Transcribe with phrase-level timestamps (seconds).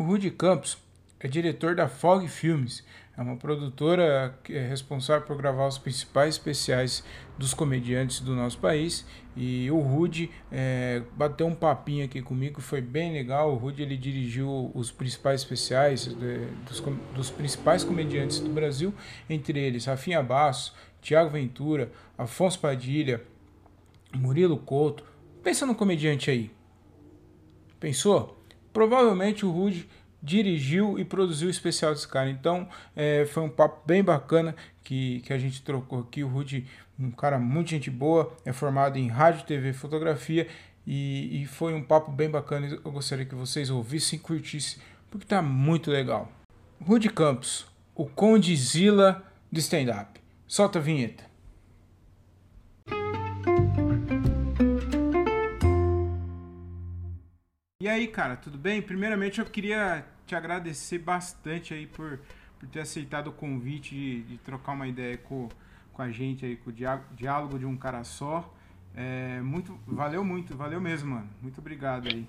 [0.00, 0.78] O Rudy Campos
[1.20, 2.82] é diretor da Fog Filmes,
[3.18, 7.04] é uma produtora que é responsável por gravar os principais especiais
[7.36, 9.04] dos comediantes do nosso país.
[9.36, 13.52] E o Rudy é, bateu um papinho aqui comigo, foi bem legal.
[13.52, 16.82] O Rudy ele dirigiu os principais especiais de, dos,
[17.14, 18.94] dos principais comediantes do Brasil,
[19.28, 23.22] entre eles Rafinha Basso, Tiago Ventura, Afonso Padilha,
[24.16, 25.04] Murilo Couto.
[25.42, 26.50] Pensa no comediante aí.
[27.78, 28.39] Pensou?
[28.72, 29.88] Provavelmente o Rude
[30.22, 32.30] dirigiu e produziu o especial desse cara.
[32.30, 36.22] Então é, foi um papo bem bacana que, que a gente trocou aqui.
[36.22, 36.66] O Rude,
[36.98, 40.46] um cara muito gente boa, é formado em rádio, TV fotografia.
[40.86, 42.66] E, e foi um papo bem bacana.
[42.84, 46.30] Eu gostaria que vocês ouvissem e curtissem, porque tá muito legal.
[46.80, 50.20] Rude Campos, o Conde Zila do stand-up.
[50.46, 51.29] Solta a vinheta.
[57.82, 58.82] E aí, cara, tudo bem?
[58.82, 62.20] Primeiramente eu queria te agradecer bastante aí por,
[62.58, 65.48] por ter aceitado o convite de, de trocar uma ideia com,
[65.90, 66.74] com a gente aí, com o
[67.16, 68.52] diálogo de um cara só.
[68.94, 71.30] É, muito, valeu muito, valeu mesmo, mano.
[71.40, 72.26] Muito obrigado aí.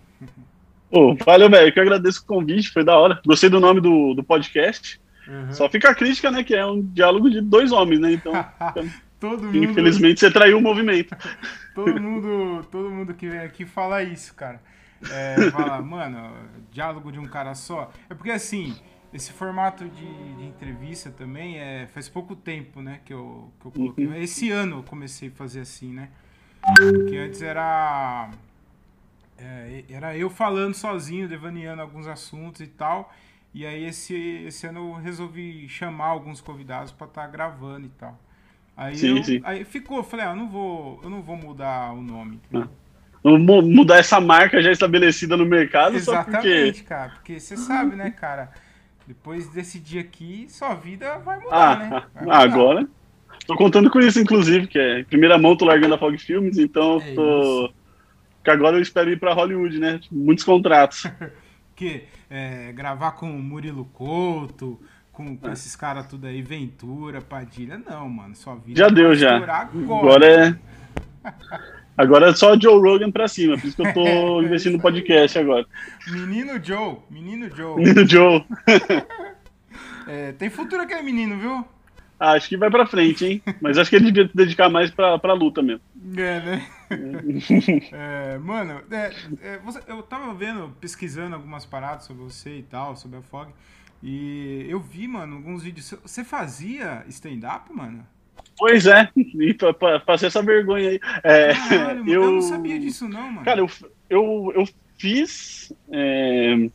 [0.89, 1.67] Oh, valeu, velho.
[1.67, 3.21] Eu que agradeço o convite, foi da hora.
[3.25, 5.01] Gostei do nome do, do podcast.
[5.27, 5.51] Uhum.
[5.51, 6.45] Só fica a crítica, né?
[6.45, 8.13] Que é um diálogo de dois homens, né?
[8.13, 8.31] Então.
[9.19, 9.57] todo mundo...
[9.57, 11.13] Infelizmente você traiu o movimento.
[11.75, 14.61] todo mundo, todo mundo que vem aqui fala isso, cara.
[15.09, 16.33] É, fala, mano,
[16.71, 17.91] diálogo de um cara só.
[18.09, 18.75] É porque assim,
[19.13, 23.71] esse formato de, de entrevista também é faz pouco tempo, né, que eu, que eu
[23.71, 24.07] coloquei.
[24.07, 24.15] Uhum.
[24.15, 26.09] Esse ano eu comecei a fazer assim, né?
[26.75, 28.29] Porque antes era
[29.37, 33.11] é, era eu falando sozinho, devaneando alguns assuntos e tal.
[33.53, 37.89] E aí esse, esse ano eu resolvi chamar alguns convidados para estar tá gravando e
[37.89, 38.17] tal.
[38.77, 39.41] Aí, sim, eu, sim.
[39.43, 42.39] aí ficou, falei, ah, eu não vou, eu não vou mudar o nome.
[42.53, 42.67] Ah
[43.23, 46.83] mudar essa marca já estabelecida no mercado Exatamente, porque...
[46.83, 47.09] cara.
[47.09, 48.51] Porque você sabe, né, cara?
[49.07, 51.89] Depois desse dia aqui, sua vida vai mudar, ah, né?
[51.89, 52.37] Vai mudar.
[52.37, 52.87] Agora.
[53.45, 56.57] Tô contando com isso, inclusive, que é em primeira mão tô largando a Fog Filmes,
[56.57, 57.65] então é tô.
[57.65, 57.73] Isso.
[58.43, 59.99] Que agora eu espero ir para Hollywood, né?
[60.11, 61.05] Muitos contratos.
[61.75, 64.79] que é, gravar com o Murilo Couto,
[65.11, 65.53] com, com é.
[65.53, 68.35] esses caras tudo aí, Ventura, Padilha, não, mano.
[68.35, 69.35] Sua vida já deu já.
[69.35, 70.55] Agora, agora é.
[71.97, 75.37] Agora é só Joe Rogan pra cima, por isso que eu tô investindo no podcast
[75.37, 75.65] agora.
[76.07, 77.75] Menino Joe, menino Joe.
[77.77, 78.45] Menino Joe.
[80.07, 81.65] é, tem futuro aquele menino, viu?
[82.19, 83.41] Ah, acho que vai pra frente, hein?
[83.59, 85.81] Mas acho que ele devia se dedicar mais pra, pra luta mesmo.
[86.15, 86.67] É, né?
[87.91, 92.95] é, mano, é, é, você, eu tava vendo, pesquisando algumas paradas sobre você e tal,
[92.95, 93.51] sobre a Fog,
[94.03, 95.95] e eu vi, mano, alguns vídeos.
[96.03, 98.05] Você fazia stand-up, mano?
[98.57, 100.99] Pois é, e pra, pra fazer essa vergonha aí.
[101.23, 103.45] É, Caralho, eu, eu, não sabia disso, não, mano.
[103.45, 103.69] Cara, eu,
[104.09, 105.73] eu, eu fiz.
[105.91, 106.69] É,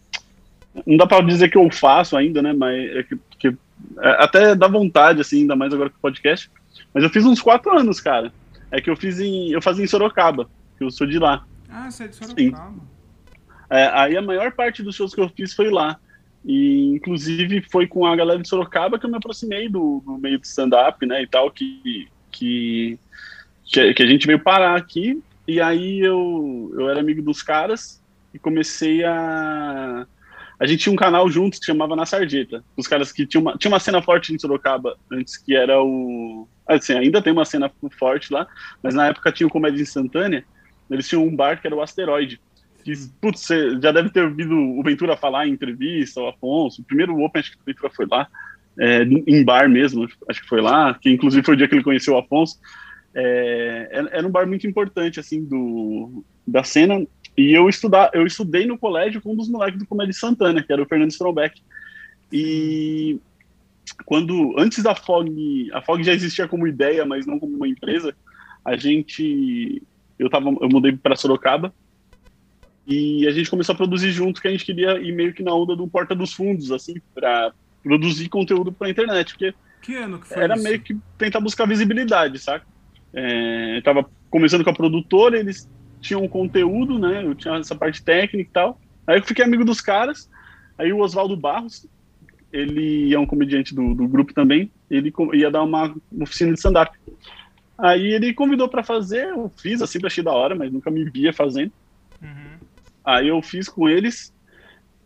[0.87, 2.53] não dá pra dizer que eu faço ainda, né?
[2.53, 6.51] Mas é que, que é, até dá vontade, assim, ainda mais agora com o podcast.
[6.93, 8.33] Mas eu fiz uns quatro anos, cara.
[8.71, 9.53] É que eu fiz em.
[9.53, 11.45] Eu fazia em Sorocaba, que eu sou de lá.
[11.69, 12.75] Ah, você é de Sorocaba.
[13.71, 15.99] É, aí a maior parte dos shows que eu fiz foi lá.
[16.47, 20.39] E, inclusive, foi com a galera de Sorocaba que eu me aproximei do, do meio
[20.39, 22.97] de stand-up, né, e tal, que, que,
[23.65, 25.21] que a gente veio parar aqui.
[25.49, 28.01] E aí eu, eu era amigo dos caras
[28.33, 30.07] e comecei a...
[30.59, 32.65] A gente tinha um canal juntos que chamava Na Sarjeta.
[32.77, 36.49] Os caras que tinham uma, tinha uma cena forte em Sorocaba antes, que era o...
[36.67, 38.47] Assim, ainda tem uma cena forte lá,
[38.83, 40.45] mas na época tinha o Comédia Instantânea.
[40.89, 42.41] Eles tinham um bar que era o Asteroide
[42.87, 46.85] que, putz, você já deve ter ouvido o Ventura falar em entrevista, o Afonso, o
[46.85, 48.29] primeiro Open, acho que o Ventura foi lá,
[48.79, 51.83] é, em bar mesmo, acho que foi lá, que inclusive foi o dia que ele
[51.83, 52.61] conheceu o Afonso,
[53.13, 57.05] é, era um bar muito importante, assim, do, da cena,
[57.37, 60.73] e eu, estudar, eu estudei no colégio com um dos moleques do Comédia Santana, que
[60.73, 61.61] era o Fernando Strombeck,
[62.33, 63.19] e
[64.05, 68.15] quando, antes da FOG, a FOG já existia como ideia, mas não como uma empresa,
[68.65, 69.83] a gente,
[70.17, 71.75] eu, tava, eu mudei para Sorocaba,
[72.87, 75.53] e a gente começou a produzir junto, que a gente queria ir meio que na
[75.53, 77.53] onda do Porta dos Fundos, assim, para
[77.83, 80.65] produzir conteúdo para internet, porque que ano que foi era isso?
[80.65, 82.67] meio que tentar buscar visibilidade, saca?
[83.13, 85.69] É, tava começando com a produtora, eles
[86.01, 87.25] tinham conteúdo, né?
[87.25, 88.81] Eu tinha essa parte técnica e tal.
[89.07, 90.29] Aí eu fiquei amigo dos caras.
[90.77, 91.87] Aí o Oswaldo Barros,
[92.53, 96.97] ele é um comediante do, do grupo também, ele ia dar uma oficina de stand-up.
[97.79, 101.33] Aí ele convidou para fazer, eu fiz assim, achei da hora, mas nunca me via
[101.33, 101.73] fazendo.
[102.21, 102.56] Uhum.
[103.07, 104.35] Aí eu fiz com eles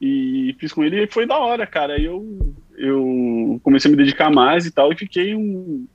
[0.00, 1.92] e fiz com ele e foi da hora, cara.
[1.92, 5.86] Aí eu, eu comecei a me dedicar mais e tal e fiquei um,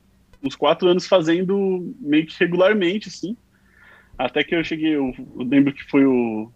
[0.44, 3.36] uns quatro anos fazendo meio que regularmente, assim.
[4.16, 6.52] Até que eu cheguei, eu, eu lembro que foi o.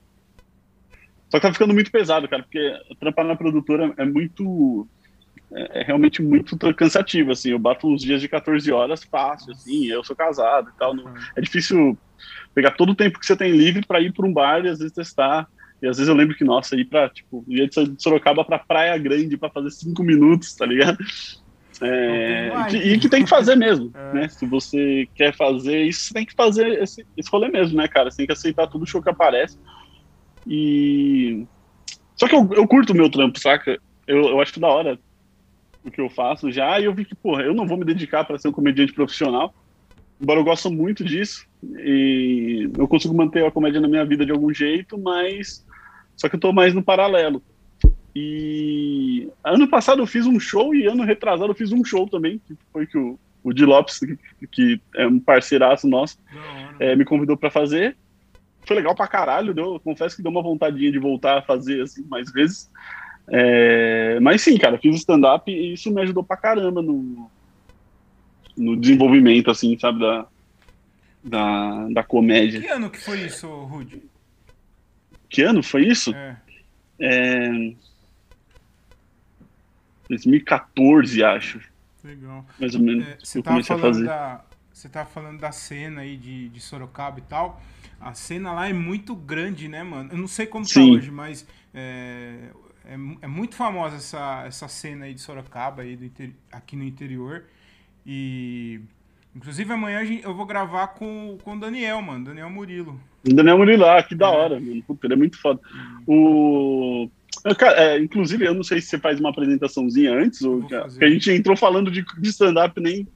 [1.29, 4.87] Só que tá ficando muito pesado, cara, porque trampar na produtora é muito.
[5.51, 7.49] É, é realmente muito cansativo, assim.
[7.49, 9.87] Eu bato uns dias de 14 horas fácil, assim.
[9.87, 10.95] Eu sou casado e tal.
[10.95, 11.97] Não, é difícil
[12.53, 14.79] pegar todo o tempo que você tem livre para ir para um bar e às
[14.79, 15.47] vezes testar.
[15.81, 18.97] E às vezes eu lembro que, nossa, ir pra, tipo, ia de Sorocaba pra Praia
[18.97, 20.97] Grande para fazer cinco minutos, tá ligado?
[21.81, 24.13] É, e, e que tem que fazer mesmo, é.
[24.13, 24.29] né?
[24.29, 28.11] Se você quer fazer isso, você tem que fazer esse, esse rolê mesmo, né, cara?
[28.11, 29.57] Você tem que aceitar tudo o show que aparece.
[30.45, 31.45] E.
[32.15, 33.79] Só que eu, eu curto o meu trampo, saca?
[34.05, 34.99] Eu, eu acho da hora
[35.83, 38.25] o que eu faço já, e eu vi que, porra, eu não vou me dedicar
[38.25, 39.53] para ser um comediante profissional,
[40.19, 44.31] embora eu gosto muito disso, e eu consigo manter a comédia na minha vida de
[44.31, 45.65] algum jeito, mas
[46.15, 47.41] só que eu tô mais no paralelo.
[48.15, 52.41] E ano passado eu fiz um show e ano retrasado eu fiz um show também,
[52.45, 56.17] que foi que o, o Di Lopes, que, que é um parceiraço nosso,
[56.79, 57.95] é, me convidou para fazer.
[58.65, 62.05] Foi legal pra caralho, deu, confesso que deu uma vontadinha de voltar a fazer assim
[62.07, 62.69] mais vezes.
[63.31, 67.29] É, mas sim, cara, fiz stand-up e isso me ajudou pra caramba no,
[68.59, 70.27] no desenvolvimento, assim, sabe, da,
[71.23, 72.59] da, da comédia.
[72.59, 74.03] Que ano que foi isso, Rude?
[75.29, 76.13] Que ano foi isso?
[76.13, 76.37] É.
[76.99, 77.73] é...
[80.09, 81.61] 2014, acho.
[82.03, 82.45] Legal.
[82.59, 83.07] Mais ou menos.
[83.07, 87.23] É, você tava falando da você tá falando da cena aí de, de Sorocaba e
[87.23, 87.61] tal.
[87.99, 90.09] A cena lá é muito grande, né, mano?
[90.13, 90.91] Eu não sei como tá Sim.
[90.91, 92.49] tá hoje, mas é,
[92.85, 97.43] é, é, muito famosa essa, essa cena aí de Sorocaba aí do aqui no interior.
[98.05, 98.81] E
[99.35, 102.99] inclusive amanhã eu vou gravar com, com o Daniel, mano, Daniel Murilo.
[103.23, 104.29] Daniel Murilo, ah, que da é.
[104.29, 104.83] hora, mano.
[104.83, 105.59] Puta, ele é muito foda.
[106.07, 107.09] O
[107.57, 110.75] Cara, é, inclusive, eu não sei se você faz uma apresentaçãozinha antes, ou que
[111.05, 113.07] a gente entrou falando de, de stand-up, nem.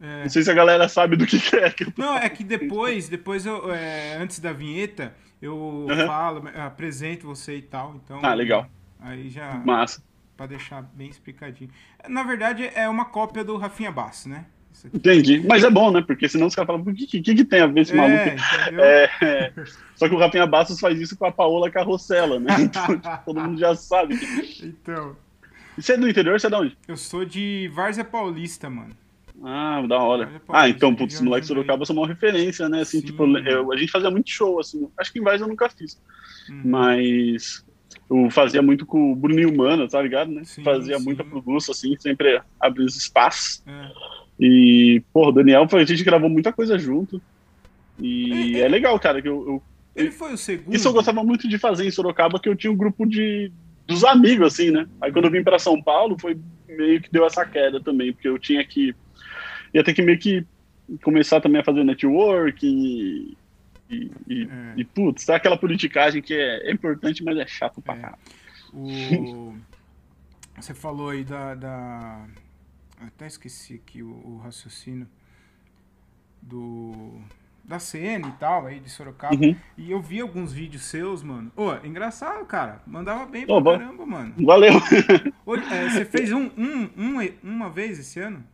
[0.00, 0.22] É.
[0.22, 1.70] Não sei se a galera sabe do que, que é.
[1.70, 6.06] Que não, é que depois, depois eu, é, antes da vinheta, eu uhum.
[6.06, 8.00] falo, apresento você e tal.
[8.04, 8.68] Então, ah, legal.
[9.00, 9.54] Aí já.
[9.64, 10.02] Massa.
[10.36, 11.70] Pra deixar bem explicadinho.
[12.08, 14.46] Na verdade, é uma cópia do Rafinha Basso, né?
[14.92, 15.40] Entendi.
[15.46, 16.02] Mas é bom, né?
[16.02, 18.82] Porque senão os caras falam, o que, que, que, tem a ver esse é, maluco?
[18.82, 19.52] É, é,
[19.94, 22.56] só que o Rafinha Bastos faz isso com a Paola Carrossela, né?
[22.60, 24.18] Então, tipo, todo mundo já sabe.
[24.62, 25.16] Então.
[25.78, 26.38] E você é do interior?
[26.38, 26.76] Você é de onde?
[26.88, 28.94] Eu sou de Várzea Paulista, mano.
[29.42, 30.26] Ah, da hora.
[30.26, 32.80] Paulista, ah, então, putz, moleque Sorocaba são uma referência, né?
[32.80, 34.88] Assim, Sim, tipo, eu, a gente fazia muito show, assim.
[34.98, 36.00] Acho que em Várzea eu nunca fiz.
[36.48, 36.62] Uhum.
[36.64, 37.64] Mas
[38.10, 40.42] eu fazia muito com o Bruninho Mano, tá ligado, né?
[40.44, 41.04] Sim, fazia sim.
[41.04, 43.62] muita produção, assim, sempre abria os espaços.
[43.66, 43.90] É.
[44.38, 47.20] E, pô, o Daniel, a gente gravou muita coisa junto.
[47.98, 49.62] E é, é legal, cara, que eu, eu,
[49.94, 50.74] Ele foi o segundo.
[50.74, 53.50] Isso eu gostava muito de fazer em Sorocaba, que eu tinha um grupo de
[53.86, 54.86] dos amigos, assim, né?
[55.00, 58.28] Aí quando eu vim para São Paulo, foi meio que deu essa queda também, porque
[58.28, 58.94] eu tinha que.
[59.72, 60.44] ia ter que meio que
[61.02, 63.36] começar também a fazer network e.
[63.88, 64.74] E, e, é.
[64.76, 68.00] e putz, tá aquela politicagem que é, é importante, mas é chato pra é.
[68.00, 68.22] caralho.
[68.72, 69.54] O...
[70.56, 72.26] Você falou aí da, da
[73.00, 75.08] até esqueci aqui o, o raciocínio
[76.40, 77.20] do
[77.64, 79.34] da CN e tal, aí de Sorocaba.
[79.34, 79.56] Uhum.
[79.76, 81.50] E eu vi alguns vídeos seus, mano.
[81.56, 82.82] Ô, engraçado, cara.
[82.86, 84.34] Mandava bem pra caramba, mano.
[84.38, 84.74] Valeu.
[84.74, 88.44] é, você fez um, um, um, uma vez esse ano?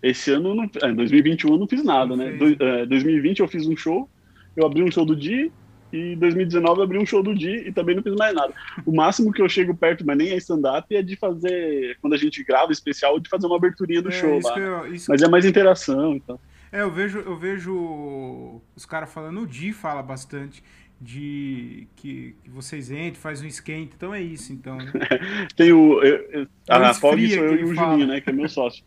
[0.00, 2.32] Esse ano, não, é, 2021 eu não fiz nada, não né?
[2.32, 4.08] Do, é, 2020 eu fiz um show,
[4.56, 5.52] eu abri um show do Di,
[5.92, 8.52] e em 2019 abri um show do Di e também não fiz mais nada.
[8.84, 12.18] O máximo que eu chego perto, mas nem é stand-up, é de fazer, quando a
[12.18, 14.58] gente grava especial, de fazer uma aberturinha do é, show lá.
[14.58, 16.38] Eu, mas é mais interação então.
[16.72, 20.62] É, eu vejo, eu vejo os caras falando, o Di fala bastante
[21.00, 24.76] de que, que, vocês entrem, faz um esquenta, então é isso, então.
[24.76, 24.92] Né?
[25.56, 26.02] Tem o.
[26.02, 28.20] Eu, eu, a Fog sou eu e o Juninho, né?
[28.20, 28.82] Que é meu sócio.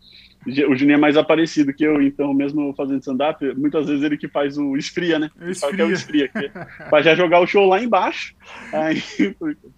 [0.46, 4.28] O Juninho é mais aparecido que eu, então, mesmo fazendo stand-up, muitas vezes ele que
[4.28, 5.30] faz o esfria, né?
[5.40, 5.76] Ele esfria.
[5.76, 8.34] Que é o esfria, que é, já jogar o show lá embaixo.
[8.74, 9.04] Aí,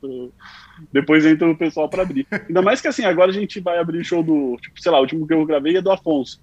[0.94, 2.28] depois entra o pessoal para abrir.
[2.32, 4.56] Ainda mais que assim, agora a gente vai abrir o show do.
[4.62, 6.42] Tipo, sei lá, o último que eu gravei é do Afonso.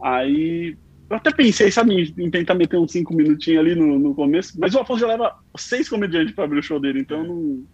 [0.00, 0.76] Aí.
[1.10, 4.74] Eu até pensei, sabe, em tentar meter uns cinco minutinhos ali no, no começo, mas
[4.74, 7.26] o Afonso já leva seis comediantes para abrir o show dele, então é.
[7.26, 7.64] não.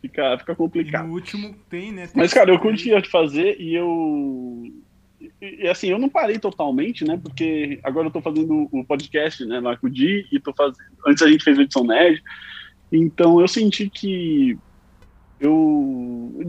[0.00, 1.04] Fica, fica complicado.
[1.04, 2.06] E no último tem, né?
[2.06, 4.70] Tem mas, cara, eu curtia de fazer e eu
[5.40, 7.18] e assim, eu não parei totalmente, né?
[7.20, 10.76] Porque agora eu tô fazendo o podcast, né, lá com o Di, e tô fazendo.
[11.06, 12.22] Antes a gente fez o Edição Nerd.
[12.92, 14.56] Então eu senti que
[15.38, 16.40] eu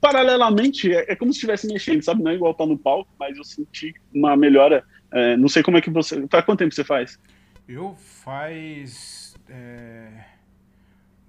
[0.00, 2.22] paralelamente é, é, como se estivesse mexendo, sabe?
[2.22, 4.84] Não é igual tá no palco, mas eu senti uma melhora.
[5.14, 6.26] É, não sei como é que você.
[6.28, 7.18] Faz quanto tempo você faz?
[7.66, 10.08] Eu faz é,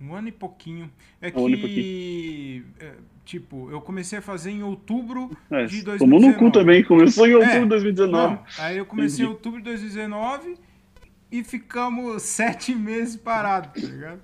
[0.01, 0.91] um ano e pouquinho.
[1.21, 1.37] É um que.
[1.37, 2.65] Pouquinho.
[2.79, 5.97] É, Tipo, eu comecei a fazer em outubro é, de 2019.
[5.97, 8.33] Tomou no cu também, começou em é, outubro de 2019.
[8.35, 9.23] Não, aí eu comecei Entendi.
[9.23, 10.57] em outubro de 2019
[11.31, 14.21] e ficamos sete meses parados, tá ligado?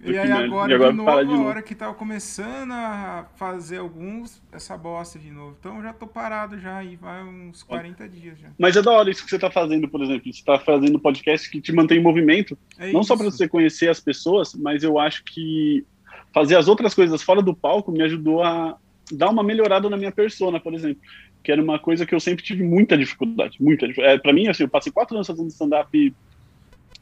[0.00, 3.78] E aí agora, e agora de novo, de a hora que tava começando a fazer
[3.78, 5.56] alguns, essa bosta de novo.
[5.58, 8.48] Então já tô parado já e vai uns 40 dias já.
[8.56, 10.32] Mas é da hora isso que você tá fazendo, por exemplo.
[10.32, 12.56] Você tá fazendo podcast que te mantém em movimento.
[12.78, 13.08] É não isso.
[13.08, 15.84] só para você conhecer as pessoas, mas eu acho que
[16.32, 18.76] fazer as outras coisas fora do palco me ajudou a
[19.10, 21.02] dar uma melhorada na minha persona, por exemplo.
[21.42, 23.56] Que era uma coisa que eu sempre tive muita dificuldade.
[23.60, 24.18] Muita dificuldade.
[24.18, 26.14] É, para mim, assim, eu passei quatro anos fazendo stand-up.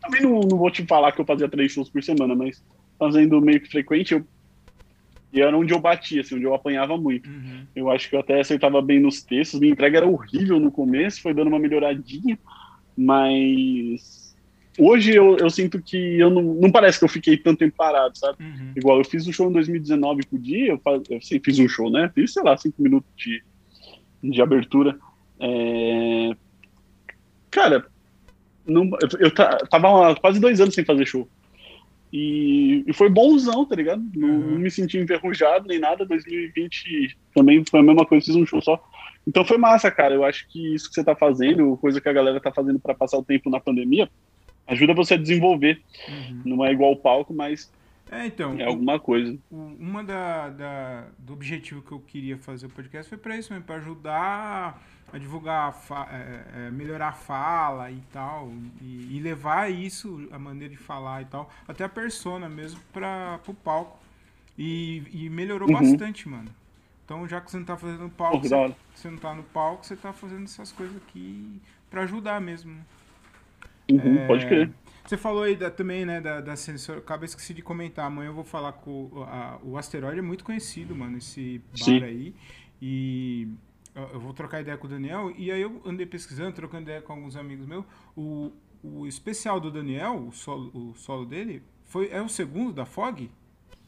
[0.00, 2.62] Também não, não vou te falar que eu fazia três shows por semana, mas
[2.98, 4.26] fazendo meio que frequente, eu,
[5.32, 7.28] e era onde eu batia, assim, onde eu apanhava muito.
[7.28, 7.66] Uhum.
[7.74, 11.22] Eu acho que eu até acertava bem nos textos, minha entrega era horrível no começo,
[11.22, 12.38] foi dando uma melhoradinha,
[12.96, 14.34] mas
[14.78, 18.16] hoje eu, eu sinto que eu não, não parece que eu fiquei tanto tempo parado,
[18.16, 18.42] sabe?
[18.42, 18.72] Uhum.
[18.76, 21.90] Igual eu fiz um show em 2019 por dia, eu, faz, eu fiz um show,
[21.90, 22.10] né?
[22.14, 23.42] Fiz, sei lá, cinco minutos de,
[24.22, 24.98] de abertura.
[25.40, 26.36] É...
[27.50, 27.86] Cara,
[28.66, 31.28] não, eu, eu tava quase dois anos sem fazer show.
[32.18, 34.02] E, e foi bonzão, tá ligado?
[34.14, 34.50] Não, uhum.
[34.52, 36.06] não, me senti enferrujado nem nada.
[36.06, 38.82] 2020 também foi a mesma coisa, fiz um show só.
[39.26, 40.14] Então foi massa, cara.
[40.14, 42.94] Eu acho que isso que você tá fazendo, coisa que a galera tá fazendo para
[42.94, 44.08] passar o tempo na pandemia,
[44.66, 45.82] ajuda você a desenvolver.
[46.08, 46.56] Uhum.
[46.56, 47.70] Não é igual o palco, mas
[48.10, 49.36] é, então, é alguma coisa.
[49.50, 53.66] Uma da, da, do objetivo que eu queria fazer o podcast foi para isso mesmo,
[53.66, 54.82] para ajudar
[55.12, 60.38] a divulgar, a é, é, melhorar a fala e tal, e, e, levar isso, a
[60.38, 63.98] maneira de falar e tal, até a persona mesmo para o palco.
[64.58, 65.74] E, e melhorou uhum.
[65.74, 66.48] bastante, mano.
[67.04, 69.94] Então, já que você não tá fazendo palco, você, você, não tá no palco, você
[69.94, 72.72] tá fazendo essas coisas aqui para ajudar mesmo.
[72.72, 72.80] Né?
[73.92, 74.72] Uhum, é, pode crer.
[75.04, 76.98] Você falou aí da, também, né, da, da sensor.
[76.98, 78.06] Acabei esqueci de comentar.
[78.06, 82.02] Amanhã eu vou falar com a, o asteroide é muito conhecido, mano, esse bar Sim.
[82.02, 82.34] aí.
[82.82, 83.48] E
[84.12, 85.32] eu vou trocar ideia com o Daniel.
[85.36, 87.84] E aí eu andei pesquisando, trocando ideia com alguns amigos meus.
[88.16, 92.84] O, o especial do Daniel, o solo, o solo dele, foi, é o segundo da
[92.84, 93.30] Fog?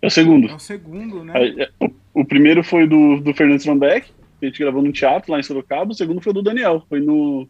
[0.01, 0.49] É o segundo.
[0.49, 1.35] É o segundo, né?
[1.37, 4.93] É, o, o, primeiro foi do, do Fernando Van Beck, que a gente gravou no
[4.93, 5.93] teatro lá em Sorocaba.
[5.93, 7.47] O segundo foi do Daniel, foi no.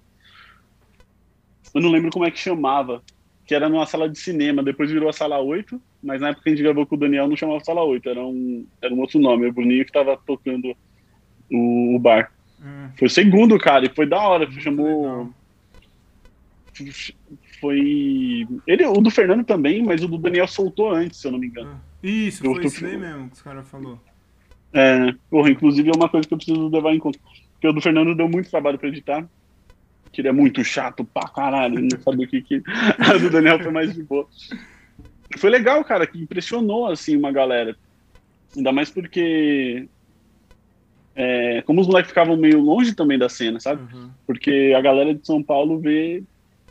[1.74, 3.02] Eu não lembro como é que chamava,
[3.46, 6.48] que era numa sala de cinema, depois virou a sala 8, mas na época que
[6.48, 9.20] a gente gravou com o Daniel não chamava sala 8, era um, era um outro
[9.20, 10.74] nome, o Bruninho que tava tocando
[11.52, 12.32] o, o bar.
[12.62, 12.90] Hum.
[12.98, 14.46] Foi o segundo, cara, e foi da hora.
[14.46, 15.02] Muito chamou.
[15.02, 15.34] Legal.
[17.60, 18.46] Foi.
[18.66, 21.48] Ele, o do Fernando também, mas o do Daniel soltou antes, se eu não me
[21.48, 21.70] engano.
[21.74, 21.88] Ah.
[22.02, 22.68] Isso, eu foi tô...
[22.68, 24.00] isso aí mesmo que os caras falou.
[24.72, 27.18] É, porra, inclusive é uma coisa que eu preciso levar em conta.
[27.52, 29.26] Porque o do Fernando deu muito trabalho pra editar.
[30.12, 32.62] Que ele é muito chato pra caralho, não sabia o que que.
[32.98, 34.26] A do Daniel foi mais de boa.
[35.36, 37.76] Foi legal, cara, que impressionou, assim, uma galera.
[38.56, 39.86] Ainda mais porque
[41.20, 43.82] é, como os moleques ficavam meio longe também da cena, sabe?
[43.92, 44.08] Uhum.
[44.24, 46.22] Porque a galera de São Paulo vê.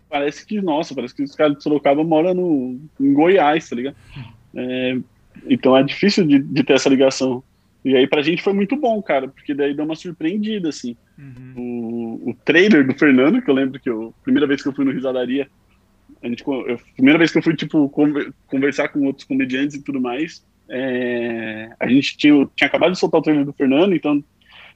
[0.10, 3.98] Parece que, nossa, parece que os caras de Sorocaba moram no, em Goiás, tá ligado?
[4.56, 4.98] É,
[5.50, 7.44] então é difícil de, de, ter essa ligação.
[7.84, 10.96] E aí pra gente foi muito bom, cara, porque daí deu uma surpreendida, assim.
[11.20, 12.22] Uhum.
[12.26, 14.86] O, o trailer do Fernando, que eu lembro que eu, primeira vez que eu fui
[14.86, 15.50] no Risadaria,
[16.24, 17.90] a gente, eu, primeira vez que eu fui, tipo,
[18.48, 23.20] conversar com outros comediantes e tudo mais, é, a gente tinha, tinha acabado de soltar
[23.20, 24.24] o trailer do Fernando, então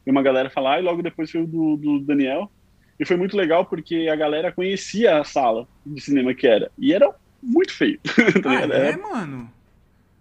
[0.06, 2.52] e uma galera falar, e logo depois foi o do, do Daniel.
[3.00, 6.72] E foi muito legal porque a galera conhecia a sala de cinema que era.
[6.78, 8.00] E era muito feio.
[8.44, 8.98] tá ah, é, era...
[8.98, 9.52] mano?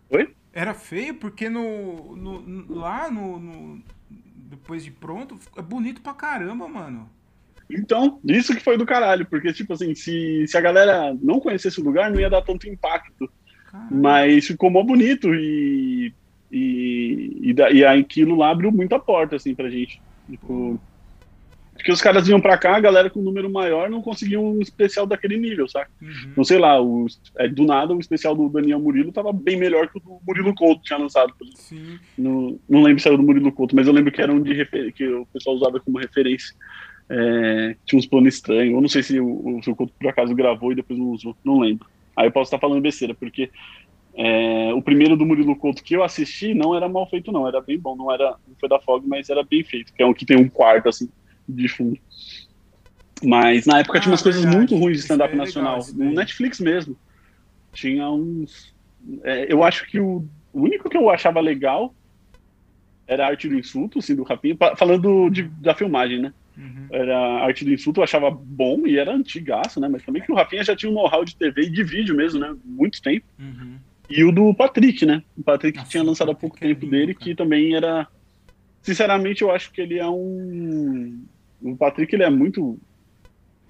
[0.08, 0.34] Oi?
[0.52, 6.66] Era feio porque no, no lá no, no, Depois de pronto, é bonito pra caramba,
[6.68, 7.08] mano.
[7.70, 11.80] Então, isso que foi do caralho, porque, tipo assim, se, se a galera não conhecesse
[11.80, 13.30] o lugar, não ia dar tanto impacto.
[13.70, 13.94] Caramba.
[13.94, 16.12] Mas ficou mó bonito e
[17.40, 20.00] e, e, da, e aquilo lá abriu muita porta, assim, pra gente.
[20.28, 20.80] Tipo,
[21.80, 24.60] porque os caras vinham pra cá, a galera com um número maior não conseguia um
[24.60, 25.88] especial daquele nível, sabe?
[26.00, 26.32] Uhum.
[26.36, 27.06] Não sei lá, o,
[27.38, 30.54] é, do nada o especial do Daniel Murilo tava bem melhor que o do Murilo
[30.54, 31.32] Couto tinha lançado.
[32.18, 34.52] No, não lembro se era do Murilo Couto, mas eu lembro que era um de
[34.52, 34.92] refer...
[34.92, 36.54] que o pessoal usava como referência.
[37.08, 38.74] É, tinha uns planos estranhos.
[38.74, 41.34] Eu não sei se o, se o Couto por acaso gravou e depois não usou,
[41.42, 41.86] não lembro.
[42.14, 43.50] Aí eu posso estar falando besteira, porque
[44.22, 47.48] é, o primeiro do Murilo Couto que eu assisti não era mal feito, não.
[47.48, 47.96] Era bem bom.
[47.96, 49.94] Não era não foi da Fog, mas era bem feito.
[49.94, 51.08] Que é um que tem um quarto, assim,
[51.48, 51.98] de fundo.
[53.24, 54.44] Mas na época ah, tinha umas verdade.
[54.44, 55.80] coisas muito ruins de stand-up é nacional.
[55.94, 56.98] no Netflix mesmo.
[57.72, 58.74] Tinha uns.
[59.22, 60.22] É, eu acho que o,
[60.52, 61.94] o, único que eu achava legal
[63.06, 64.54] era a arte do insulto, assim, do Rapinha.
[64.76, 66.34] Falando de, da filmagem, né?
[66.58, 66.88] Uhum.
[66.92, 69.88] Era a arte do insulto, eu achava bom e era antigaço, né?
[69.88, 72.38] Mas também que o Rafinha já tinha um know-how de TV e de vídeo mesmo,
[72.38, 72.54] né?
[72.62, 73.24] Muito tempo.
[73.38, 73.78] Uhum.
[74.10, 75.22] E o do Patrick, né?
[75.36, 78.08] O Patrick Nossa, tinha lançado há pouco é tempo dele, que também era.
[78.82, 81.24] Sinceramente, eu acho que ele é um.
[81.62, 82.78] O Patrick ele é muito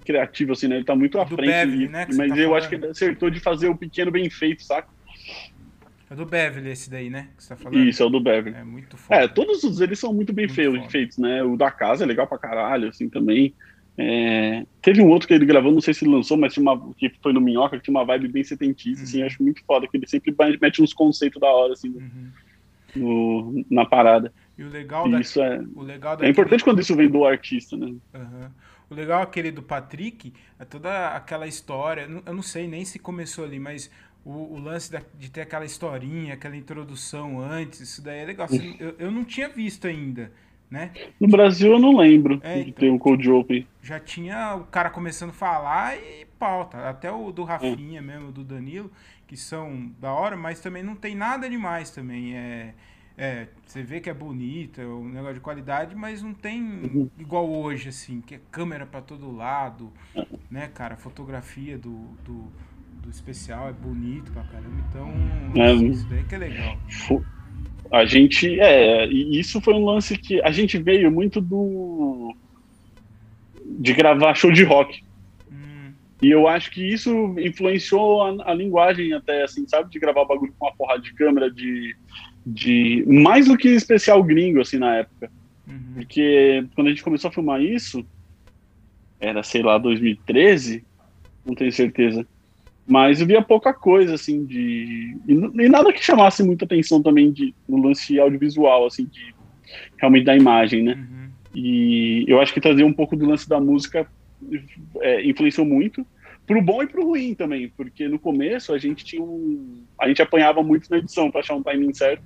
[0.03, 0.77] criativo, assim, né?
[0.77, 1.51] Ele tá muito à do frente.
[1.51, 2.55] Bev, né, mas tá eu falando.
[2.55, 4.89] acho que ele acertou de fazer o pequeno bem feito, saca?
[6.09, 7.29] É do Beverly esse daí, né?
[7.37, 7.87] Que você tá falando?
[7.87, 8.57] Isso, é o do Beverly.
[8.57, 9.21] É muito foda.
[9.21, 11.41] É, todos os eles são muito bem Muito feitos, feitos, né?
[11.41, 13.53] O da casa é legal pra caralho, assim, também.
[13.97, 17.11] É, Teve um outro que ele gravou, não sei se lançou, mas tinha uma, que
[17.21, 19.21] foi no Minhoca, que tinha uma vibe bem setentista, assim, Uhum.
[19.23, 22.31] eu acho muito foda, que ele sempre mete uns conceitos da hora, assim, Uhum.
[22.95, 24.33] no- na parada.
[24.57, 27.09] E o legal E da, isso é, o legal é daquele- importante quando isso vem
[27.09, 27.93] do artista, né?
[28.13, 28.51] Aham.
[28.89, 32.07] O legal aquele do Patrick é toda aquela história.
[32.25, 33.89] Eu não sei nem se começou ali, mas
[34.25, 38.47] o, o lance da- de ter aquela historinha, aquela introdução antes, isso daí é legal.
[38.49, 40.31] Você- Eu, eu não tinha visto ainda,
[40.71, 40.91] né?
[41.19, 42.73] No Brasil eu não lembro É, de então.
[42.81, 43.67] ter um Cold Open.
[43.83, 46.89] Já tinha o cara começando a falar e pauta.
[46.89, 48.89] Até o do Rafinha mesmo, do Danilo,
[49.27, 52.35] que são da hora, mas também não tem nada demais também.
[52.35, 52.73] É,
[53.17, 57.49] é, você vê que é bonito, é um negócio de qualidade, mas não tem igual
[57.51, 59.91] hoje, assim, que é câmera pra todo lado,
[60.49, 60.93] né, cara?
[60.93, 61.91] A fotografia do,
[62.23, 62.51] do,
[63.03, 65.11] do especial é bonito pra caramba, então
[65.61, 65.73] É.
[65.73, 66.77] isso daí que é legal.
[67.91, 72.33] A gente, é, e isso foi um lance que a gente veio muito do.
[73.65, 75.03] de gravar show de rock.
[75.51, 79.89] Hum, E eu acho que isso influenciou a, a linguagem até, assim, sabe?
[79.89, 81.93] De gravar bagulho com uma porrada de câmera, de,
[82.45, 83.03] de.
[83.07, 85.29] Mais do que especial gringo, assim, na época.
[85.67, 88.05] uhum, Porque quando a gente começou a filmar isso,
[89.19, 90.83] era, sei lá, 2013,
[91.45, 92.25] não tenho certeza.
[92.87, 95.15] Mas eu via pouca coisa, assim, de.
[95.27, 99.33] E, e nada que chamasse muita atenção também de, no lance audiovisual, assim, de
[99.97, 100.93] realmente da imagem, né?
[100.93, 104.07] uhum, E eu acho que trazer um pouco do lance da música
[104.99, 106.05] é, influenciou muito,
[106.45, 109.83] pro bom e pro ruim também, porque no começo a gente tinha um.
[109.99, 112.23] A gente apanhava muito na edição para achar um timing certo.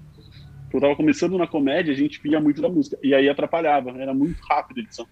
[0.74, 4.14] Eu tava começando na comédia, a gente via muito da música, e aí atrapalhava, era
[4.14, 5.08] muito rápida a edição.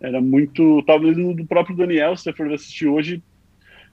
[0.00, 0.82] Era muito.
[0.82, 3.22] Talvez no do próprio Daniel, se você for assistir hoje,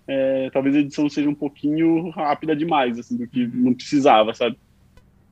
[0.08, 4.58] é, talvez a edição seja um pouquinho rápida demais, assim, do que não precisava, sabe?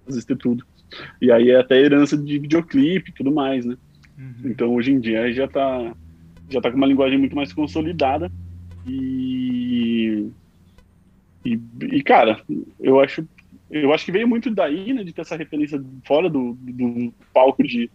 [0.08, 0.66] Às vezes ter tudo.
[1.22, 3.78] E aí é até herança de videoclipe e tudo mais, né?
[4.18, 4.52] uhum.
[4.52, 5.94] Então hoje em dia já tá,
[6.50, 8.32] já tá com uma linguagem muito mais consolidada.
[8.86, 10.30] E,
[11.46, 11.60] e,
[11.92, 12.42] e, cara,
[12.80, 13.26] eu acho,
[13.72, 17.64] eu acho que veio muito daí, né, de ter essa referência fora do, do palco
[17.64, 17.90] de,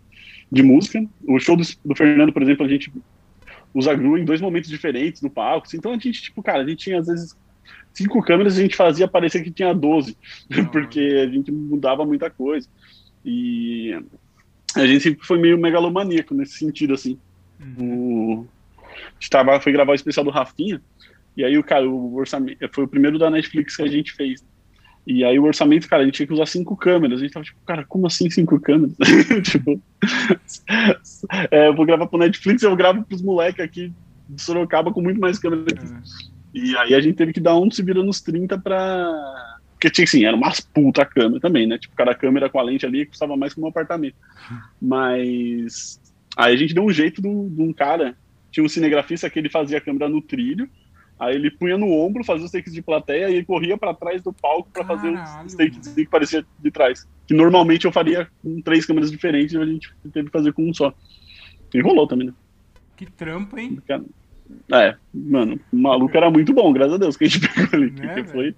[0.51, 1.05] de música.
[1.27, 2.91] O show do, do Fernando, por exemplo, a gente
[3.75, 5.69] usa GRU em dois momentos diferentes no palco.
[5.75, 7.37] Então a gente, tipo, cara, a gente tinha às vezes
[7.93, 10.17] cinco câmeras e a gente fazia parecer que tinha 12,
[10.73, 12.69] porque a gente mudava muita coisa.
[13.25, 13.93] E
[14.75, 17.19] a gente sempre foi meio megalomaníaco nesse sentido, assim.
[17.61, 18.45] Uhum.
[18.45, 18.47] O...
[18.87, 20.81] A gente tava, foi gravar o especial do Rafinha,
[21.37, 24.45] e aí o cara, o orçamento, foi o primeiro da Netflix que a gente fez.
[25.11, 27.19] E aí o orçamento, cara, a gente tinha que usar cinco câmeras.
[27.19, 28.95] A gente tava tipo, cara, como assim cinco câmeras?
[29.43, 29.81] tipo,
[31.51, 33.91] é, eu vou gravar pro Netflix, eu gravo pros moleques aqui
[34.29, 35.63] de Sorocaba com muito mais câmera.
[35.63, 35.83] aqui.
[35.83, 36.29] É.
[36.53, 39.11] E aí a gente teve que dar um se vira nos 30 pra.
[39.73, 41.79] Porque tinha assim, era umas puta câmera também, né?
[41.79, 44.17] Tipo, cada câmera com a lente ali custava mais que um apartamento.
[44.79, 45.99] Mas
[46.37, 48.15] aí a gente deu um jeito um, de um cara,
[48.51, 50.69] tinha um cinegrafista que ele fazia a câmera no trilho,
[51.19, 54.23] aí ele punha no ombro, fazia os takes de plateia e ele corria pra trás
[54.23, 57.07] do palco pra fazer os takes que parecia de trás.
[57.27, 60.69] Que normalmente eu faria com três câmeras diferentes, e a gente teve que fazer com
[60.69, 60.93] um só.
[61.75, 62.35] E rolou também, né?
[62.97, 63.79] Que trampo, hein?
[64.73, 67.91] É, mano, o maluco era muito bom, graças a Deus que a gente pegou ali,
[67.91, 68.55] Né, porque foi,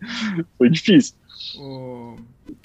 [0.57, 1.15] foi difícil.
[1.59, 2.17] O...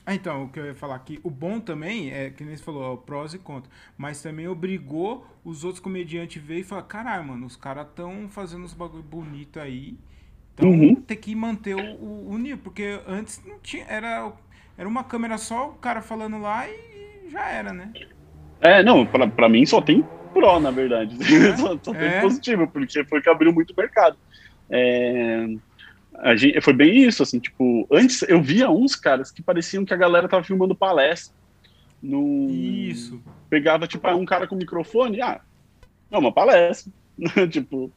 [0.05, 2.63] Ah, então, o que eu ia falar aqui, o bom também é, que nem você
[2.63, 6.63] falou, é o prós e contras, mas também obrigou os outros comediantes a ver e
[6.63, 9.97] falar, caralho, mano, os caras tão fazendo uns bagulho bonito aí,
[10.53, 10.95] então Uhum.
[10.95, 14.31] tem que manter o, o, o nível, porque antes não tinha, era,
[14.77, 17.91] era uma câmera só, o cara falando lá e já era, né?
[18.61, 21.15] É, não, pra, pra mim só tem pró, na verdade.
[21.57, 22.21] só, só tem É.
[22.21, 24.17] positivo, porque foi que abriu muito mercado.
[24.69, 25.45] É,
[26.19, 29.93] a gente, foi bem isso, assim, tipo, antes eu via uns caras que pareciam que
[29.93, 31.35] a galera tava filmando palestra.
[32.01, 33.21] Num, Isso.
[33.49, 35.41] Pegava, tipo, ah, um cara com microfone, ah,
[36.11, 36.91] é uma palestra.
[37.49, 37.91] tipo.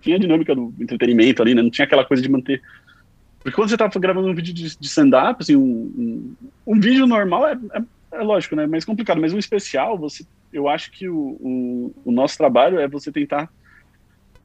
[0.00, 1.62] Tinha a dinâmica do entretenimento ali, né?
[1.62, 2.62] Não tinha aquela coisa de manter.
[3.38, 7.06] Porque quando você tá gravando um vídeo de, de stand-up, assim, um, um, um vídeo
[7.06, 8.66] normal é, é, é lógico, né?
[8.66, 12.86] Mais complicado, mas um especial, você, eu acho que o, o, o nosso trabalho é
[12.86, 13.50] você tentar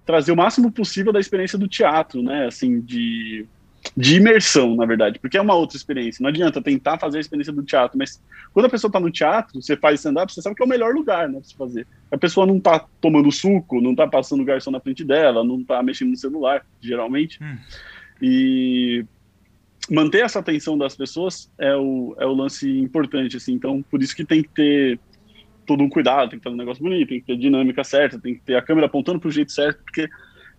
[0.06, 2.48] trazer o máximo possível da experiência do teatro, né?
[2.48, 3.46] Assim, de,
[3.96, 6.22] de imersão, na verdade, porque é uma outra experiência.
[6.22, 8.22] Não adianta tentar fazer a experiência do teatro, mas
[8.54, 10.94] quando a pessoa está no teatro, você faz stand-up, você sabe que é o melhor
[10.94, 11.88] lugar, né, pra se fazer.
[12.12, 15.82] A pessoa não está tomando suco, não está passando garçom na frente dela, não está
[15.82, 17.42] mexendo no celular, geralmente.
[17.42, 17.58] Hum.
[18.22, 19.06] E
[19.90, 23.54] manter essa atenção das pessoas é o, é o lance importante, assim.
[23.54, 25.00] Então, por isso que tem que ter
[25.66, 28.20] todo um cuidado, tem que ter um negócio bonito, tem que ter a dinâmica certa,
[28.20, 30.08] tem que ter a câmera apontando para o jeito certo, porque,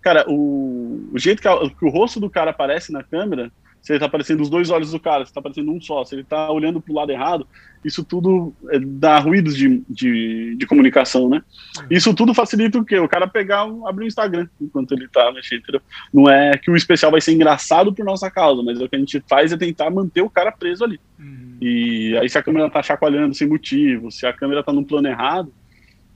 [0.01, 3.51] cara, o, o jeito que, a, que, o rosto do cara aparece na câmera,
[3.85, 6.15] se ele tá aparecendo os dois olhos do cara, se tá aparecendo um só, se
[6.15, 7.47] ele tá olhando pro lado errado,
[7.85, 11.43] isso tudo é, dá ruídos de, de, de, comunicação, né?
[11.91, 12.99] Isso tudo facilita o quê?
[12.99, 15.83] O cara pegar, abrir o Instagram enquanto ele tá mexendo, entendeu?
[16.15, 18.99] Não é que o especial vai ser engraçado por nossa causa, mas o que a
[18.99, 20.99] gente faz é tentar manter o cara preso ali.
[21.19, 21.59] Uhum.
[21.61, 25.09] E aí se a câmera tá chacoalhando sem motivo, se a câmera tá no plano
[25.09, 25.53] errado,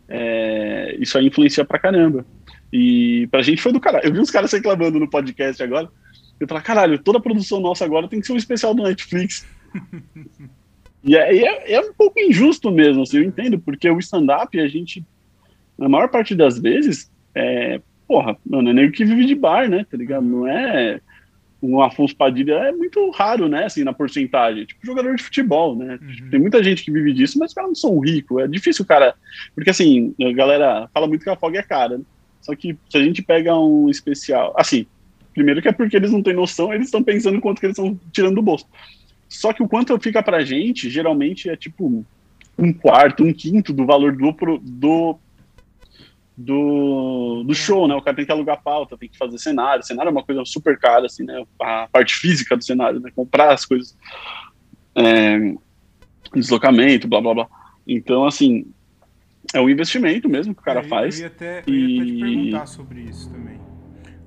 [0.08, 2.24] é, isso aí influencia pra caramba.
[2.72, 4.06] E pra gente foi do caralho.
[4.06, 5.90] Eu vi uns caras reclamando no podcast agora,
[6.40, 9.46] eu falei, caralho, toda a produção nossa agora tem que ser um especial do Netflix.
[11.02, 14.68] e é, é, é, um pouco injusto mesmo, assim, eu entendo, porque o stand-up, a
[14.68, 15.04] gente,
[15.76, 19.68] na maior parte das vezes, é, porra, mano, é nem o que vive de bar,
[19.68, 20.24] né, tá ligado?
[20.24, 21.00] Não é
[21.60, 24.64] um Afonso Padilha é muito raro, né, assim, na porcentagem.
[24.64, 25.98] Tipo, jogador de futebol, né?
[26.00, 26.30] Uhum.
[26.30, 28.42] Tem muita gente que vive disso, mas os caras não são ricos.
[28.42, 29.14] É difícil o cara...
[29.54, 32.04] Porque, assim, a galera fala muito que a FOG é cara, né?
[32.40, 34.54] Só que se a gente pega um especial...
[34.56, 34.86] Assim,
[35.38, 37.96] Primeiro que é porque eles não têm noção, eles estão pensando quanto que eles estão
[38.10, 38.66] tirando do bolso.
[39.28, 42.04] Só que o quanto fica pra gente, geralmente é tipo
[42.58, 45.18] um quarto, um quinto do valor do, do,
[46.36, 47.94] do, do show, né?
[47.94, 49.84] O cara tem que alugar pauta, tem que fazer cenário.
[49.84, 51.44] Cenário é uma coisa super cara, assim, né?
[51.62, 53.12] A parte física do cenário, né?
[53.14, 53.96] Comprar as coisas.
[54.96, 55.54] É,
[56.34, 57.48] deslocamento, blá blá blá.
[57.86, 58.66] Então, assim,
[59.54, 61.14] é um investimento mesmo que o cara é, faz.
[61.14, 63.57] Eu ia até, eu ia até te perguntar sobre isso também.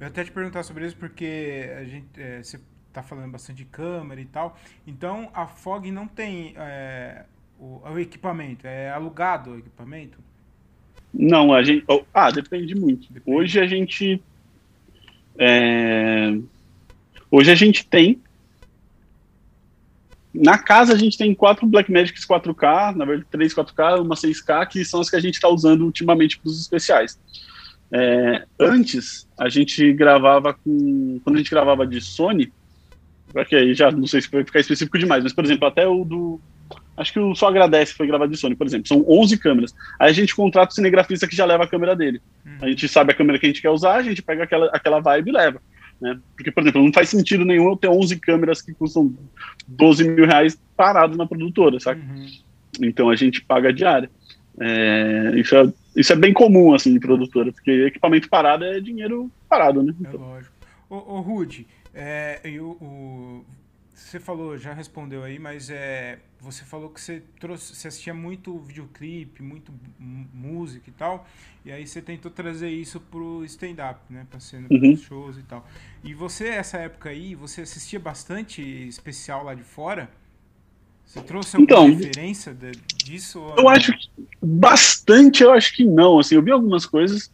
[0.02, 3.66] Eu até te perguntar sobre isso porque a gente, é, você está falando bastante de
[3.66, 4.58] câmera e tal.
[4.88, 7.26] Então a Fog não tem é,
[7.60, 10.18] o, o, equipamento, é alugado o equipamento?
[11.14, 11.84] Não, a gente.
[11.88, 13.14] Oh, ah, depende muito.
[13.14, 13.38] Depende.
[13.38, 14.20] Hoje a gente.
[15.38, 16.36] É,
[17.30, 18.20] hoje a gente tem.
[20.34, 24.84] Na casa a gente tem quatro Blackmagics 4K, na verdade três 4K, uma 6K, que
[24.84, 27.20] são as que a gente está usando ultimamente para os especiais.
[27.93, 31.19] É, antes, a gente gravava com.
[31.23, 32.51] Quando a gente gravava de Sony,
[33.34, 36.06] porque aí já não sei se vai ficar específico demais, mas, por exemplo, até o
[36.06, 36.39] do.
[36.95, 38.88] Acho que o Só Agradece foi gravado de Sony, por exemplo.
[38.88, 39.75] São 11 câmeras.
[39.99, 42.21] Aí a gente contrata o cinegrafista que já leva a câmera dele.
[42.45, 42.58] Hum.
[42.62, 44.99] A gente sabe a câmera que a gente quer usar, a gente pega aquela, aquela
[44.99, 45.62] vibe e leva.
[45.99, 46.19] Né?
[46.36, 49.13] Porque, por exemplo, não faz sentido nenhum eu ter 11 câmeras que custam
[49.67, 52.01] 12 mil reais parados na produtora, sabe?
[52.01, 52.27] Uhum.
[52.82, 54.10] Então a gente paga diária.
[54.60, 59.32] É, isso, é, isso é bem comum, assim, de produtora, porque equipamento parado é dinheiro
[59.47, 59.93] parado, né?
[59.97, 60.13] É então.
[60.13, 60.56] É lógico.
[60.89, 63.45] Ô, ô Rude, é, eu, o,
[63.93, 68.58] você falou, já respondeu aí, mas é, você falou que você trouxe, você assistia muito
[68.60, 71.27] videoclipe, muito música e tal,
[71.63, 74.95] e aí você tentou trazer isso pro stand-up, né, pra cena uhum.
[74.97, 75.67] shows e tal.
[76.04, 80.10] E você, essa época aí, você assistia bastante especial lá de fora?
[81.12, 82.71] Você trouxe alguma então, referência de,
[83.04, 83.43] disso?
[83.58, 84.08] Eu acho que
[84.41, 86.19] bastante, eu acho que não.
[86.19, 87.30] Assim, eu vi algumas coisas.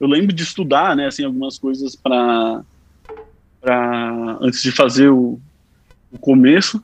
[0.00, 2.64] Eu lembro de estudar, né, assim, algumas coisas para
[3.60, 5.38] para antes de fazer o,
[6.10, 6.82] o começo.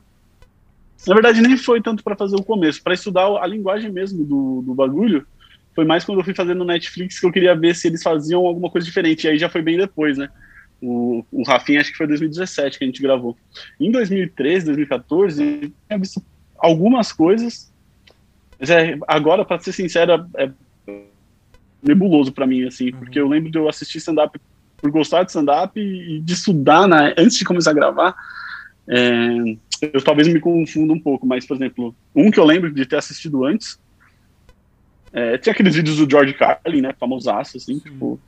[1.05, 4.61] Na verdade, nem foi tanto para fazer o começo, para estudar a linguagem mesmo do,
[4.61, 5.27] do bagulho.
[5.75, 8.45] Foi mais quando eu fui fazer no Netflix que eu queria ver se eles faziam
[8.45, 9.25] alguma coisa diferente.
[9.25, 10.29] E aí já foi bem depois, né?
[10.81, 13.35] O, o Rafinha, acho que foi 2017 que a gente gravou.
[13.77, 16.23] Em 2013, 2014, eu tinha visto
[16.57, 17.71] algumas coisas.
[18.59, 20.49] Mas é, agora, para ser sincero, é
[21.81, 22.99] nebuloso para mim, assim, uhum.
[22.99, 24.39] porque eu lembro de eu assistir stand-up
[24.77, 28.15] por gostar de stand-up e de estudar né, antes de começar a gravar.
[28.87, 29.57] É,
[29.93, 32.97] eu talvez me confunda um pouco, mas, por exemplo, um que eu lembro de ter
[32.97, 33.79] assistido antes
[35.17, 37.79] é, tinha aqueles vídeos do George Carlin, né, famosaço, assim, Sim.
[37.79, 38.19] tipo,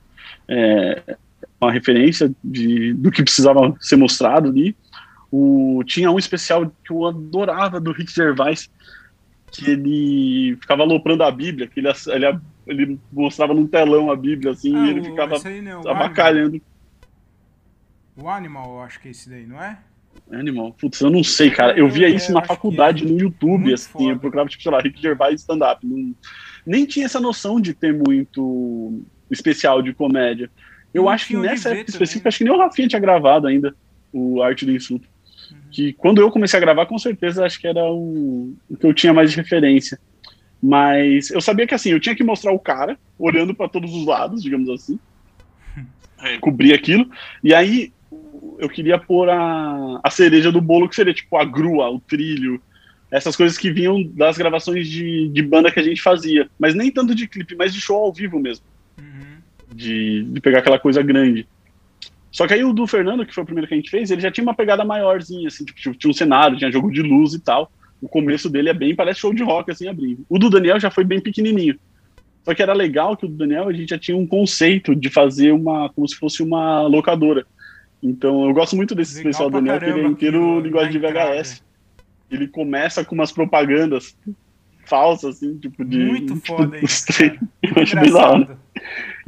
[0.47, 1.17] é,
[1.59, 4.75] uma referência de, do que precisava ser mostrado ali.
[5.31, 8.69] O, tinha um especial que eu adorava do Rick Gervais,
[9.51, 14.51] que ele ficava aloprando a Bíblia, que ele, ele, ele mostrava num telão a Bíblia,
[14.53, 16.61] assim, ah, e ele ficava é abacalhando.
[18.15, 19.77] O Animal, eu acho que é esse daí, não é?
[20.31, 20.73] Animal.
[20.73, 21.77] Putz, eu não sei, cara.
[21.77, 23.07] Eu via é, isso na faculdade, é.
[23.07, 23.89] no YouTube, assim.
[23.91, 24.05] Foda.
[24.05, 25.85] Eu procurava, tipo, sei lá, Rick Gervais stand-up.
[26.65, 30.49] Nem tinha essa noção de ter muito especial de comédia.
[30.93, 33.75] Eu não acho que nessa época específica, acho que nem o Rafinha tinha gravado ainda
[34.11, 35.07] o Arte do Insulto
[35.71, 38.93] que quando eu comecei a gravar, com certeza acho que era o, o que eu
[38.93, 39.99] tinha mais de referência.
[40.61, 44.05] Mas eu sabia que assim, eu tinha que mostrar o cara olhando para todos os
[44.05, 44.99] lados, digamos assim,
[46.21, 47.09] é, cobrir aquilo,
[47.43, 47.93] e aí
[48.57, 52.61] eu queria pôr a, a cereja do bolo, que seria tipo a grua, o trilho,
[53.11, 56.91] essas coisas que vinham das gravações de, de banda que a gente fazia, mas nem
[56.91, 58.65] tanto de clipe, mas de show ao vivo mesmo.
[58.97, 59.37] Uhum.
[59.73, 61.47] De, de pegar aquela coisa grande.
[62.31, 64.21] Só que aí o do Fernando, que foi o primeiro que a gente fez, ele
[64.21, 67.39] já tinha uma pegada maiorzinha, assim, tipo, tinha um cenário, tinha jogo de luz e
[67.39, 67.71] tal.
[68.01, 70.25] O começo dele é bem, parece show de rock, assim, abrindo.
[70.29, 71.77] O do Daniel já foi bem pequenininho.
[72.43, 75.09] Só que era legal que o do Daniel, a gente já tinha um conceito de
[75.09, 77.45] fazer uma, como se fosse uma locadora.
[78.01, 80.91] Então eu gosto muito desse Legal pra do Daniel, que ele é caramba inteiro linguagem
[80.91, 80.99] de.
[80.99, 81.63] VHS.
[82.31, 84.15] Ele começa com umas propagandas
[84.85, 85.99] falsas, assim, tipo de.
[85.99, 87.39] Muito foda os isso, cara.
[87.61, 88.07] Eu acho hora.
[88.07, 88.59] Engraçado.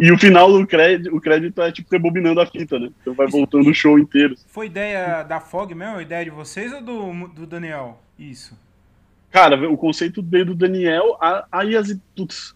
[0.02, 2.90] E o final do crédito, o crédito é tipo rebobinando a fita, né?
[3.02, 4.36] Então vai voltando o show inteiro.
[4.48, 6.02] Foi ideia da Fog mesmo?
[6.02, 8.02] Ideia de vocês ou do, do Daniel?
[8.18, 8.58] Isso.
[9.30, 11.96] Cara, o conceito veio do Daniel, a- aí as.
[12.16, 12.56] Putz,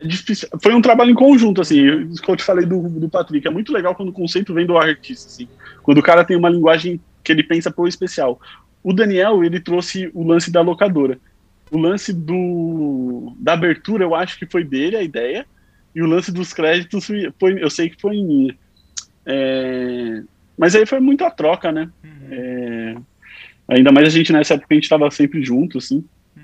[0.00, 0.48] é difícil.
[0.62, 1.78] Foi um trabalho em conjunto, assim.
[1.78, 3.46] eu- Isso que eu te falei do, do Patrick.
[3.46, 5.46] É muito legal quando o conceito vem do artista, assim.
[5.82, 8.40] Quando o cara tem uma linguagem que ele pensa pro especial.
[8.82, 11.18] O Daniel, ele trouxe o lance da locadora.
[11.70, 15.46] O lance do da abertura, eu acho que foi dele a ideia.
[15.94, 17.06] E o lance dos créditos,
[17.38, 18.56] foi, eu sei que foi minha.
[19.26, 20.22] É,
[20.56, 21.90] mas aí foi muita troca, né?
[22.02, 22.96] Uhum, É,
[23.68, 26.04] ainda mais a gente nessa época a gente estava sempre junto, assim.
[26.36, 26.42] uhum.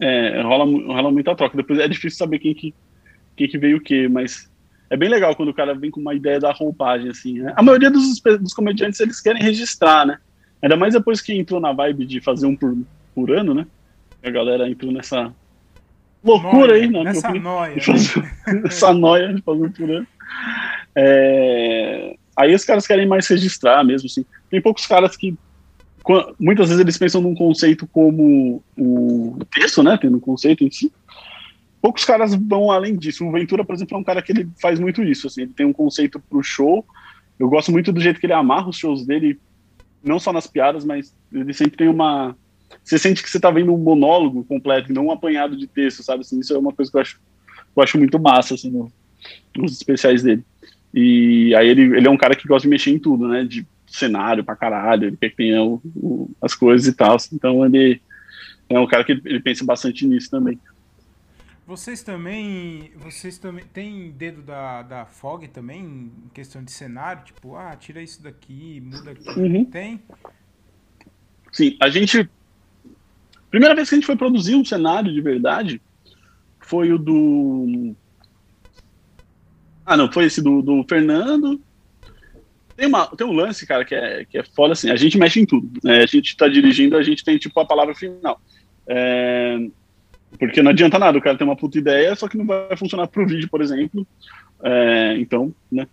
[0.00, 1.56] É, rola, rola muita troca.
[1.56, 2.74] Depois é difícil saber quem que,
[3.36, 4.50] quem que veio o quê, mas
[4.90, 7.40] é bem legal quando o cara vem com uma ideia da roupagem, assim.
[7.40, 7.52] né?
[7.56, 10.18] A maioria dos, dos comediantes, eles querem registrar, né?
[10.62, 12.76] Ainda mais depois que entrou na vibe de fazer um por,
[13.14, 13.66] por ano, né?
[14.22, 15.32] A galera entrou nessa
[16.22, 17.04] loucura aí, né?
[17.04, 17.76] Nessa noia.
[18.66, 20.06] essa noia de fazer um por ano.
[20.94, 24.24] É, Aí os caras querem mais registrar mesmo, assim.
[24.48, 25.36] Tem poucos caras que
[26.38, 29.98] muitas vezes eles pensam num conceito como o texto, né?
[30.00, 30.92] Tendo um conceito em si.
[31.82, 33.26] Poucos caras vão além disso.
[33.26, 35.26] O Ventura, por exemplo, é um cara que ele faz muito isso.
[35.26, 36.86] Assim, ele tem um conceito pro show.
[37.40, 39.36] Eu gosto muito do jeito que ele amarra os shows dele,
[40.00, 42.36] não só nas piadas, mas ele sempre tem uma.
[42.84, 46.02] Você sente que você tá vendo um monólogo completo, e não um apanhado de texto,
[46.02, 46.20] sabe?
[46.20, 47.20] Assim, isso é uma coisa que eu acho,
[47.76, 48.92] eu acho muito massa assim, no-
[49.56, 50.42] nos especiais dele.
[50.92, 53.44] E aí ele, ele é um cara que gosta de mexer em tudo, né?
[53.44, 57.16] De cenário pra caralho, ele quer que tenha o- o- as coisas e tal.
[57.32, 58.00] Então ele
[58.68, 60.58] é um cara que ele, ele pensa bastante nisso também.
[61.66, 62.90] Vocês também.
[62.96, 63.64] Vocês também.
[63.74, 67.24] Tem dedo da, da Fog também em questão de cenário?
[67.24, 69.28] Tipo, ah, tira isso daqui, muda aqui.
[69.38, 69.64] Uhum.
[69.66, 70.00] Tem?
[71.52, 72.28] Sim, a gente.
[73.50, 75.80] Primeira vez que a gente foi produzir um cenário de verdade
[76.60, 77.94] foi o do.
[79.84, 81.60] Ah, não, foi esse do, do Fernando.
[82.76, 84.90] Tem, uma, tem um lance, cara, que é, que é foda assim.
[84.90, 85.68] A gente mexe em tudo.
[85.82, 86.02] né?
[86.02, 88.40] A gente tá dirigindo, a gente tem, tipo, a palavra final.
[88.86, 89.66] É,
[90.38, 93.06] porque não adianta nada, o cara tem uma puta ideia, só que não vai funcionar
[93.06, 94.06] pro vídeo, por exemplo.
[94.62, 95.88] É, então, né?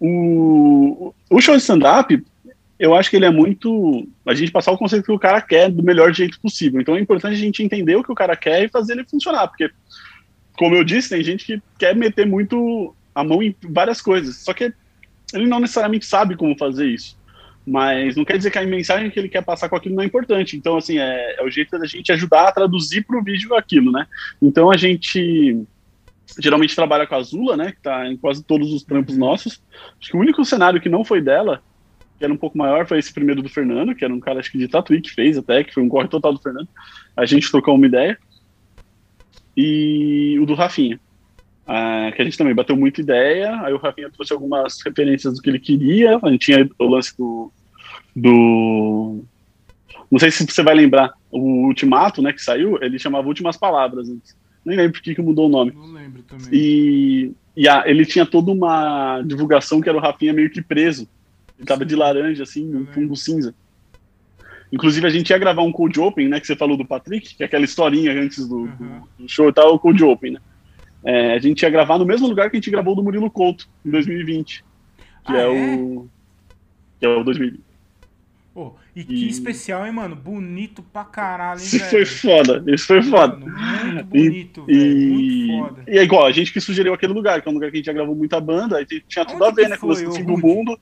[0.00, 2.22] O, o show de stand-up,
[2.78, 4.06] eu acho que ele é muito.
[4.26, 6.80] A gente passar o conceito que o cara quer do melhor jeito possível.
[6.80, 9.48] Então é importante a gente entender o que o cara quer e fazer ele funcionar.
[9.48, 9.70] Porque,
[10.58, 14.36] como eu disse, tem gente que quer meter muito a mão em várias coisas.
[14.36, 14.72] Só que
[15.32, 17.16] ele não necessariamente sabe como fazer isso.
[17.66, 20.06] Mas não quer dizer que a mensagem que ele quer passar com aquilo não é
[20.06, 20.56] importante.
[20.56, 23.90] Então, assim, é, é o jeito da gente ajudar a traduzir para o vídeo aquilo,
[23.90, 24.06] né?
[24.40, 25.64] Então a gente
[26.38, 27.72] geralmente trabalha com a Zula, né?
[27.72, 29.62] Que tá em quase todos os trampos nossos.
[30.00, 31.62] Acho que o único cenário que não foi dela
[32.18, 34.50] que era um pouco maior, foi esse primeiro do Fernando, que era um cara, acho
[34.50, 36.68] que de Tatuí, que fez até, que foi um corre total do Fernando.
[37.16, 38.18] A gente trocou uma ideia.
[39.56, 41.00] E o do Rafinha,
[41.66, 43.60] ah, que a gente também bateu muita ideia.
[43.62, 46.18] Aí o Rafinha trouxe algumas referências do que ele queria.
[46.22, 47.50] A gente tinha o lance do.
[48.14, 49.24] do
[50.10, 54.08] não sei se você vai lembrar, o Ultimato, né, que saiu, ele chamava Últimas Palavras
[54.08, 54.36] antes.
[54.64, 55.72] Nem lembro por que que mudou o nome.
[55.72, 56.46] Não lembro também.
[56.52, 61.08] E, e a, ele tinha toda uma divulgação que era o Rafinha meio que preso.
[61.58, 63.54] Ele tava de laranja, assim, um fundo cinza.
[64.72, 66.40] Inclusive, a gente ia gravar um Cold Open, né?
[66.40, 69.02] Que você falou do Patrick, que é aquela historinha antes do, Uhum.
[69.18, 70.40] do, show e tal, o Cold Open, né?
[71.04, 73.68] É, a gente ia gravar no mesmo lugar que a gente gravou do Murilo Couto,
[73.84, 74.64] em 2020.
[75.24, 75.76] Que Ah, é, é?
[75.76, 76.08] o.
[76.98, 77.64] Que é o 2020.
[78.52, 80.16] Pô, e que E- especial, hein, mano?
[80.16, 81.90] Bonito pra caralho, hein, Isso velho?
[81.90, 83.36] foi foda, isso foi foda.
[83.36, 84.80] Mano, muito E- bonito, velho.
[84.82, 85.84] E, Muito foda.
[85.86, 87.78] e é igual, a gente que sugeriu aquele lugar, que é um lugar que a
[87.78, 89.76] gente já gravou muita banda, aí tinha tudo Onde a ver, que né?
[89.76, 90.78] Com o fim do mundo.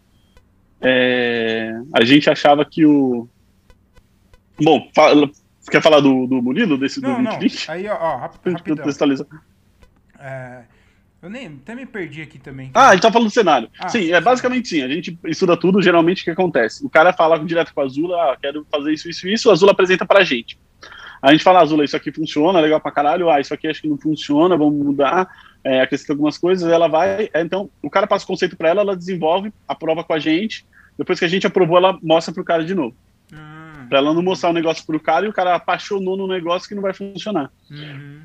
[0.84, 3.26] É, a gente achava que o.
[4.60, 5.30] Bom, fala-
[5.70, 7.38] quer falar do, do Murilo, desse do Não, não.
[7.38, 7.70] 2020?
[7.70, 8.84] Aí, ó, ó, rap- rapidão.
[10.20, 10.62] É,
[11.22, 12.70] eu nem, até me perdi aqui também.
[12.74, 13.68] Ah, a gente tá falando do cenário.
[13.78, 14.12] Ah, sim, sim.
[14.12, 14.82] é basicamente sim.
[14.82, 16.84] A gente estuda tudo, geralmente o que acontece?
[16.84, 19.72] O cara fala direto com a Azula, ah, quero fazer isso, isso, isso, a Azula
[19.72, 20.58] apresenta pra gente.
[21.22, 23.88] A gente fala, Azula, isso aqui funciona, legal pra caralho, ah, isso aqui acho que
[23.88, 25.26] não funciona, vamos mudar,
[25.64, 28.82] é, acrescenta algumas coisas, ela vai, é, então, o cara passa o conceito pra ela,
[28.82, 30.66] ela desenvolve, aprova com a gente,
[30.98, 32.94] depois que a gente aprovou, ela mostra pro cara de novo.
[33.32, 36.68] Hum, Pra ela não mostrar o negócio pro cara e o cara apaixonou no negócio
[36.68, 37.50] que não vai funcionar.
[37.70, 38.20] uhum.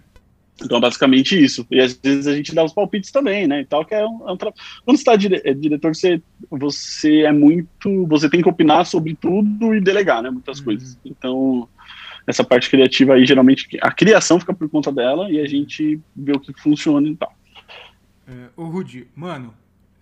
[0.61, 1.65] Então, é basicamente isso.
[1.71, 3.61] E às vezes a gente dá os palpites também, né?
[3.61, 4.51] E tal, que é um, é um tra...
[4.83, 5.41] Quando você está dire...
[5.45, 8.05] é diretor, você, você é muito.
[8.07, 10.29] Você tem que opinar sobre tudo e delegar, né?
[10.29, 10.65] Muitas Uhum.
[10.65, 10.99] coisas.
[11.05, 11.69] Então,
[12.27, 16.33] essa parte criativa aí, geralmente, a criação fica por conta dela e a gente vê
[16.33, 17.33] o que funciona e tal.
[18.27, 19.53] É, ô, Rudy, mano,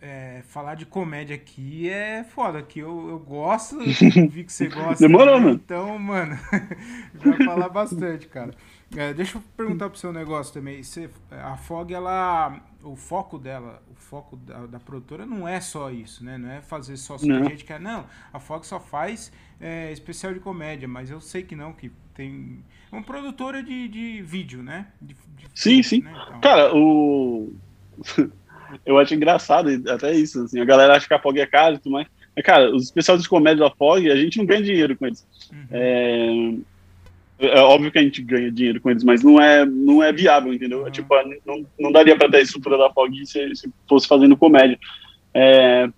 [0.01, 3.79] é, falar de comédia aqui é foda, que eu, eu gosto,
[4.29, 5.07] vi que você gosta.
[5.07, 5.59] Demorou, mano.
[5.63, 6.37] Então, mano,
[7.15, 8.51] vai falar bastante, cara.
[8.95, 10.81] É, deixa eu perguntar pro seu negócio também.
[10.81, 12.61] Você, a Fog, ela.
[12.83, 16.37] O foco dela, o foco da, da, produtora não é só isso, né?
[16.37, 17.43] Não é fazer só não.
[17.45, 17.81] gente quer.
[17.81, 21.91] Não, a Fog só faz é, especial de comédia, mas eu sei que não, que
[22.13, 22.63] tem.
[22.89, 24.87] É uma produtora de, de vídeo, né?
[25.01, 26.01] De, de sim, sim.
[26.01, 26.13] Né?
[26.27, 27.53] Então, Cara, o.
[28.85, 31.77] eu acho engraçado até isso, assim, a galera acha que a Fog é cara e
[31.79, 32.07] tudo mais.
[32.35, 35.25] Mas, cara, os especiais de comédia da Fog, a gente não ganha dinheiro com eles.
[35.51, 35.67] Uhum.
[35.71, 40.11] É, é óbvio que a gente ganha dinheiro com eles, mas não é, não é
[40.11, 40.83] viável, entendeu?
[40.83, 40.91] Uhum.
[40.91, 44.77] Tipo, não, não daria para ter a estrutura da Fog se, se fosse fazendo comédia.
[45.33, 45.89] É,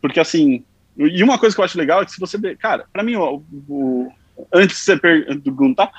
[0.00, 0.64] porque, assim,
[0.96, 2.38] e uma coisa que eu acho legal é que se você...
[2.56, 4.12] Cara, para mim, o, o,
[4.52, 5.90] antes de você perguntar,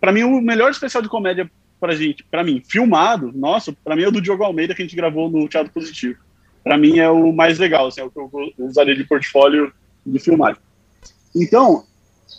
[0.00, 4.02] para mim o melhor especial de comédia pra gente, para mim, filmado, nossa, para mim
[4.02, 6.18] é o do Diogo Almeida que a gente gravou no Teatro Positivo.
[6.62, 9.72] Para mim é o mais legal, assim, é o que eu usaria de portfólio
[10.06, 10.60] de filmagem.
[11.36, 11.84] Então,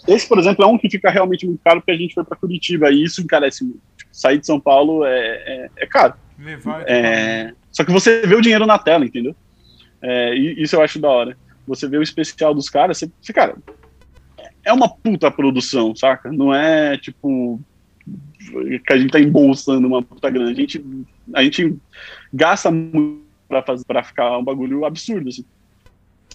[0.08, 2.38] esse, por exemplo, é um que fica realmente muito caro porque a gente foi para
[2.38, 3.82] Curitiba e isso encarece muito.
[3.98, 6.14] Tipo, sair de São Paulo é, é, é caro.
[6.88, 9.36] É, só que você vê o dinheiro na tela, entendeu?
[10.02, 11.38] É, isso eu acho da hora.
[11.68, 13.56] Você vê o especial dos caras, você, você, cara,
[14.64, 16.32] é uma puta produção, saca?
[16.32, 17.60] Não é tipo
[18.86, 20.52] que a gente tá embolsando uma puta grana.
[20.52, 20.84] A gente,
[21.34, 21.76] a gente
[22.34, 23.26] gasta muito
[23.88, 25.46] pra ficar um bagulho absurdo, assim.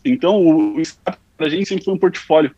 [0.04, 0.82] Então, o, o
[1.36, 2.54] pra gente sempre foi um portfólio.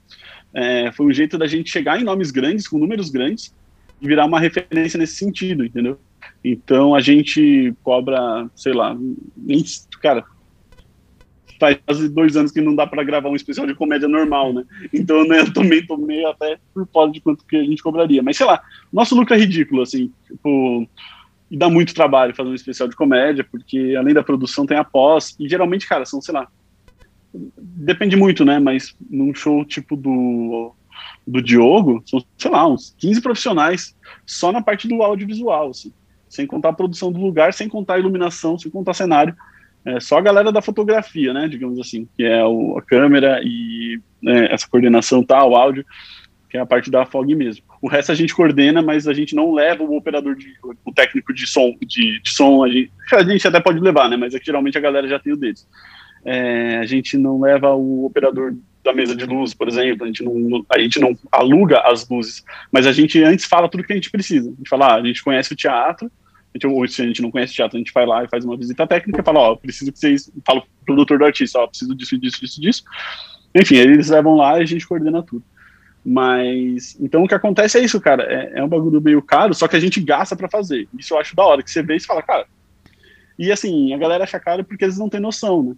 [0.55, 3.55] É, foi um jeito da gente chegar em nomes grandes, com números grandes,
[4.01, 5.99] e virar uma referência nesse sentido, entendeu?
[6.45, 8.97] Então a gente cobra, sei lá,
[10.01, 10.25] cara,
[11.63, 14.65] faz quase dois anos que não dá para gravar um especial de comédia normal, né?
[14.93, 18.21] Então né, eu também tô meio até por fora de quanto que a gente cobraria.
[18.21, 18.61] Mas sei lá,
[18.93, 20.89] nosso lucro é ridículo, assim, tipo,
[21.49, 24.83] e dá muito trabalho fazer um especial de comédia, porque além da produção tem a
[24.83, 26.49] pós, e geralmente, cara, são, sei lá,
[27.33, 28.59] depende muito, né?
[28.59, 30.75] Mas num show tipo do,
[31.25, 33.95] do Diogo, são, sei lá, uns 15 profissionais
[34.27, 35.93] só na parte do audiovisual, assim,
[36.29, 39.37] sem contar a produção do lugar, sem contar a iluminação, sem contar cenário.
[39.85, 41.49] É só a galera da fotografia, né?
[41.49, 45.85] Digamos assim, que é o, a câmera e né, essa coordenação tal, o áudio,
[46.49, 47.65] que é a parte da FOG mesmo.
[47.81, 51.35] O resto a gente coordena, mas a gente não leva o operador, de, o técnico
[51.35, 54.17] de som, de, de som, a gente, a gente até pode levar, né?
[54.17, 55.67] Mas é que geralmente a galera já tem o deles.
[56.25, 60.23] É, a gente não leva o operador da mesa de luz, por exemplo, a gente
[60.23, 63.97] não, a gente não aluga as luzes, mas a gente antes fala tudo que a
[63.97, 64.51] gente precisa.
[64.51, 66.11] A gente fala, ah, a gente conhece o teatro,
[66.55, 68.57] gente, ou se a gente não conhece teatro, a gente vai lá e faz uma
[68.57, 71.65] visita técnica e fala, ó, oh, preciso que vocês, fala pro produtor do artista, ó,
[71.65, 72.85] oh, preciso disso, disso, disso, disso.
[73.55, 75.45] Enfim, eles levam lá e a gente coordena tudo.
[76.05, 79.69] Mas, então o que acontece é isso, cara, é, é um bagulho meio caro, só
[79.69, 80.89] que a gente gasta para fazer.
[80.99, 82.47] Isso eu acho da hora, que você vê e fala, cara.
[83.39, 85.77] E assim, a galera acha caro porque eles não têm noção, né?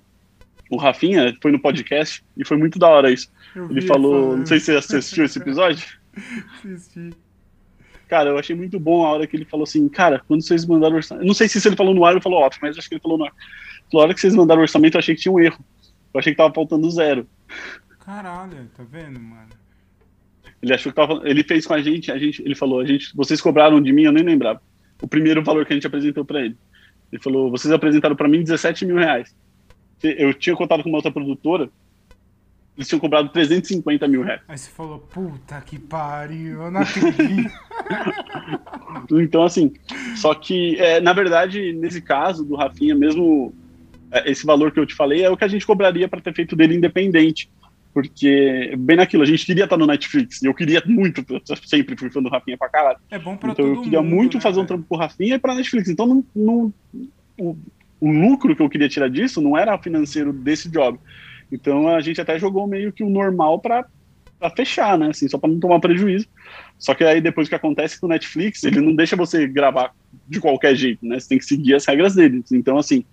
[0.71, 3.31] o Rafinha foi no podcast e foi muito da hora isso.
[3.55, 5.87] Eu ele falou, não sei se você assistiu esse episódio.
[6.65, 7.11] Assisti.
[8.15, 10.95] Cara, eu achei muito bom a hora que ele falou assim, cara, quando vocês mandaram
[10.95, 11.27] orçamento.
[11.27, 13.19] Não sei se ele falou no ar ou falou off, mas acho que ele falou
[13.19, 13.33] no ar.
[13.93, 15.59] a hora que vocês mandaram o orçamento, eu achei que tinha um erro.
[16.13, 17.27] Eu achei que tava faltando zero.
[17.99, 19.49] Caralho, tá vendo, mano?
[20.63, 21.23] Ele achou que tava.
[21.25, 24.05] Ele fez com a gente, a gente, ele falou, a gente, vocês cobraram de mim,
[24.05, 24.63] eu nem lembrava.
[25.03, 26.57] O primeiro valor que a gente apresentou para ele.
[27.11, 29.35] Ele falou, vocês apresentaram para mim 17 mil reais
[30.05, 31.71] eu tinha contado com uma outra produtora,
[32.77, 34.41] eles tinham cobrado 350 mil reais.
[34.49, 37.53] Aí você falou, puta que pariu, eu não acredito.
[39.13, 39.73] então, assim,
[40.17, 43.55] só que, é, na verdade, nesse caso do Rafinha, mesmo
[44.11, 46.35] é, esse valor que eu te falei é o que a gente cobraria para ter
[46.35, 47.49] feito dele independente.
[47.93, 50.43] Porque, bem naquilo, a gente queria estar no Netflix.
[50.43, 52.99] E eu queria muito, eu sempre fui fã do Rafinha pra caralho.
[53.09, 55.39] É bom pra Então eu queria mundo, muito né, fazer um trampo pro Rafinha e
[55.39, 55.89] pra Netflix.
[55.89, 56.75] Então, não, não,
[57.39, 57.57] o,
[58.01, 60.99] o lucro que eu queria tirar disso não era financeiro desse job.
[61.55, 63.87] Então a gente até jogou meio que o normal para
[64.57, 65.09] fechar, né?
[65.11, 66.27] Assim, só para não tomar prejuízo.
[66.79, 69.93] Só que aí depois que acontece com o Netflix, ele não deixa você gravar
[70.29, 71.19] de qualquer jeito, né?
[71.19, 72.43] Você tem que seguir as regras dele.
[72.53, 73.05] Então, assim,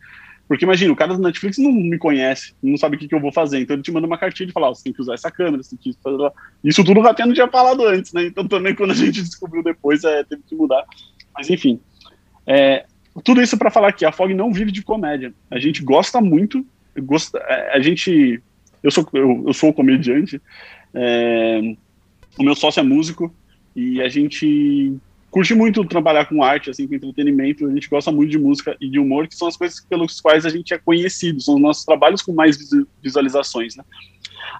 [0.47, 3.21] porque imagina, o cara do Netflix não me conhece, não sabe o que, que eu
[3.21, 3.59] vou fazer.
[3.59, 5.63] Então ele te manda uma cartilha e fala: oh, você tem que usar essa câmera,
[5.63, 6.31] você tem que fazer.
[6.63, 8.25] Isso tudo Rafinha não tinha falado antes, né?
[8.25, 10.83] Então também quando a gente descobriu depois, é, teve que mudar.
[11.33, 11.79] Mas enfim.
[12.45, 12.85] É,
[13.23, 15.33] tudo isso para falar que a Fog não vive de comédia.
[15.49, 16.65] A gente gosta muito,
[16.99, 18.41] gosta, é, a gente,
[18.83, 20.41] eu sou, eu, eu sou comediante,
[20.93, 21.75] é,
[22.37, 23.33] o meu sócio é músico
[23.75, 24.97] e a gente
[25.31, 27.65] curte muito trabalhar com arte, assim, com entretenimento.
[27.65, 30.45] A gente gosta muito de música e de humor, que são as coisas pelos quais
[30.45, 32.59] a gente é conhecido, são os nossos trabalhos com mais
[33.01, 33.83] visualizações, né?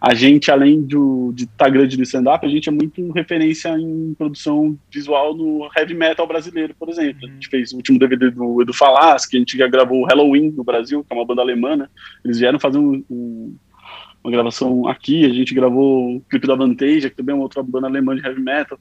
[0.02, 3.70] A gente, além do, de estar tá grande no stand-up, a gente é muito referência
[3.78, 7.28] em produção visual no heavy metal brasileiro, por exemplo.
[7.28, 10.06] A gente fez o último DVD do Edu Falas, que a gente já gravou o
[10.06, 11.88] Halloween no Brasil, que é uma banda alemã, né?
[12.24, 13.56] Eles vieram fazer um, um
[14.24, 17.64] uma gravação aqui, a gente gravou o clipe da Vantage, que também é uma outra
[17.64, 18.80] banda alemã de heavy metal,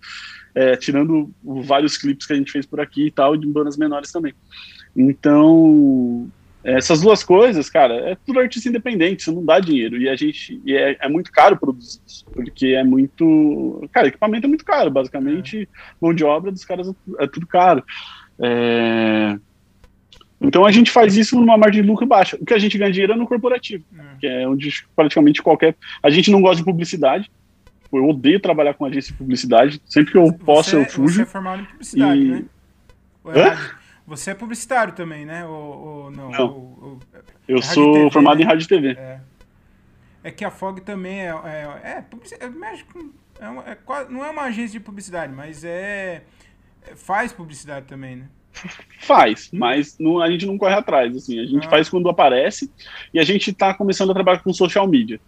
[0.55, 4.11] é, tirando vários clipes que a gente fez por aqui e tal, de bandas menores
[4.12, 4.34] também.
[4.96, 6.30] Então,
[6.62, 10.61] essas duas coisas, cara, é tudo artista independente, isso não dá dinheiro, e a gente,
[10.64, 14.90] e é, é muito caro produzir isso, porque é muito, cara, equipamento é muito caro,
[14.90, 15.66] basicamente, é.
[16.01, 17.82] mão de obra dos caras é, é tudo caro.
[18.38, 19.38] É,
[20.40, 22.36] então a gente faz isso numa margem de lucro baixa.
[22.40, 24.03] O que a gente ganha dinheiro é no corporativo, é.
[24.18, 25.76] que é onde praticamente qualquer.
[26.03, 27.30] A gente não gosta de publicidade.
[27.93, 29.82] Eu odeio trabalhar com agência de publicidade.
[29.84, 31.14] Sempre que eu posso, eu fujo.
[31.14, 32.30] Você é formado em publicidade, e...
[32.30, 32.45] né?
[33.26, 33.80] É
[34.11, 35.47] você é publicitário também, né?
[35.47, 36.30] Ou, ou não?
[36.30, 36.47] não.
[36.49, 36.99] Ou,
[37.47, 38.43] eu é sou TV, formado né?
[38.43, 38.88] em rádio e TV.
[38.99, 39.20] É.
[40.24, 40.30] é.
[40.32, 41.28] que a FOG também é.
[41.28, 42.05] É, é,
[42.41, 42.59] é,
[43.70, 43.78] é,
[44.09, 46.24] não é uma agência de publicidade, mas é.
[46.97, 48.28] Faz publicidade também, né?
[48.99, 51.70] Faz, mas não, a gente não corre atrás, assim, a gente ah.
[51.70, 52.68] faz quando aparece
[53.14, 55.20] e a gente está começando a trabalhar com social media.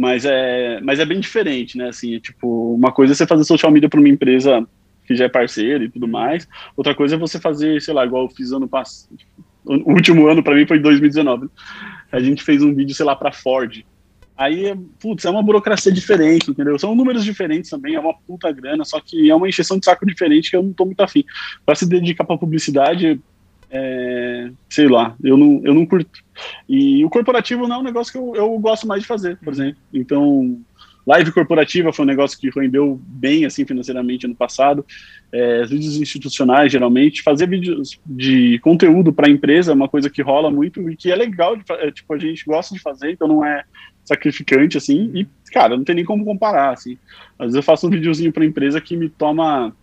[0.00, 1.88] Mas é, mas é bem diferente, né?
[1.88, 4.66] Assim, é, tipo, uma coisa é você fazer social media para uma empresa
[5.06, 6.46] que já é parceira e tudo mais,
[6.76, 9.16] outra coisa é você fazer, sei lá, igual eu fiz ano passado.
[9.64, 11.48] O último ano para mim foi 2019.
[12.12, 13.84] A gente fez um vídeo, sei lá, para Ford
[14.38, 16.78] Aí, putz, é uma burocracia diferente, entendeu?
[16.78, 20.06] São números diferentes também, é uma puta grana, só que é uma encheção de saco
[20.06, 21.24] diferente que eu não tô muito afim.
[21.66, 23.20] Para se dedicar para publicidade,
[23.70, 26.24] é, sei lá, eu não, eu não curto.
[26.68, 29.52] E o corporativo não é um negócio que eu, eu gosto mais de fazer, por
[29.52, 29.76] exemplo.
[29.92, 30.60] Então,
[31.06, 34.84] live corporativa foi um negócio que rendeu bem, assim, financeiramente ano passado.
[35.32, 37.22] É, vídeos institucionais, geralmente.
[37.22, 41.10] Fazer vídeos de conteúdo para a empresa é uma coisa que rola muito e que
[41.10, 43.64] é legal, de, é, tipo, a gente gosta de fazer, então não é
[44.04, 46.96] sacrificante, assim, e, cara, não tem nem como comparar, assim.
[47.38, 49.74] Às vezes eu faço um videozinho pra empresa que me toma,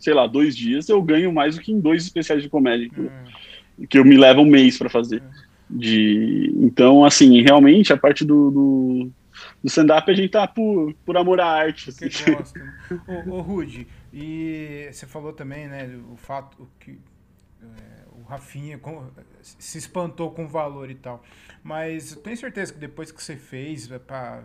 [0.00, 3.86] sei lá, dois dias, eu ganho mais do que em dois especiais de comédia, hum.
[3.88, 5.22] que eu me leva um mês para fazer.
[5.68, 9.10] De, então, assim, realmente, a parte do, do,
[9.62, 11.90] do stand-up a gente tá por, por amor à arte.
[11.90, 12.06] Assim.
[12.06, 12.74] Gosta, né?
[13.26, 16.98] ô, ô, Rude, e você falou também, né, o fato que
[17.62, 17.66] é,
[18.12, 18.80] o Rafinha
[19.42, 21.22] se espantou com o valor e tal.
[21.62, 24.44] Mas eu tenho certeza que depois que você fez para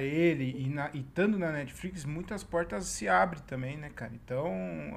[0.00, 4.12] ele e, na, e estando na Netflix, muitas portas se abrem também, né, cara?
[4.14, 4.50] Então,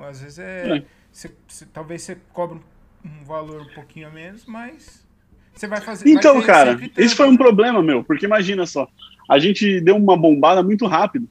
[0.08, 0.78] às vezes é.
[0.78, 0.84] é.
[1.12, 2.60] Cê, cê, talvez você cobre
[3.04, 5.06] um valor um pouquinho a menos, mas
[5.54, 6.10] você vai fazer.
[6.10, 8.88] Então, vai cara, esse foi um problema, meu, porque imagina só,
[9.30, 11.28] a gente deu uma bombada muito rápido,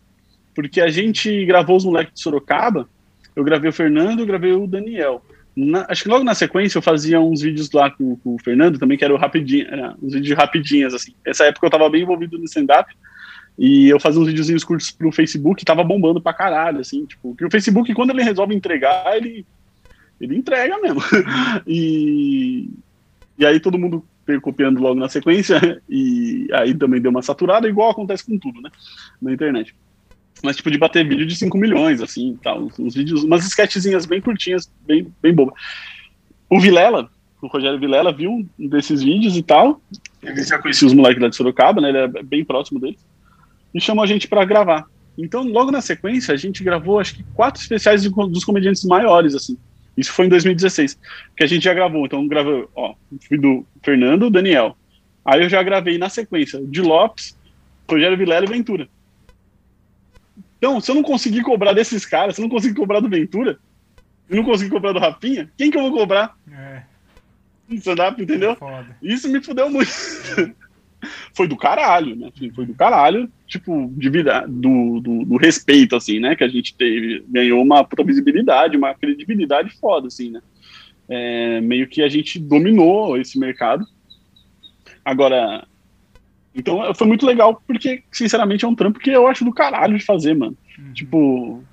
[0.54, 2.88] porque a gente gravou os moleques de Sorocaba,
[3.34, 5.22] eu gravei o Fernando, eu gravei o Daniel.
[5.56, 8.78] Na, acho que logo na sequência eu fazia uns vídeos lá com, com o Fernando
[8.78, 11.14] também, que eram rapidinho, era uns vídeos rapidinhos, assim.
[11.24, 12.94] Essa época eu tava bem envolvido no stand-up,
[13.58, 17.44] e eu fazia uns videozinhos curtos pro Facebook, tava bombando pra caralho, assim, tipo, que
[17.44, 19.46] o Facebook, quando ele resolve entregar, ele,
[20.20, 21.00] ele entrega mesmo.
[21.66, 22.68] e,
[23.38, 24.04] e aí todo mundo
[24.42, 28.68] copiando logo na sequência, e aí também deu uma saturada, igual acontece com tudo, né,
[29.22, 29.74] na internet
[30.42, 34.20] mas tipo de bater vídeo de 5 milhões, assim, tal, uns vídeos, umas sketchzinhas bem
[34.20, 35.52] curtinhas, bem, bem boba.
[36.48, 37.10] O Vilela,
[37.40, 39.80] o Rogério Vilela viu um desses vídeos e tal,
[40.22, 43.04] ele já conhecia os moleques lá de Sorocaba, né, ele é bem próximo deles,
[43.74, 44.86] e chamou a gente para gravar.
[45.18, 49.56] Então, logo na sequência, a gente gravou, acho que, quatro especiais dos comediantes maiores, assim.
[49.96, 50.98] Isso foi em 2016,
[51.34, 52.04] que a gente já gravou.
[52.04, 52.94] Então, gravou, ó,
[53.26, 54.76] fui do Fernando, Daniel.
[55.24, 57.36] Aí eu já gravei na sequência de Lopes,
[57.90, 58.88] Rogério Vilela e Ventura.
[60.58, 63.58] Então, se eu não conseguir cobrar desses caras, se eu não conseguir cobrar do Ventura,
[64.28, 66.36] e não conseguir cobrar do Rapinha, quem que eu vou cobrar?
[66.50, 66.82] É.
[67.70, 68.56] Stand-up, entendeu?
[68.60, 69.90] É Isso me fudeu muito.
[71.34, 72.30] foi do caralho, né?
[72.54, 76.34] Foi do caralho, tipo, de vida, do, do, do, respeito, assim, né?
[76.34, 80.40] Que a gente teve, ganhou uma puta visibilidade, uma credibilidade foda, assim, né?
[81.08, 83.86] É, meio que a gente dominou esse mercado.
[85.04, 85.66] Agora,
[86.56, 90.04] então foi muito legal, porque, sinceramente, é um trampo que eu acho do caralho de
[90.04, 90.56] fazer, mano.
[90.78, 90.92] Uhum.
[90.94, 91.64] Tipo.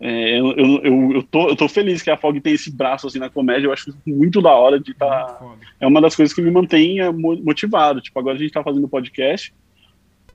[0.00, 3.18] É, eu, eu, eu, tô, eu tô feliz que a Fog tem esse braço assim
[3.18, 5.08] na comédia, eu acho muito da hora de estar.
[5.08, 8.00] Tá, é uma das coisas que me mantém é, motivado.
[8.00, 9.54] Tipo, agora a gente tá fazendo podcast,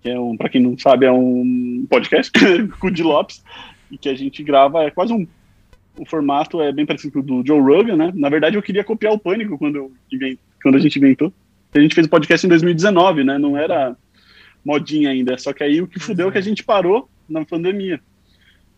[0.02, 2.32] que é um, pra quem não sabe, é um podcast
[2.80, 3.44] com o Di Lopes,
[3.92, 5.28] e que a gente grava, é quase um.
[5.98, 8.12] O formato é bem parecido com o do Joe Rogan, né?
[8.16, 9.92] Na verdade, eu queria copiar o Pânico quando, eu,
[10.62, 11.34] quando a gente inventou.
[11.74, 13.38] A gente fez o podcast em 2019, né?
[13.38, 13.96] Não era
[14.66, 15.38] modinha ainda.
[15.38, 18.02] Só que aí o que fudeu é que a gente parou na pandemia.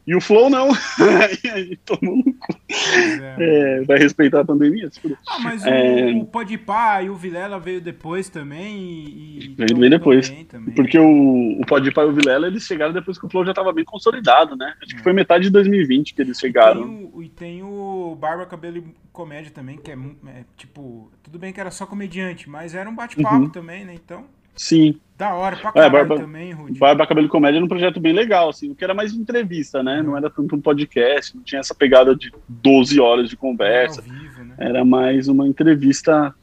[0.06, 0.70] E o Flow não.
[1.54, 2.58] Aí tomou no cu.
[2.70, 4.90] É, é, vai respeitar a pandemia.
[5.28, 6.12] Ah, mas é...
[6.12, 8.78] o, o Podpah e o Vilela veio depois também.
[8.78, 10.30] E, veio bem depois.
[10.50, 10.74] Também.
[10.74, 13.72] Porque o, o Podpah e o Vilela eles chegaram depois que o Flow já estava
[13.72, 14.74] bem consolidado, né?
[14.82, 16.82] Acho que foi metade de 2020 que eles chegaram.
[16.82, 21.12] E tem o, e tem o Barba Cabelo e Comédia também, que é, é, tipo.
[21.22, 23.50] Tudo bem que era só comediante, mas era um bate-papo uhum.
[23.50, 23.94] também, né?
[23.94, 24.26] Então.
[24.56, 24.96] Sim.
[25.18, 26.80] Da hora pra é, caralho é, Barba, também, Rudy.
[26.80, 30.02] Barba Cabelo Comédia era um projeto bem legal, assim, o que era mais entrevista, né?
[30.02, 34.02] Não era tanto um podcast, não tinha essa pegada de 12 horas de conversa.
[34.02, 34.56] Vivo, né?
[34.58, 36.34] Era mais uma entrevista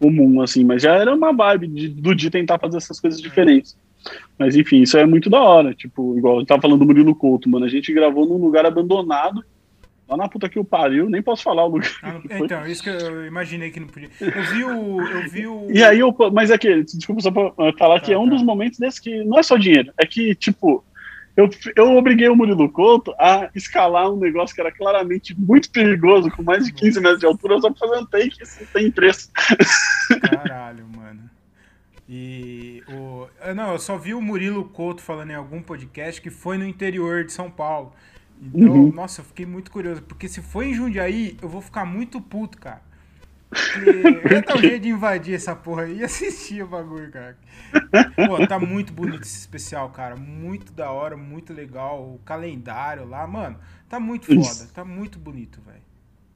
[0.00, 3.22] comum, assim, mas já era uma vibe de, do dia tentar fazer essas coisas é.
[3.22, 3.76] diferentes.
[4.36, 5.72] Mas enfim, isso é muito da hora.
[5.72, 7.64] Tipo, igual eu tava falando do Murilo Couto, mano.
[7.64, 9.44] A gente gravou num lugar abandonado
[10.08, 11.90] Lá na puta que o pariu, nem posso falar o lugar.
[12.02, 14.10] Ah, então, isso que eu imaginei que não podia.
[14.20, 15.00] Eu vi o.
[15.00, 15.70] Eu vi o...
[15.70, 18.30] E aí, eu, mas é que, desculpa só pra falar tá, que é um tá.
[18.30, 20.84] dos momentos desse que não é só dinheiro, é que, tipo,
[21.36, 26.30] eu, eu obriguei o Murilo Couto a escalar um negócio que era claramente muito perigoso,
[26.30, 29.30] com mais de 15 metros de altura, só pra fazer um take sem tem preço.
[30.20, 31.30] Caralho, mano.
[32.06, 33.26] E o.
[33.54, 37.24] Não, eu só vi o Murilo Couto falando em algum podcast que foi no interior
[37.24, 37.94] de São Paulo.
[38.42, 38.92] Então, uhum.
[38.92, 40.02] nossa, eu fiquei muito curioso.
[40.02, 42.82] Porque se for em Jundiaí, eu vou ficar muito puto, cara.
[43.48, 47.36] Porque eu jeito de invadir essa porra aí e assistir o bagulho, cara.
[48.26, 50.16] Pô, tá muito bonito esse especial, cara.
[50.16, 52.02] Muito da hora, muito legal.
[52.02, 53.56] O calendário lá, mano,
[53.88, 54.40] tá muito foda.
[54.40, 54.72] Isso.
[54.72, 55.82] Tá muito bonito, velho.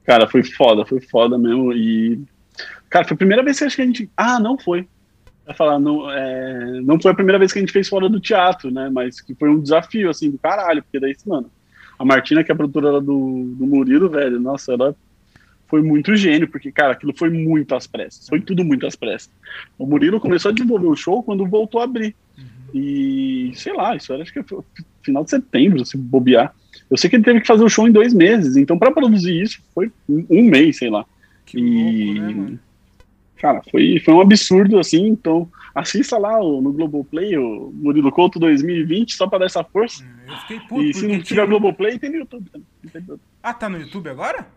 [0.05, 1.73] Cara, foi foda, foi foda mesmo.
[1.73, 2.23] E.
[2.89, 4.09] Cara, foi a primeira vez que a gente.
[4.15, 4.87] Ah, não foi.
[5.55, 6.81] Falar, não, é...
[6.81, 8.89] não foi a primeira vez que a gente fez fora do teatro, né?
[8.89, 11.49] Mas que foi um desafio, assim, do caralho, porque daí, mano
[11.97, 14.95] a Martina, que é a produtora do, do Murilo, velho, nossa, ela
[15.67, 18.27] foi muito gênio, porque, cara, aquilo foi muito às pressas.
[18.27, 19.29] Foi tudo muito às pressas.
[19.77, 22.15] O Murilo começou a desenvolver o show quando voltou a abrir.
[22.37, 22.45] Uhum.
[22.73, 24.63] E, sei lá, isso era acho que foi
[25.01, 26.53] final de setembro, se bobear.
[26.89, 29.41] Eu sei que ele teve que fazer o show em dois meses, então para produzir
[29.41, 31.05] isso foi um mês, sei lá.
[31.45, 32.59] Que e, louco, né,
[33.37, 38.39] cara, foi, foi um absurdo, assim, então assista lá o, no Globoplay, o Murilo Couto
[38.39, 40.03] 2020, só para dar essa força.
[40.27, 40.83] Eu fiquei puto.
[40.83, 41.45] E se não tiver tinha...
[41.45, 42.49] Globoplay, tem no YouTube
[43.43, 44.47] Ah, tá no YouTube agora?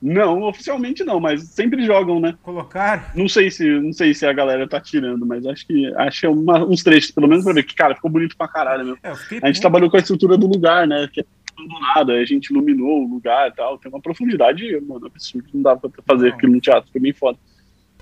[0.00, 2.36] Não, oficialmente não, mas sempre jogam, né?
[2.42, 3.12] Colocar?
[3.16, 6.26] Não sei se, não sei se a galera tá tirando, mas acho que acho que
[6.26, 8.98] é uma, uns trechos, pelo menos pra ver que, cara, ficou bonito pra caralho, meu.
[9.02, 9.60] É, a gente puto.
[9.60, 11.08] trabalhou com a estrutura do lugar, né?
[11.12, 11.24] Que é
[11.56, 13.78] do nada, a gente iluminou o lugar e tal.
[13.78, 15.48] Tem uma profundidade, mano, absurda.
[15.52, 16.36] Não dá pra fazer não.
[16.36, 17.38] aquilo no teatro, foi bem foda.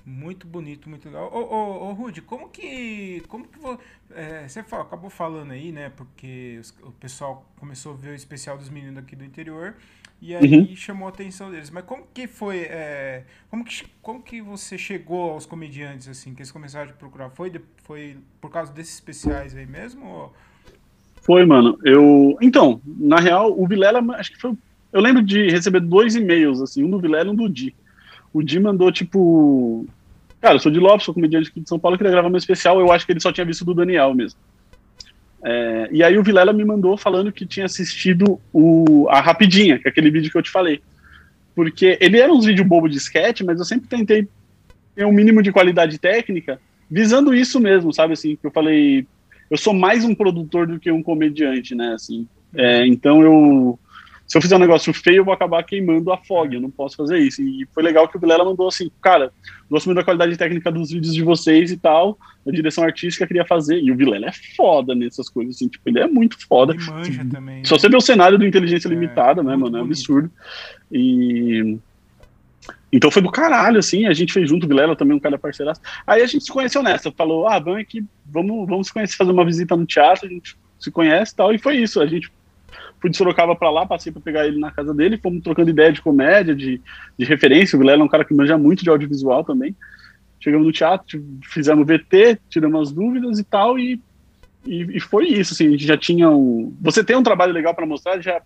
[0.06, 1.28] Muito bonito, muito legal.
[1.34, 3.24] Ô, ô, ô Rudy, como que.
[3.26, 3.58] Como que
[4.14, 5.90] é, você fala, acabou falando aí, né?
[5.96, 9.74] Porque o pessoal começou a ver o especial dos meninos aqui do interior
[10.22, 10.76] e aí uhum.
[10.76, 11.70] chamou a atenção deles.
[11.70, 12.58] Mas como que foi.
[12.60, 17.30] É, como, que, como que você chegou aos comediantes, assim, que eles começaram a procurar?
[17.30, 20.06] Foi, foi por causa desses especiais aí mesmo?
[20.06, 20.32] Ou...
[21.20, 21.78] Foi, mano.
[21.82, 22.38] Eu.
[22.40, 24.56] Então, na real, o Vilela, acho que foi.
[24.92, 27.74] Eu lembro de receber dois e-mails, assim, um do Vilela e um do Di.
[28.32, 29.86] O Di mandou, tipo,
[30.46, 32.78] Cara, eu sou de Lopes, sou comediante aqui de São Paulo, queria gravar meu especial,
[32.78, 34.38] eu acho que ele só tinha visto do Daniel mesmo.
[35.42, 39.88] É, e aí o Vilela me mandou falando que tinha assistido o, a Rapidinha, que
[39.88, 40.80] é aquele vídeo que eu te falei.
[41.52, 44.28] Porque ele era uns vídeos bobo de sketch, mas eu sempre tentei
[44.94, 49.04] ter um mínimo de qualidade técnica, visando isso mesmo, sabe assim, que eu falei,
[49.50, 52.24] eu sou mais um produtor do que um comediante, né, assim.
[52.54, 53.76] É, então eu
[54.26, 56.96] se eu fizer um negócio feio, eu vou acabar queimando a fog, eu não posso
[56.96, 57.40] fazer isso.
[57.40, 59.32] E foi legal que o Vilela mandou assim, cara,
[59.70, 63.44] gosto muito da qualidade técnica dos vídeos de vocês e tal, a direção artística queria
[63.44, 66.74] fazer, e o Vilela é foda nessas coisas, assim, tipo, ele é muito foda.
[66.74, 67.64] Ele manja também.
[67.64, 67.80] Só né?
[67.80, 70.28] você vê o cenário do Inteligência é, Limitada, né, mano, é absurdo.
[70.90, 71.78] E...
[72.92, 75.80] Então foi do caralho, assim, a gente fez junto, o Vilela também um cara parceiraço.
[76.04, 79.30] Aí a gente se conheceu nessa, falou, ah, vamos aqui, vamos, vamos se conhecer, fazer
[79.30, 82.30] uma visita no teatro, a gente se conhece e tal, e foi isso, a gente
[83.06, 85.92] fui de Sorocaba para lá, passei para pegar ele na casa dele, fomos trocando ideia
[85.92, 86.80] de comédia, de,
[87.16, 87.76] de referência.
[87.76, 89.74] O Vilela é um cara que manja muito de audiovisual também.
[90.40, 94.00] Chegamos no teatro, fizemos VT, tiramos as dúvidas e tal, e,
[94.66, 95.54] e, e, foi isso.
[95.54, 96.74] Assim, a gente já tinha um.
[96.80, 98.40] Você tem um trabalho legal para mostrar, já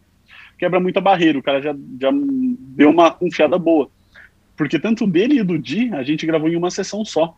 [0.59, 3.91] quebra muita barreira, o cara já, já deu uma confiada boa.
[4.57, 7.35] Porque tanto dele e do Di, a gente gravou em uma sessão só.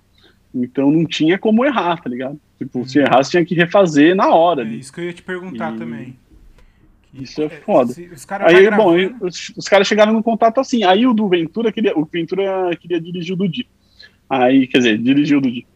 [0.55, 2.39] Então não tinha como errar, tá ligado?
[2.59, 4.65] Tipo, se errasse, tinha que refazer na hora.
[4.65, 5.79] É isso que eu ia te perguntar e...
[5.79, 6.17] também.
[7.13, 7.93] Isso é, foda.
[7.93, 10.83] Os aí, bom, os, os caras chegaram no contato assim.
[10.83, 13.69] Aí o do Ventura queria, o Ventura queria dirigir o do Di.
[14.29, 15.67] Aí, quer dizer, dirigiu o do Di.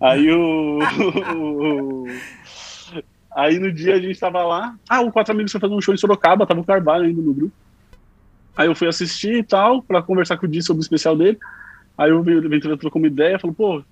[0.00, 0.78] Aí o,
[1.34, 2.06] o,
[3.38, 4.76] Aí no dia a gente tava lá.
[4.88, 7.32] Ah, o Quatro Amigos foi fazer um show em Sorocaba, tava o Carvalho ainda no
[7.32, 7.54] grupo.
[8.56, 11.38] Aí eu fui assistir e tal, pra conversar com o Di sobre o especial dele.
[11.96, 13.84] Aí o Ventura trocou uma ideia, falou, pô,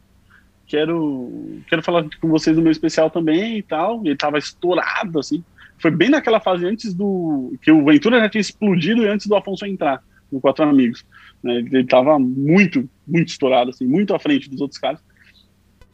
[0.66, 4.04] quero, quero falar com vocês do meu especial também e tal.
[4.04, 5.44] E ele tava estourado, assim.
[5.78, 7.54] Foi bem naquela fase antes do.
[7.62, 11.04] que o Ventura já tinha explodido e antes do Afonso entrar no Quatro Amigos.
[11.42, 11.56] Né?
[11.58, 15.00] Ele estava muito, muito estourado, assim, muito à frente dos outros caras.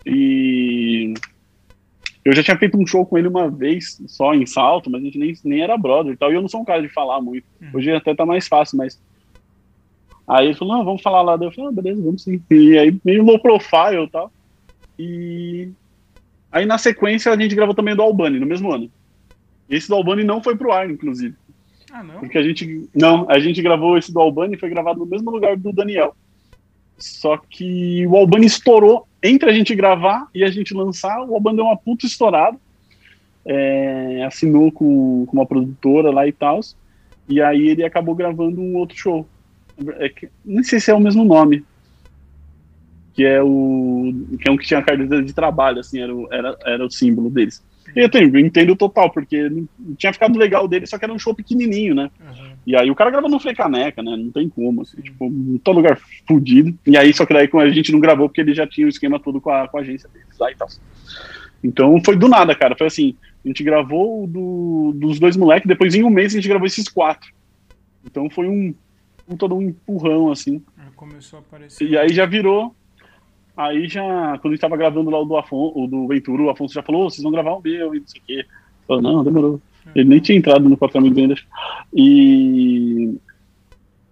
[0.07, 1.15] E
[2.25, 5.05] eu já tinha feito um show com ele uma vez, só em salto, mas a
[5.05, 6.31] gente nem, nem era brother e tal.
[6.31, 7.45] E eu não sou um cara de falar muito.
[7.61, 7.71] Uhum.
[7.75, 9.01] Hoje até tá mais fácil, mas.
[10.27, 11.35] Aí ele falou, não, vamos falar lá.
[11.35, 12.41] Eu falei, ah, beleza, vamos sim.
[12.49, 14.33] E aí, meio low profile e tal.
[14.97, 15.71] E
[16.53, 18.89] aí, na sequência, a gente gravou também do Albani, no mesmo ano.
[19.69, 21.35] Esse do Albani não foi pro ar, inclusive.
[21.93, 22.21] Ah, não?
[22.21, 22.89] Porque a gente.
[22.95, 26.17] Não, a gente gravou esse do Albani e foi gravado no mesmo lugar do Daniel.
[26.99, 31.21] Só que o Albani estourou entre a gente gravar e a gente lançar.
[31.23, 32.57] O Albani deu uma puta estourada.
[33.45, 36.61] É, assinou com, com uma produtora lá e tal.
[37.29, 39.27] E aí ele acabou gravando um outro show.
[39.99, 41.65] É que, não sei se é o mesmo nome.
[43.15, 44.15] Que é o.
[44.41, 46.91] Que é um que tinha a carteira de trabalho, assim, era o, era, era o
[46.91, 47.63] símbolo deles.
[47.95, 49.51] E eu, tenho, entendo total, porque
[49.97, 52.11] tinha ficado legal dele, só que era um show pequenininho, né?
[52.21, 52.53] Uhum.
[52.67, 54.17] E aí o cara grava no Frei Caneca, né?
[54.17, 56.77] Não tem como, assim, tipo, em todo lugar fudido.
[56.87, 59.21] E aí, só que daí a gente não gravou porque ele já tinha o esquema
[59.21, 60.69] todo com a, com a agência deles lá e tal.
[61.63, 62.77] Então foi do nada, cara.
[62.77, 66.49] Foi assim, a gente gravou do, dos dois moleques, depois em um mês a gente
[66.49, 67.33] gravou esses quatro.
[68.05, 68.75] Então foi um,
[69.29, 70.63] um todo um empurrão, assim.
[70.97, 71.89] Começou a aparecer.
[71.89, 72.75] E aí já virou
[73.57, 76.51] Aí já, quando a gente tava gravando lá o do, Afonso, o do Ventura, o
[76.51, 78.47] Afonso já falou, oh, vocês vão gravar um meu e não sei o quê.
[78.87, 79.61] Falou, não, demorou.
[79.95, 81.35] Ele nem tinha entrado no Amigos ainda.
[81.95, 83.15] E...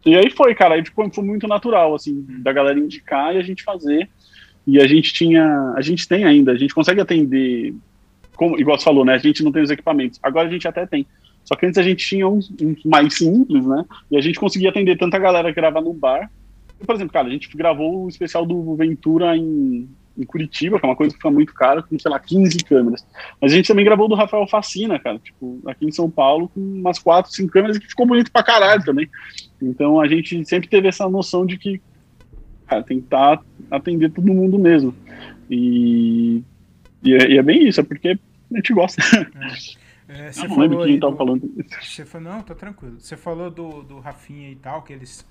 [0.04, 3.42] E aí foi, cara, aí ficou, foi muito natural, assim, da galera indicar e a
[3.42, 4.08] gente fazer.
[4.66, 7.74] E a gente tinha, a gente tem ainda, a gente consegue atender,
[8.34, 10.18] como, igual você falou, né, a gente não tem os equipamentos.
[10.22, 11.06] Agora a gente até tem.
[11.44, 14.70] Só que antes a gente tinha uns, uns mais simples, né, e a gente conseguia
[14.70, 16.30] atender tanta galera que grava no bar,
[16.86, 20.88] por exemplo, cara, a gente gravou o especial do Ventura em, em Curitiba, que é
[20.88, 23.06] uma coisa que fica muito cara, com, sei lá, 15 câmeras.
[23.40, 26.60] Mas a gente também gravou do Rafael Facina, cara, tipo, aqui em São Paulo, com
[26.60, 29.08] umas 4, 5 câmeras, que ficou bonito pra caralho também.
[29.60, 31.80] Então a gente sempre teve essa noção de que,
[32.66, 34.94] cara, tentar atender todo mundo mesmo.
[35.50, 36.42] E,
[37.02, 38.18] e, é, e é bem isso, é porque
[38.52, 39.02] a gente gosta.
[39.02, 39.80] É.
[40.12, 41.54] É, você não falou lembro quem estava falando.
[41.80, 42.98] Você falou, não, tá tranquilo.
[42.98, 45.24] Você falou do, do Rafinha e tal, que ele se,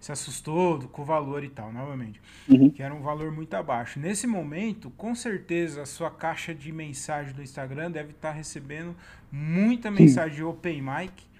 [0.00, 2.22] se assustou com o valor e tal, novamente.
[2.48, 2.70] Uhum.
[2.70, 4.00] Que era um valor muito abaixo.
[4.00, 8.96] Nesse momento, com certeza, a sua caixa de mensagem do Instagram deve estar tá recebendo
[9.30, 10.36] muita mensagem Sim.
[10.36, 11.33] de Open Mic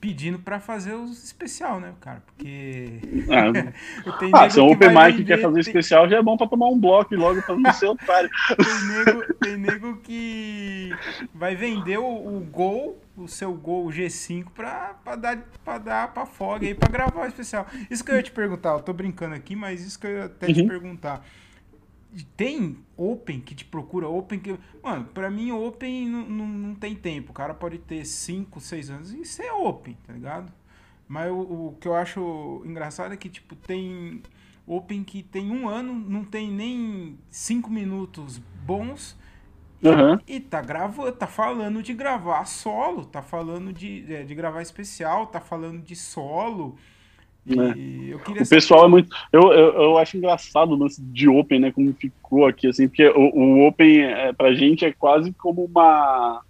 [0.00, 2.22] pedindo para fazer os especial, né, cara?
[2.26, 3.00] Porque.
[3.28, 5.60] Ah, ah se o Open Mic quer fazer tem...
[5.60, 8.30] especial, já é bom para tomar um bloco logo para não ser otário.
[8.56, 10.90] tem, nego, tem nego que
[11.34, 16.26] vai vender o, o Gol, o seu Gol G5, pra, pra dar pra dar pra
[16.26, 17.66] Fog aí, pra gravar o especial.
[17.90, 20.24] Isso que eu ia te perguntar, eu tô brincando aqui, mas isso que eu ia
[20.26, 20.54] até uhum.
[20.54, 21.24] te perguntar
[22.36, 24.58] tem Open que te procura, Open que.
[24.82, 27.30] Mano, pra mim, Open não, não, não tem tempo.
[27.30, 30.52] O cara pode ter 5, 6 anos e ser Open, tá ligado?
[31.06, 34.22] Mas o, o, que eu acho engraçado é que, tipo, tem
[34.66, 39.16] Open que tem um ano, não tem nem 5 minutos bons.
[39.82, 40.18] Uhum.
[40.26, 44.60] E, e tá gravando, tá falando de gravar solo, tá falando de, é, de gravar
[44.60, 46.76] especial, tá falando de solo.
[47.56, 47.74] Né?
[48.14, 49.14] o pessoal é muito.
[49.32, 51.72] Eu, eu, eu, acho engraçado o lance de Open, né?
[51.72, 56.42] Como ficou aqui, assim, porque o, o Open é, pra gente é quase como uma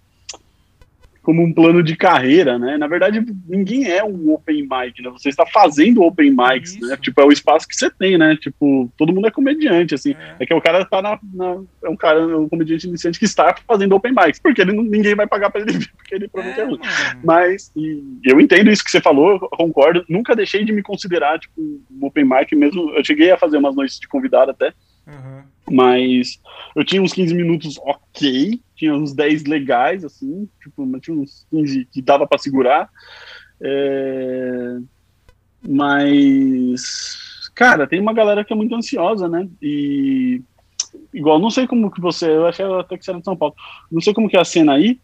[1.29, 2.75] como um plano de carreira, né?
[2.75, 5.11] Na verdade, ninguém é um open mic, né?
[5.11, 6.79] Você está fazendo open mics, né?
[6.79, 6.87] Isso.
[6.87, 6.97] né?
[6.99, 8.35] Tipo, é o espaço que você tem, né?
[8.35, 10.15] Tipo, todo mundo é comediante, assim.
[10.19, 13.25] É, é que o cara tá na, na, É um cara, um comediante iniciante que
[13.25, 16.87] está fazendo open mics, porque ele, ninguém vai pagar para ele vir, porque ele provavelmente
[16.87, 17.17] é, é.
[17.23, 20.03] Mas, e, eu entendo isso que você falou, concordo.
[20.09, 22.89] Nunca deixei de me considerar, tipo, um open mic mesmo.
[22.89, 24.73] Eu cheguei a fazer umas noites de convidado até.
[25.09, 25.43] Uhum.
[25.71, 26.39] Mas
[26.75, 31.85] eu tinha uns 15 minutos ok, tinha uns 10 legais, assim, tipo, tinha uns 15
[31.91, 32.89] que dava para segurar.
[33.61, 34.77] É...
[35.67, 39.47] Mas, cara, tem uma galera que é muito ansiosa, né?
[39.61, 40.41] E
[41.13, 43.53] igual, não sei como que você, eu achei até que você era de São Paulo,
[43.91, 44.99] não sei como que é a cena aí,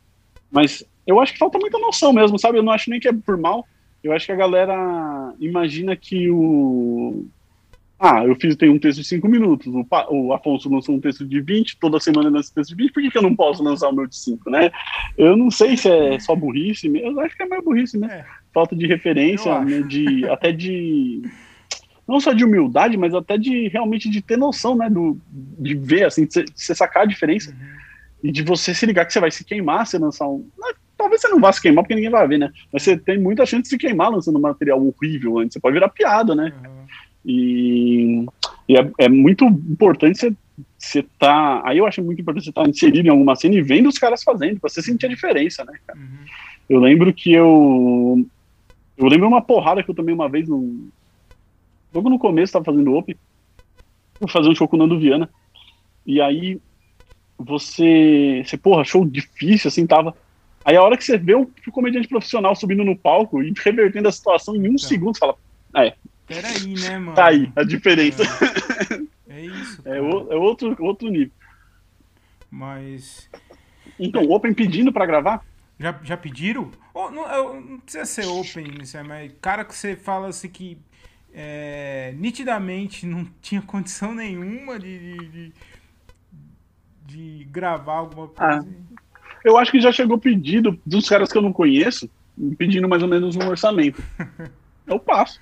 [0.49, 2.57] mas eu acho que falta muita noção mesmo, sabe?
[2.57, 3.65] Eu não acho nem que é por mal,
[4.03, 6.94] eu acho que a galera imagina que o
[7.97, 11.25] ah, eu fiz tem um texto de 5 minutos, o, o, Afonso lançou um texto
[11.25, 13.63] de 20, toda semana lança um texto de 20, por que, que eu não posso
[13.63, 14.69] lançar o meu de 5, né?
[15.17, 18.07] Eu não sei se é só burrice, eu acho que é mais burrice, né?
[18.07, 18.25] É.
[18.53, 19.81] Falta de referência, né?
[19.81, 21.21] de, até de
[22.07, 26.05] não só de humildade, mas até de realmente de ter noção, né, do, de ver,
[26.05, 27.55] assim, de você sacar a diferença uhum.
[28.23, 30.47] e de você se ligar que você vai se queimar se lançar um...
[30.97, 32.51] Talvez você não vá se queimar porque ninguém vai ver, né?
[32.71, 35.73] Mas você tem muita chance de se queimar lançando um material horrível antes, você pode
[35.73, 36.53] virar piada, né?
[36.63, 36.85] Uhum.
[37.25, 38.25] E,
[38.69, 40.35] e é, é, muito importante você
[40.77, 41.61] você tá.
[41.65, 43.97] Aí eu acho muito importante você estar tá inserido em alguma cena e vendo os
[43.97, 45.99] caras fazendo, pra você sentir a diferença, né, cara?
[45.99, 46.25] Uhum.
[46.69, 48.25] Eu lembro que eu.
[48.97, 50.87] Eu lembro uma porrada que eu tomei uma vez no.
[51.93, 53.15] Logo no começo, tava fazendo Open.
[54.19, 55.29] Vou fazer um show com o Nando Viana.
[56.05, 56.59] E aí
[57.37, 58.43] você.
[58.45, 60.15] Você, porra, show difícil, assim, tava.
[60.63, 64.11] Aí a hora que você vê o comediante profissional subindo no palco e revertendo a
[64.11, 64.77] situação em um então.
[64.79, 65.35] segundo, você fala,
[65.75, 65.93] é.
[66.27, 67.15] Peraí, né, mano?
[67.15, 68.23] Tá aí, a diferença.
[69.27, 69.81] É, é isso.
[69.85, 71.31] É, o, é, outro, outro nível.
[72.49, 73.29] Mas.
[73.99, 75.45] Então, o Open pedindo pra gravar?
[75.79, 76.71] Já, já pediram?
[76.93, 78.65] Oh, não, não, precisa ser Open,
[79.07, 80.77] mas cara que você fala assim que
[81.33, 85.53] é, nitidamente não tinha condição nenhuma de, de, de,
[87.05, 88.61] de gravar alguma coisa.
[88.61, 88.95] Ah.
[89.43, 92.09] Eu acho que já chegou pedido dos caras que eu não conheço,
[92.57, 94.01] pedindo mais ou menos um orçamento.
[94.87, 95.39] Eu passo.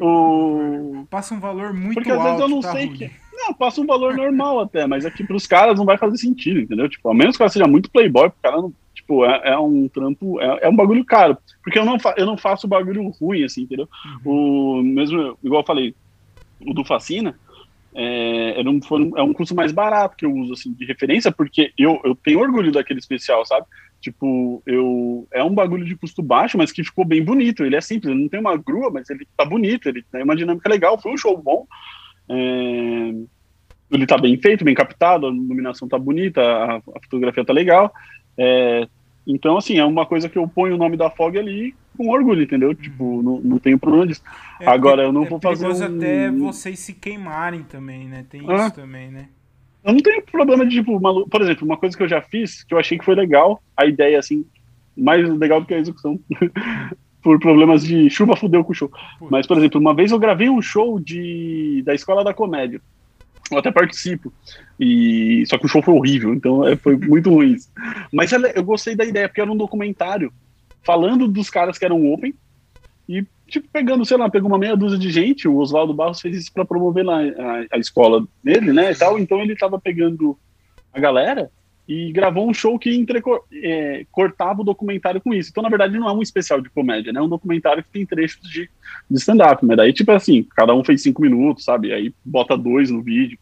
[0.00, 1.06] O...
[1.10, 2.22] Passa um valor muito Porque alto.
[2.22, 2.96] Porque às vezes eu não tá sei ruim.
[2.96, 3.10] que.
[3.32, 6.88] Não, passa um valor normal até, mas aqui pros caras não vai fazer sentido, entendeu?
[6.88, 8.72] Tipo, a menos que cara seja muito playboy, cara não.
[8.94, 11.36] Tipo, é, é um trampo, é, é, um bagulho caro.
[11.62, 13.88] Porque eu não, fa eu não faço bagulho ruim, assim, entendeu?
[14.24, 14.78] Uhum.
[14.78, 15.94] O mesmo, igual eu falei,
[16.66, 17.38] o do Fascina,
[17.94, 18.80] é, era um,
[19.16, 22.40] é um curso mais barato que eu uso, assim, de referência, porque eu, eu tenho
[22.40, 23.66] orgulho daquele especial, sabe?
[24.06, 27.64] Tipo, eu, é um bagulho de custo baixo, mas que ficou bem bonito.
[27.64, 30.36] Ele é simples, ele não tem uma grua, mas ele tá bonito, ele tem uma
[30.36, 31.66] dinâmica legal, foi um show bom.
[32.28, 33.12] É,
[33.90, 37.92] ele tá bem feito, bem captado, a iluminação tá bonita, a, a fotografia tá legal.
[38.38, 38.86] É,
[39.26, 42.44] então, assim, é uma coisa que eu ponho o nome da FOG ali com orgulho,
[42.44, 42.72] entendeu?
[42.76, 44.22] Tipo, não, não tenho problema disso.
[44.60, 45.66] É, Agora, eu não é vou fazer.
[45.66, 45.96] Um...
[45.98, 48.24] até vocês se queimarem também, né?
[48.30, 49.30] Tem ah, isso também, né?
[49.86, 51.26] Eu não tenho problema de, tipo, uma...
[51.26, 53.86] por exemplo, uma coisa que eu já fiz, que eu achei que foi legal, a
[53.86, 54.44] ideia, assim,
[54.96, 56.18] mais legal do que a execução.
[57.22, 58.90] por problemas de chuva fudeu com o show.
[59.30, 62.80] Mas, por exemplo, uma vez eu gravei um show de da Escola da Comédia.
[63.50, 64.32] Eu até participo.
[64.78, 67.56] E só que o show foi horrível, então é, foi muito ruim.
[68.12, 70.32] Mas eu gostei da ideia, porque era um documentário
[70.84, 72.32] falando dos caras que eram open
[73.46, 76.52] tipo, pegando, sei lá, pegou uma meia dúzia de gente, o Oswaldo Barros fez isso
[76.52, 80.38] para promover lá a, a, escola dele, né, e tal, então ele tava pegando
[80.92, 81.50] a galera
[81.88, 85.50] e gravou um show que entrecor, é, cortava o documentário com isso.
[85.50, 88.04] Então, na verdade, não é um especial de comédia, né, é um documentário que tem
[88.04, 88.68] trechos de,
[89.08, 92.90] de stand-up, mas daí, tipo assim, cada um fez cinco minutos, sabe, aí bota dois
[92.90, 93.38] no vídeo.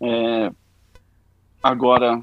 [0.00, 0.50] É,
[1.62, 2.20] agora,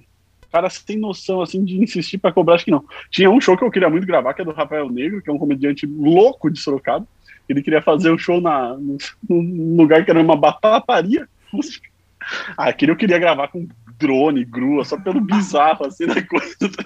[0.54, 2.86] cara sem noção, assim, de insistir para cobrar, acho que não.
[3.10, 5.34] Tinha um show que eu queria muito gravar, que é do Rafael Negro, que é
[5.34, 7.08] um comediante louco de Sorocaba.
[7.50, 8.78] Ele queria fazer um show na,
[9.28, 11.28] num lugar que era uma batataria.
[12.56, 16.84] Ah, aquele eu queria gravar com drone, grua, só pelo bizarro, assim, da coisa, tá?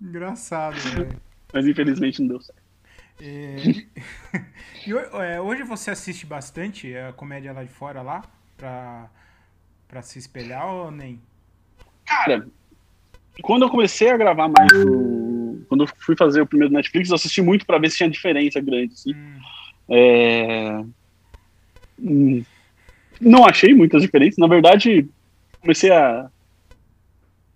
[0.00, 1.08] Engraçado, velho.
[1.52, 2.62] Mas infelizmente não deu certo.
[3.20, 3.56] É...
[4.86, 4.92] e
[5.24, 8.22] é, hoje você assiste bastante a comédia lá de fora, lá,
[8.58, 9.08] pra,
[9.88, 11.20] pra se espelhar ou nem?
[12.08, 12.48] Cara,
[13.42, 15.64] quando eu comecei a gravar mais o...
[15.68, 18.60] Quando eu fui fazer o primeiro Netflix, eu assisti muito para ver se tinha diferença
[18.60, 19.14] grande, assim.
[19.14, 19.38] Hum.
[19.90, 20.84] É...
[22.00, 22.42] Hum,
[23.20, 24.38] não achei muitas diferenças.
[24.38, 25.06] Na verdade,
[25.60, 26.30] comecei a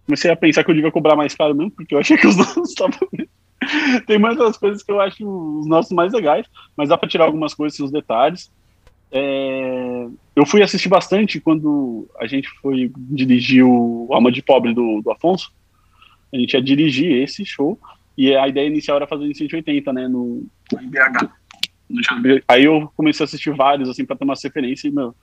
[0.04, 2.36] comecei a pensar que eu devia cobrar mais caro mesmo, porque eu achei que os
[2.36, 2.98] nossos estavam.
[4.06, 6.46] Tem muitas coisas que eu acho os nossos mais legais,
[6.76, 8.50] mas dá para tirar algumas coisas, os detalhes.
[9.12, 15.02] É, eu fui assistir bastante quando a gente foi dirigir o Alma de Pobre do,
[15.02, 15.52] do Afonso.
[16.32, 17.78] A gente ia dirigir esse show
[18.16, 21.30] e a ideia inicial era fazer em 180, né, no, no BH.
[22.48, 25.14] Aí eu comecei a assistir vários, assim, para ter uma referência e, meu,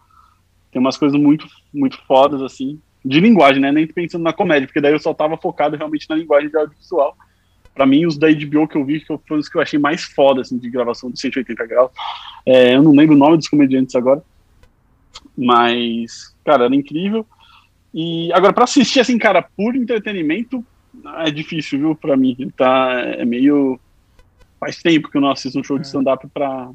[0.72, 4.82] tem umas coisas muito, muito fodas, assim, de linguagem, né, nem pensando na comédia, porque
[4.82, 7.18] daí eu só tava focado realmente na linguagem de audiovisual
[7.80, 10.04] para mim, os da HBO que eu vi, que foram os que eu achei mais
[10.04, 11.90] foda, assim, de gravação de 180 graus.
[12.46, 14.22] É, eu não lembro o nome dos comediantes agora,
[15.38, 17.26] mas, cara, era incrível.
[17.94, 20.62] E agora, para assistir, assim, cara, por entretenimento,
[21.20, 22.36] é difícil, viu, para mim.
[22.38, 23.80] Ele tá, é meio.
[24.60, 25.88] Faz tempo que eu não assisto um show de é.
[25.88, 26.70] stand-up pra,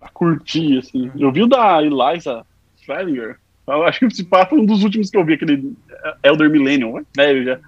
[0.00, 1.12] pra, curtir, assim.
[1.18, 2.46] Eu vi o da Eliza
[2.86, 5.76] Fellinger, eu acho que esse papo foi um dos últimos que eu vi, aquele
[6.24, 7.60] Elder Millennium, velho já.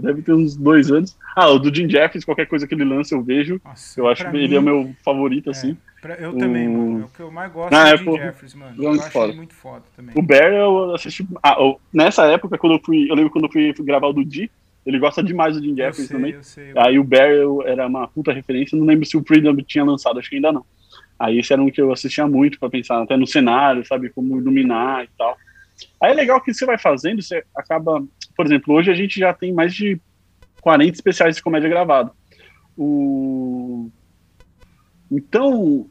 [0.00, 1.16] Deve ter uns dois anos.
[1.36, 3.60] Ah, o do Jim Jeffries, qualquer coisa que ele lança eu vejo.
[3.64, 5.76] Nossa, eu acho que mim, ele é o meu favorito, é, assim.
[6.00, 6.38] Pra, eu o...
[6.38, 7.02] também, mano.
[7.02, 8.84] É o que eu mais gosto ah, do é, Jim pô, Jeffries, mano.
[8.84, 9.28] Eu acho foda.
[9.28, 10.14] ele muito foda também.
[10.16, 11.26] O Bear eu assisti.
[11.42, 13.10] Ah, eu, nessa época, quando eu fui.
[13.10, 14.50] Eu lembro quando eu fui, fui gravar o do Di,
[14.84, 16.32] ele gosta demais do Jim Jeffries sei, também.
[16.32, 18.76] Eu sei, Aí o Bear eu, era uma puta referência.
[18.76, 20.64] Não lembro se o Freedom tinha lançado, acho que ainda não.
[21.18, 24.38] Aí esse era um que eu assistia muito para pensar até no cenário, sabe, como
[24.38, 25.36] iluminar e tal.
[26.00, 28.02] Aí é legal que você vai fazendo, você acaba,
[28.36, 30.00] por exemplo, hoje a gente já tem mais de
[30.60, 32.12] 40 especiais de comédia gravado.
[32.76, 33.90] O...
[35.10, 35.86] Então,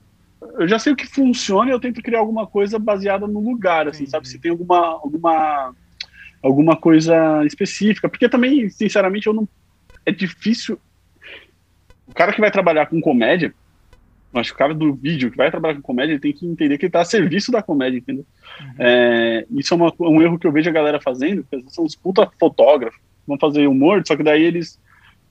[0.57, 3.87] eu já sei o que funciona e eu tento criar alguma coisa baseada no lugar,
[3.87, 4.11] assim, Entendi.
[4.11, 4.27] sabe?
[4.27, 5.75] Se tem alguma, alguma,
[6.41, 8.09] alguma coisa específica.
[8.09, 9.47] Porque também, sinceramente, eu não.
[10.05, 10.79] É difícil.
[12.07, 13.53] O cara que vai trabalhar com comédia,
[14.33, 16.77] acho que o cara do vídeo que vai trabalhar com comédia, ele tem que entender
[16.77, 18.25] que ele está a serviço da comédia, entendeu?
[18.59, 18.73] Uhum.
[18.79, 21.95] É, isso é uma, um erro que eu vejo a galera fazendo, porque são uns
[21.95, 24.79] puta fotógrafos, vão fazer humor, só que daí eles,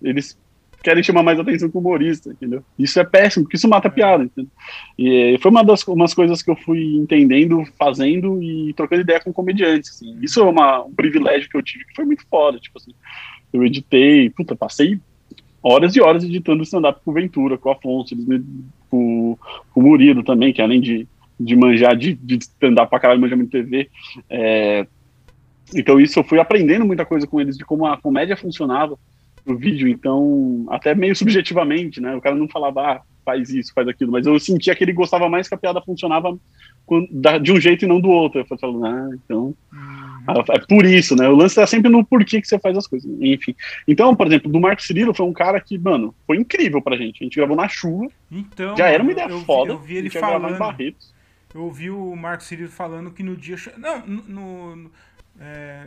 [0.03, 0.39] eles
[0.83, 2.63] querem chamar mais atenção que o humorista, entendeu?
[2.79, 4.51] Isso é péssimo, porque isso mata a piada, entendeu?
[4.99, 9.33] E foi uma das umas coisas que eu fui entendendo, fazendo e trocando ideia com
[9.33, 10.19] comediantes, assim.
[10.23, 12.93] Isso é uma, um privilégio que eu tive, que foi muito foda, tipo assim.
[13.53, 15.01] Eu editei, puta, passei
[15.63, 18.43] horas e horas editando stand-up com Ventura, com o Afonso, eles,
[18.91, 19.39] com,
[19.73, 21.07] com o Murilo também, que além de,
[21.39, 23.89] de manjar de, de stand-up pra caralho, manjar muito TV,
[24.29, 24.87] é,
[25.75, 28.99] então isso eu fui aprendendo muita coisa com eles de como a comédia funcionava,
[29.47, 32.15] no vídeo, então, até meio subjetivamente, né?
[32.15, 35.29] O cara não falava, ah, faz isso, faz aquilo, mas eu sentia que ele gostava
[35.29, 36.39] mais que a piada funcionava
[37.41, 38.41] de um jeito e não do outro.
[38.41, 39.55] Eu falei, ah, então.
[39.73, 40.10] Uhum.
[40.49, 41.29] É por isso, né?
[41.29, 43.11] O lance é sempre no porquê que você faz as coisas.
[43.21, 43.55] Enfim.
[43.87, 47.23] Então, por exemplo, do Marco Cirilo foi um cara que, mano, foi incrível pra gente.
[47.23, 48.11] A gente gravou na chuva.
[48.31, 48.77] Então.
[48.77, 49.73] Já era uma ideia eu, foda.
[49.73, 50.59] Eu vi ele falando.
[50.59, 51.13] Barretos.
[51.55, 53.57] Eu ouvi o Marco Cirilo falando que no dia.
[53.77, 54.77] Não, no.
[54.77, 54.91] no
[55.41, 55.87] é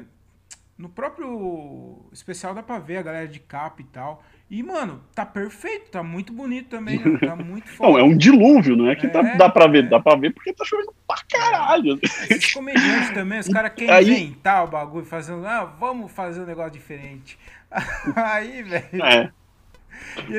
[0.77, 4.23] no próprio especial dá pra ver a galera de capa e tal.
[4.49, 7.17] E, mano, tá perfeito, tá muito bonito também, né?
[7.17, 7.91] tá muito foda.
[7.91, 9.87] Não, é um dilúvio, não é que é, dá, dá pra ver, é.
[9.87, 11.99] dá pra ver porque tá chovendo pra caralho.
[12.03, 14.09] Esses comediantes também, os caras querem Aí...
[14.09, 17.37] inventar o bagulho, fazendo, ah, vamos fazer um negócio diferente.
[18.15, 19.03] Aí, velho.
[19.03, 19.31] É.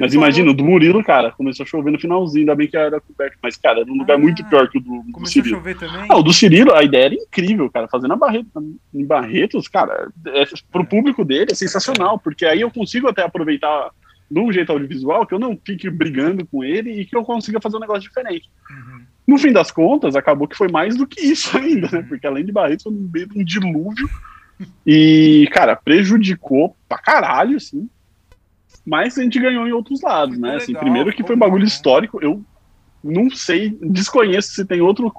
[0.00, 3.00] Mas imagina, o do Murilo, cara, começou a chover no finalzinho, ainda bem que era
[3.00, 3.36] coberto.
[3.42, 5.12] Mas, cara, era um lugar ah, muito pior que o do, do Cirilo.
[5.12, 6.06] Começou a chover também?
[6.08, 7.88] Ah, o do Cirilo, a ideia era incrível, cara.
[7.88, 8.48] Fazendo a Barreto,
[8.94, 10.86] em Barretos, cara, é, pro é.
[10.86, 13.90] público dele é sensacional, porque aí eu consigo até aproveitar
[14.30, 17.60] de um jeito audiovisual que eu não fique brigando com ele e que eu consiga
[17.60, 18.48] fazer um negócio diferente.
[18.70, 19.02] Uhum.
[19.26, 21.98] No fim das contas, acabou que foi mais do que isso ainda, né?
[21.98, 22.08] Uhum.
[22.08, 24.08] Porque além de Barretos, foi no meio de um dilúvio.
[24.86, 27.88] E, cara, prejudicou pra caralho, assim
[28.84, 30.56] mas a gente ganhou em outros lados, né?
[30.56, 32.44] Assim, primeiro que foi um bagulho histórico, eu
[33.02, 35.12] não sei, desconheço se tem outro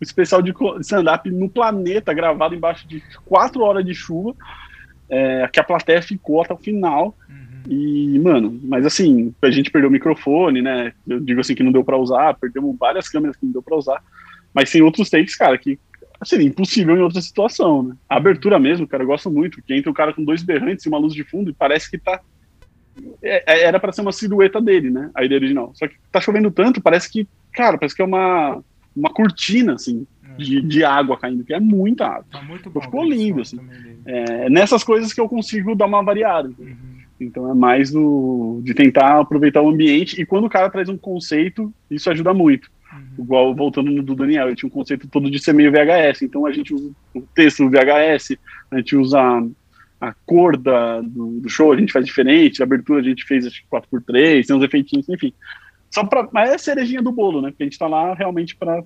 [0.00, 4.34] especial de stand-up no planeta gravado embaixo de quatro horas de chuva,
[5.08, 7.16] é, que a plateia ficou até o final.
[7.28, 7.62] Uhum.
[7.68, 10.92] E, mano, mas assim, a gente perdeu o microfone, né?
[11.06, 13.76] Eu digo assim que não deu para usar, perdemos várias câmeras que não deu para
[13.76, 14.02] usar.
[14.52, 15.78] Mas tem outros takes, cara, que
[16.24, 17.96] seria impossível em outra situação, né?
[18.08, 20.88] A abertura mesmo, cara, eu gosto muito, que entra o cara com dois berrantes e
[20.88, 22.20] uma luz de fundo e parece que tá
[23.22, 25.10] era para ser uma silhueta dele, né?
[25.14, 25.72] A ideia original.
[25.74, 28.62] Só que tá chovendo tanto, parece que, cara, parece que é uma,
[28.94, 30.42] uma cortina, assim, é.
[30.42, 32.26] de, de água caindo, que é muita água.
[32.30, 33.58] Tá muito bom, Ficou lindo, assim.
[34.04, 36.50] É, nessas coisas que eu consigo dar uma variada.
[36.58, 36.92] Uhum.
[37.20, 40.20] Então é mais do, de tentar aproveitar o ambiente.
[40.20, 42.70] E quando o cara traz um conceito, isso ajuda muito.
[42.92, 43.24] Uhum.
[43.24, 46.22] Igual voltando no do Daniel, ele tinha um conceito todo de ser meio VHS.
[46.22, 48.36] Então a gente usa o texto VHS,
[48.70, 49.20] a gente usa
[50.02, 53.46] a cor da, do, do, show a gente faz diferente, a abertura a gente fez
[53.46, 55.32] acho 4x3, tem uns efeitinhos, enfim.
[55.88, 57.50] Só pra, mas é a cerejinha do bolo, né?
[57.50, 58.82] Porque a gente tá lá realmente para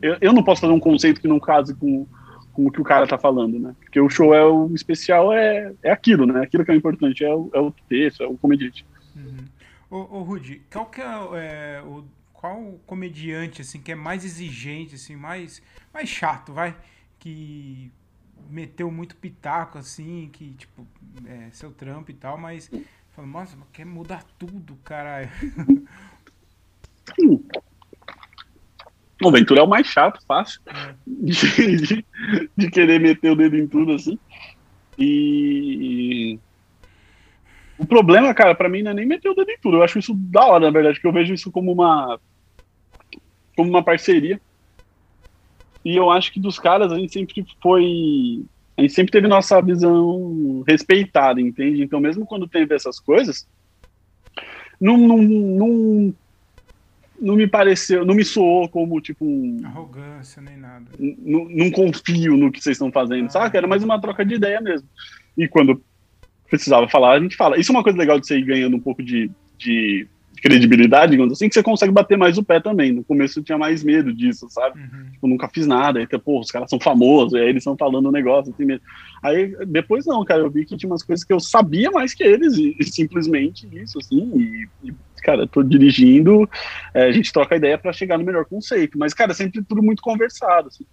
[0.00, 2.06] eu, eu não posso fazer um conceito que não case com,
[2.52, 3.74] com o que o cara tá falando, né?
[3.80, 6.42] Porque o show é o especial, é, é aquilo, né?
[6.42, 8.86] Aquilo que é importante, é o, é o texto, é o comediante.
[9.16, 9.46] Uhum.
[9.90, 14.94] Ô, ô Rudy, qual que é, é, o qual comediante assim que é mais exigente,
[14.94, 15.60] assim, mais
[15.92, 16.76] mais chato, vai?
[17.18, 17.90] Que
[18.48, 20.86] meteu muito pitaco, assim, que, tipo,
[21.26, 22.70] é seu trampo e tal, mas
[23.10, 25.30] falou, nossa, quer mudar tudo, caralho.
[29.22, 30.94] O Ventura é o mais chato, fácil, é.
[31.06, 32.04] de, de,
[32.54, 34.18] de, querer meter o dedo em tudo, assim.
[34.98, 36.38] E.
[37.78, 39.78] O problema, cara, para mim não é nem meter o dedo em tudo.
[39.78, 42.20] Eu acho isso da hora, na verdade, que eu vejo isso como uma.
[43.56, 44.40] como uma parceria
[45.86, 48.44] e eu acho que dos caras a gente sempre foi.
[48.76, 51.80] A gente sempre teve nossa visão respeitada, entende?
[51.80, 53.46] Então, mesmo quando teve essas coisas,
[54.80, 56.14] não, não, não,
[57.20, 59.60] não me pareceu, não me soou como tipo um.
[59.64, 60.86] Arrogância, nem nada.
[60.98, 63.56] Não, não confio no que vocês estão fazendo, ah, sabe?
[63.56, 64.88] Era mais uma troca de ideia mesmo.
[65.38, 65.80] E quando
[66.50, 67.60] precisava falar, a gente fala.
[67.60, 70.08] Isso é uma coisa legal de você ir ganhando um pouco de, de
[70.40, 72.92] credibilidade, digamos assim, que você consegue bater mais o pé também.
[72.92, 74.80] No começo eu tinha mais medo disso, sabe?
[74.80, 75.10] Uhum.
[75.12, 78.12] Tipo, nunca fiz nada, aí, pô, os caras são famosos, aí eles estão falando um
[78.12, 78.84] negócio, assim mesmo.
[79.22, 82.22] Aí depois não, cara, eu vi que tinha umas coisas que eu sabia mais que
[82.22, 86.48] eles, e, e simplesmente isso, assim, e, e cara, eu tô dirigindo,
[86.94, 90.02] é, a gente troca ideia para chegar no melhor conceito, mas, cara, sempre tudo muito
[90.02, 90.84] conversado, assim.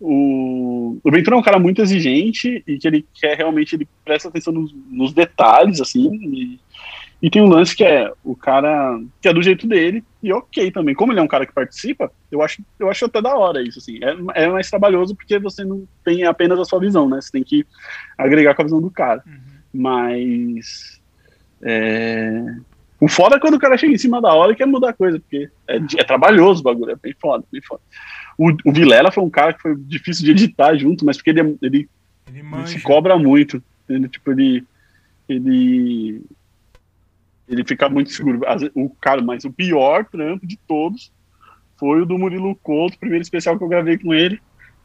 [0.00, 4.28] O, o Ventura é um cara muito exigente e que ele quer realmente, ele presta
[4.28, 6.60] atenção nos, nos detalhes, assim, e,
[7.20, 10.70] E tem um lance que é o cara que é do jeito dele, e ok
[10.70, 10.94] também.
[10.94, 13.80] Como ele é um cara que participa, eu acho, eu acho até da hora isso,
[13.80, 13.98] assim.
[14.02, 17.20] É, é mais trabalhoso porque você não tem apenas a sua visão, né?
[17.20, 17.66] Você tem que
[18.16, 19.22] agregar com a visão do cara.
[19.26, 19.40] Uhum.
[19.72, 21.00] Mas.
[21.60, 22.54] É...
[23.00, 24.94] O foda é quando o cara chega em cima da hora e quer mudar a
[24.94, 27.80] coisa, porque é, é trabalhoso o bagulho, é bem foda, bem foda.
[28.36, 31.40] O, o Vilela foi um cara que foi difícil de editar junto, mas porque ele,
[31.40, 31.88] é, ele,
[32.28, 33.62] ele, ele se cobra muito.
[33.88, 34.64] Ele, tipo, ele,
[35.28, 36.22] ele
[37.48, 38.40] ele fica muito seguro.
[38.74, 41.12] O cara, mas o pior trampo de todos
[41.78, 44.40] foi o do Murilo Couto, o primeiro especial que eu gravei com ele.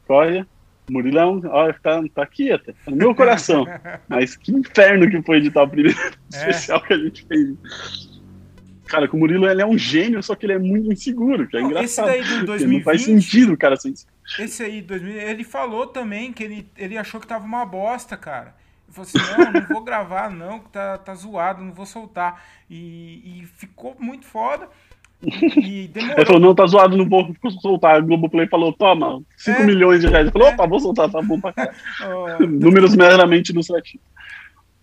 [0.07, 0.47] Olha,
[0.89, 3.65] Murilão, olha, tá, tá aqui até, tá no meu coração.
[4.07, 6.11] Mas que inferno que foi editar o primeiro é.
[6.29, 8.13] especial que a gente fez.
[8.85, 11.57] Cara, com o Murilo ele é um gênio, só que ele é muito inseguro, que
[11.57, 12.09] é engraçado.
[12.09, 13.93] Esse daí do 2020, não faz sentido, cara, assim.
[14.39, 18.62] Esse aí, 2000, ele falou também que ele, ele achou que tava uma bosta, cara
[18.93, 22.43] falou assim, não, não vou gravar não, que tá, tá zoado, não vou soltar.
[22.69, 24.69] E, e ficou muito foda.
[25.25, 26.17] E demorou.
[26.17, 28.01] Ele falou, não, tá zoado, não vou soltar.
[28.01, 30.25] O Globoplay falou, toma, 5 é, milhões de reais.
[30.25, 30.53] Ele falou, é.
[30.53, 31.73] opa, vou soltar, tá bom pra cá.
[32.01, 34.05] Oh, Números meramente ilustrativos.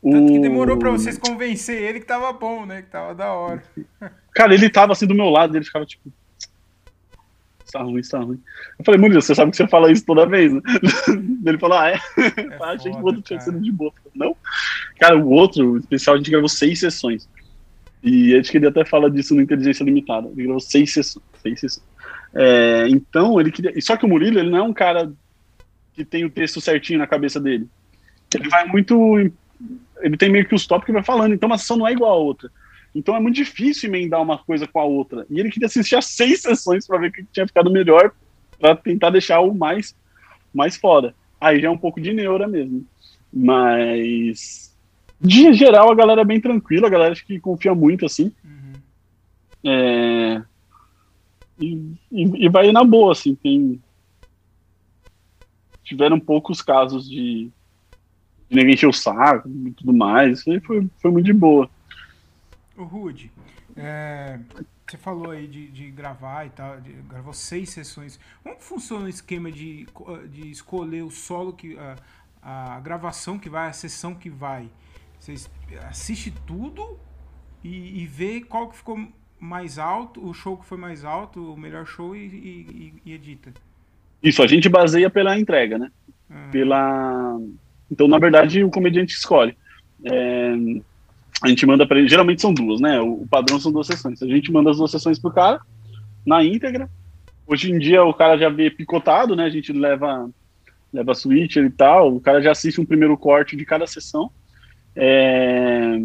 [0.02, 2.80] Tanto que demorou pra vocês convencer ele que tava bom, né?
[2.80, 3.62] Que tava da hora.
[4.34, 6.10] Cara, ele tava assim do meu lado, ele ficava tipo,
[7.70, 8.40] está ruim, está ruim.
[8.78, 10.60] Eu falei, Murilo, você sabe que você fala isso toda vez, né?
[11.46, 11.94] Ele falou, ah, é?
[11.94, 13.92] é Achei que o outro tinha sido de boa.
[14.14, 14.36] Não?
[14.98, 17.28] Cara, o outro, o especial, a gente gravou seis sessões.
[18.02, 20.28] E a gente queria até falar disso no Inteligência Limitada.
[20.28, 21.24] Ele gravou seis sessões.
[21.42, 21.86] Seis sessões.
[22.34, 23.72] É, então, ele queria.
[23.80, 25.12] Só que o Murilo, ele não é um cara
[25.94, 27.68] que tem o texto certinho na cabeça dele.
[28.34, 29.16] Ele vai muito.
[30.00, 32.12] Ele tem meio que os tópicos que vai falando, então uma sessão não é igual
[32.12, 32.50] a outra.
[32.94, 35.26] Então é muito difícil emendar uma coisa com a outra.
[35.30, 38.12] E ele queria assistir a seis sessões para ver o que tinha ficado melhor,
[38.58, 39.96] para tentar deixar o mais,
[40.52, 41.14] mais fora.
[41.40, 42.84] Aí já é um pouco de neura mesmo.
[43.32, 44.76] Mas,
[45.20, 48.32] de geral, a galera é bem tranquila, a galera que confia muito, assim.
[48.44, 49.70] Uhum.
[49.70, 50.42] É...
[51.58, 51.74] E,
[52.10, 53.34] e, e, vai na boa, assim.
[53.34, 53.80] Tem...
[55.84, 57.50] Tiveram poucos casos de,
[58.48, 60.40] de ninguém encher o saco e tudo mais.
[60.40, 61.70] Isso aí foi, foi muito de boa.
[62.80, 63.30] O Rude,
[63.76, 64.40] é,
[64.86, 68.18] você falou aí de, de gravar e tal, de, gravou seis sessões.
[68.42, 69.86] Como funciona o esquema de,
[70.30, 71.78] de escolher o solo que.
[71.78, 71.96] A,
[72.42, 74.70] a gravação que vai, a sessão que vai?
[75.18, 75.34] Você
[75.90, 76.98] assiste tudo
[77.62, 78.98] e, e vê qual que ficou
[79.38, 83.52] mais alto, o show que foi mais alto, o melhor show e, e, e edita.
[84.22, 85.92] Isso, a gente baseia pela entrega, né?
[86.30, 86.50] Uhum.
[86.50, 87.38] Pela.
[87.90, 89.54] Então, na verdade, o comediante escolhe.
[90.02, 90.54] É
[91.42, 93.00] a gente manda para ele, geralmente são duas, né?
[93.00, 94.22] O, padrão são duas sessões.
[94.22, 95.60] A gente manda as duas sessões pro cara,
[96.24, 96.88] na íntegra.
[97.46, 99.44] Hoje em dia o cara já vê picotado, né?
[99.44, 100.28] A gente leva,
[100.92, 104.30] leva switcher e tal, o cara já assiste um primeiro corte de cada sessão.
[104.94, 105.98] É...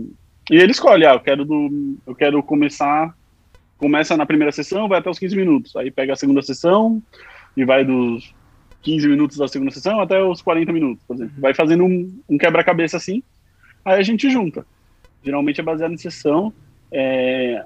[0.49, 3.15] E ele escolhe, ah, eu quero, do, eu quero começar,
[3.77, 5.75] começa na primeira sessão, vai até os 15 minutos.
[5.75, 7.01] Aí pega a segunda sessão
[7.57, 8.33] e vai dos
[8.83, 11.33] 15 minutos da segunda sessão até os 40 minutos, por exemplo.
[11.39, 13.21] Vai fazendo um, um quebra-cabeça assim,
[13.83, 14.65] aí a gente junta.
[15.25, 16.53] Geralmente é baseado em sessão.
[16.91, 17.65] É...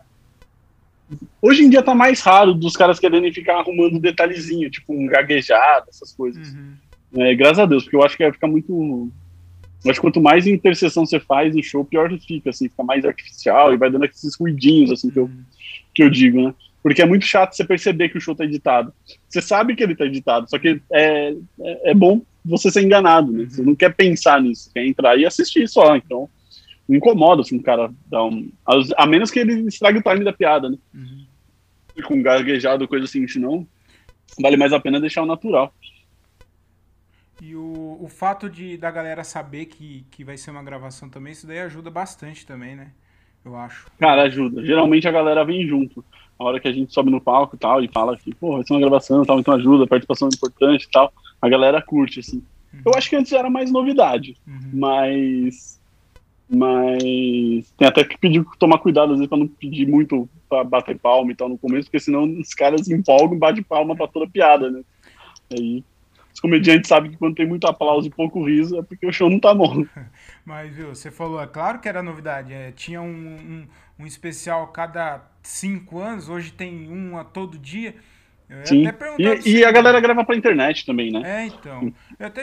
[1.41, 5.87] Hoje em dia tá mais raro dos caras querendo ficar arrumando detalhezinho, tipo um gaguejado,
[5.89, 6.47] essas coisas.
[6.53, 6.73] Uhum.
[7.17, 9.11] É, graças a Deus, porque eu acho que vai ficar muito.
[9.83, 13.03] Eu acho que quanto mais interseção você faz em show, pior fica, assim, fica mais
[13.03, 15.43] artificial e vai dando aqueles ruidinhos, assim, que eu, uhum.
[15.93, 16.53] que eu digo, né?
[16.83, 18.93] Porque é muito chato você perceber que o show tá editado.
[19.27, 23.31] Você sabe que ele tá editado, só que é, é, é bom você ser enganado,
[23.31, 23.45] né?
[23.49, 23.67] Você uhum.
[23.67, 25.95] não quer pensar nisso, quer entrar e assistir só.
[25.95, 26.29] Então,
[26.89, 28.51] me incomoda assim, um cara dá um.
[28.97, 30.77] A, menos que ele estrague o time da piada, né?
[30.93, 31.25] Uhum.
[32.03, 33.67] Com gaguejado, coisa assim, senão
[34.41, 35.73] vale mais a pena deixar o natural.
[37.41, 41.31] E o, o fato de da galera saber que, que vai ser uma gravação também,
[41.31, 42.91] isso daí ajuda bastante também, né?
[43.45, 43.87] Eu acho.
[43.97, 44.65] Cara, ajuda.
[44.65, 46.03] Geralmente a galera vem junto.
[46.37, 48.65] A hora que a gente sobe no palco e tal, e fala que, pô, vai
[48.65, 51.13] ser uma gravação e tal, então ajuda, participação é importante e tal.
[51.41, 52.43] A galera curte, assim.
[52.73, 52.81] Uhum.
[52.85, 54.71] Eu acho que antes era mais novidade, uhum.
[54.73, 55.78] mas
[56.49, 60.97] mas tem até que pedir tomar cuidado, às vezes, para não pedir muito para bater
[60.97, 64.29] palma e tal no começo, porque senão os caras empolgam e batem palma para toda
[64.29, 64.81] piada, né?
[65.51, 65.83] Aí
[66.33, 69.29] os comediantes sabem que quando tem muito aplauso e pouco riso é porque o show
[69.29, 69.85] não tá bom.
[70.45, 72.53] Mas, viu, você falou, é claro que era novidade.
[72.53, 73.67] É, tinha um, um,
[73.99, 77.93] um especial a cada cinco anos, hoje tem um a todo dia.
[78.63, 78.83] Sim.
[79.45, 81.21] E, e, a galera grava pra internet também, né?
[81.23, 81.93] É, então.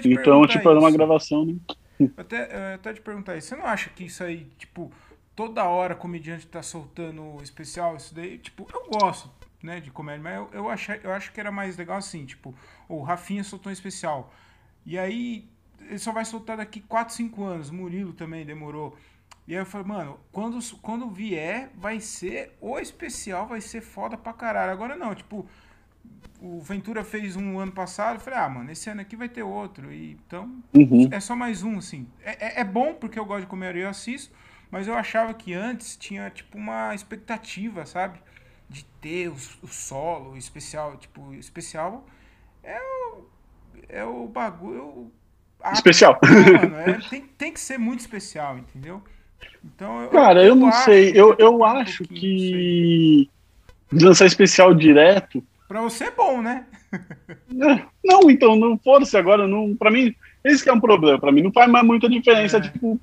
[0.04, 1.56] então, tipo, era uma gravação, né?
[2.16, 4.92] até, até te perguntar isso, você não acha que isso aí, tipo,
[5.34, 9.30] toda hora comediante tá soltando especial, isso daí, tipo, eu gosto,
[9.62, 12.54] né, de comédia, mas eu, eu, achei, eu acho que era mais legal assim, tipo,
[12.88, 14.32] o Rafinha soltou um especial,
[14.84, 15.48] e aí
[15.80, 18.96] ele só vai soltar daqui 4, 5 anos, Murilo também demorou,
[19.46, 24.16] E aí eu falei, mano, quando, quando vier, vai ser o especial, vai ser foda
[24.16, 24.72] pra caralho.
[24.72, 25.46] Agora não, tipo,
[26.40, 29.42] o Ventura fez um ano passado, eu falei, ah, mano, esse ano aqui vai ter
[29.42, 29.92] outro.
[29.92, 31.08] E, então, uhum.
[31.10, 32.06] é só mais um, assim.
[32.22, 34.34] É, é, é, bom porque eu gosto de comer e eu assisto,
[34.70, 38.18] mas eu achava que antes tinha, tipo, uma expectativa, sabe?
[38.68, 42.06] De ter o, o solo, o especial, tipo, especial
[42.62, 43.24] é o,
[43.88, 45.10] é o bagulho...
[45.62, 46.18] A, especial.
[46.22, 49.02] mano, é, tem, tem que ser muito especial, entendeu?
[49.64, 51.12] Então, eu, Cara, eu, eu não sei.
[51.14, 53.28] Eu, eu acho um que
[53.90, 55.42] lançar especial direto.
[55.68, 56.66] Pra você é bom, né?
[58.04, 59.48] não, então, não foda-se agora.
[59.48, 60.14] Não, pra mim,
[60.44, 61.18] esse que é um problema.
[61.18, 62.60] Pra mim, não faz mais muita diferença, é.
[62.60, 63.00] tipo,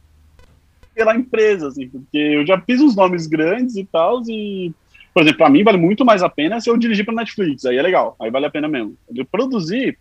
[0.93, 4.73] pela empresa, assim, porque eu já fiz uns nomes grandes e tal, e,
[5.13, 7.77] por exemplo, pra mim vale muito mais a pena se eu dirigir pra Netflix, aí
[7.77, 8.95] é legal, aí vale a pena mesmo.
[9.13, 9.97] Eu produzir,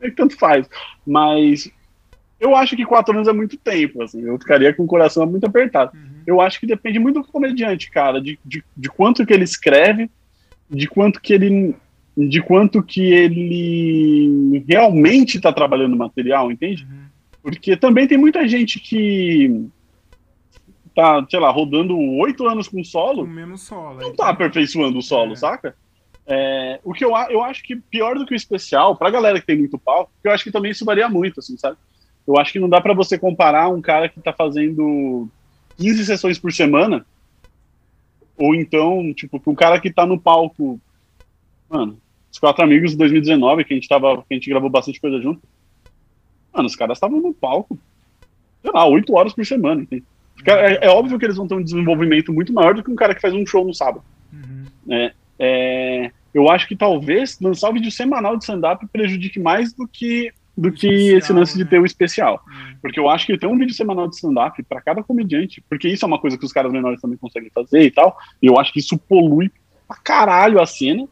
[0.00, 0.68] é que tanto faz.
[1.06, 1.70] Mas
[2.38, 5.46] eu acho que quatro anos é muito tempo, assim, eu ficaria com o coração muito
[5.46, 5.92] apertado.
[5.94, 6.22] Uhum.
[6.26, 10.10] Eu acho que depende muito do comediante, cara, de, de, de, quanto que ele escreve,
[10.70, 11.74] de quanto que ele
[12.16, 16.84] de quanto que ele realmente está trabalhando o material, entende?
[16.84, 17.06] Uhum.
[17.42, 19.68] Porque também tem muita gente que
[20.94, 25.02] tá, sei lá, rodando oito anos com solo, o mesmo solo, não tá aperfeiçoando o
[25.02, 25.36] solo, é.
[25.36, 25.76] saca?
[26.26, 29.46] É, o que eu, eu acho que pior do que o especial, pra galera que
[29.46, 31.76] tem muito palco, eu acho que também isso varia muito, assim, sabe?
[32.26, 35.28] Eu acho que não dá para você comparar um cara que tá fazendo
[35.76, 37.06] 15 sessões por semana,
[38.36, 40.80] ou então, tipo, um cara que tá no palco,
[41.68, 41.98] mano,
[42.36, 45.20] os quatro amigos de 2019, que a gente tava, que a gente gravou bastante coisa
[45.20, 45.40] junto,
[46.52, 47.78] mano, os caras estavam no palco,
[48.60, 50.04] sei lá, oito horas por semana, entende?
[50.44, 53.14] É, é, óbvio que eles vão ter um desenvolvimento muito maior do que um cara
[53.14, 54.04] que faz um show no sábado.
[54.30, 54.64] Uhum.
[54.90, 59.88] É, é, eu acho que talvez lançar o vídeo semanal de stand-up prejudique mais do
[59.88, 61.64] que do que especial, esse lance né?
[61.64, 62.42] de ter o especial.
[62.48, 62.76] Hum.
[62.80, 66.04] Porque eu acho que ter um vídeo semanal de stand-up para cada comediante, porque isso
[66.04, 68.72] é uma coisa que os caras menores também conseguem fazer e tal, e eu acho
[68.72, 69.50] que isso polui
[69.86, 71.06] pra caralho a cena.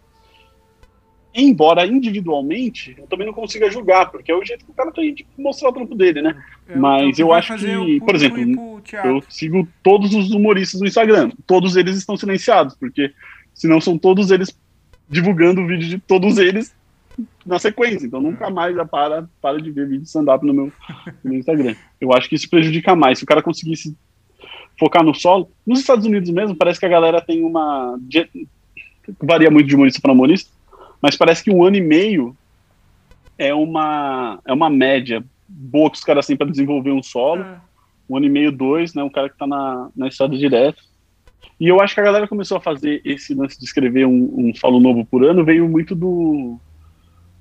[1.35, 5.13] Embora individualmente, eu também não consiga julgar, porque é o jeito que o cara tem
[5.13, 6.43] de mostrar o trampo dele, né?
[6.69, 11.77] É, Mas eu acho que, por exemplo, eu sigo todos os humoristas no Instagram, todos
[11.77, 13.13] eles estão silenciados, porque
[13.53, 14.57] senão são todos eles
[15.09, 16.75] divulgando o vídeo de todos eles
[17.45, 18.07] na sequência.
[18.07, 20.73] Então nunca mais já para, para de ver vídeo de stand-up no meu,
[21.23, 21.75] no meu Instagram.
[22.01, 23.19] Eu acho que isso prejudica mais.
[23.19, 23.97] Se o cara conseguisse
[24.79, 25.51] focar no solo.
[25.67, 27.99] Nos Estados Unidos mesmo, parece que a galera tem uma.
[29.23, 30.51] Varia muito de humorista para humorista,
[31.01, 32.37] mas parece que um ano e meio
[33.39, 37.43] é uma, é uma média boa que os caras têm para desenvolver um solo.
[37.43, 37.61] É.
[38.09, 39.03] Um ano e meio, dois, né?
[39.03, 40.83] Um cara que está na, na estrada direto.
[41.59, 44.55] E eu acho que a galera começou a fazer esse lance de escrever um, um
[44.55, 46.59] solo novo por ano, veio muito do,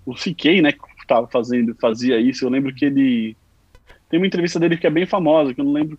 [0.05, 3.35] o CK, né, que tava fazendo, fazia isso, eu lembro que ele
[4.09, 5.97] tem uma entrevista dele que é bem famosa, que eu não lembro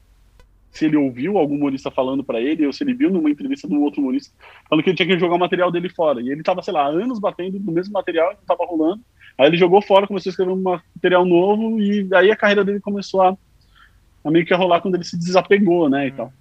[0.74, 3.74] se ele ouviu algum humorista falando para ele ou se ele viu numa entrevista de
[3.74, 4.34] um outro humorista
[4.68, 6.20] falando que ele tinha que jogar o material dele fora.
[6.20, 9.00] E ele tava, sei lá, anos batendo no mesmo material e não tava rolando.
[9.38, 12.80] Aí ele jogou fora, começou a escrever um material novo e aí a carreira dele
[12.80, 13.36] começou a,
[14.24, 16.32] a meio que a rolar quando ele se desapegou, né, e tal.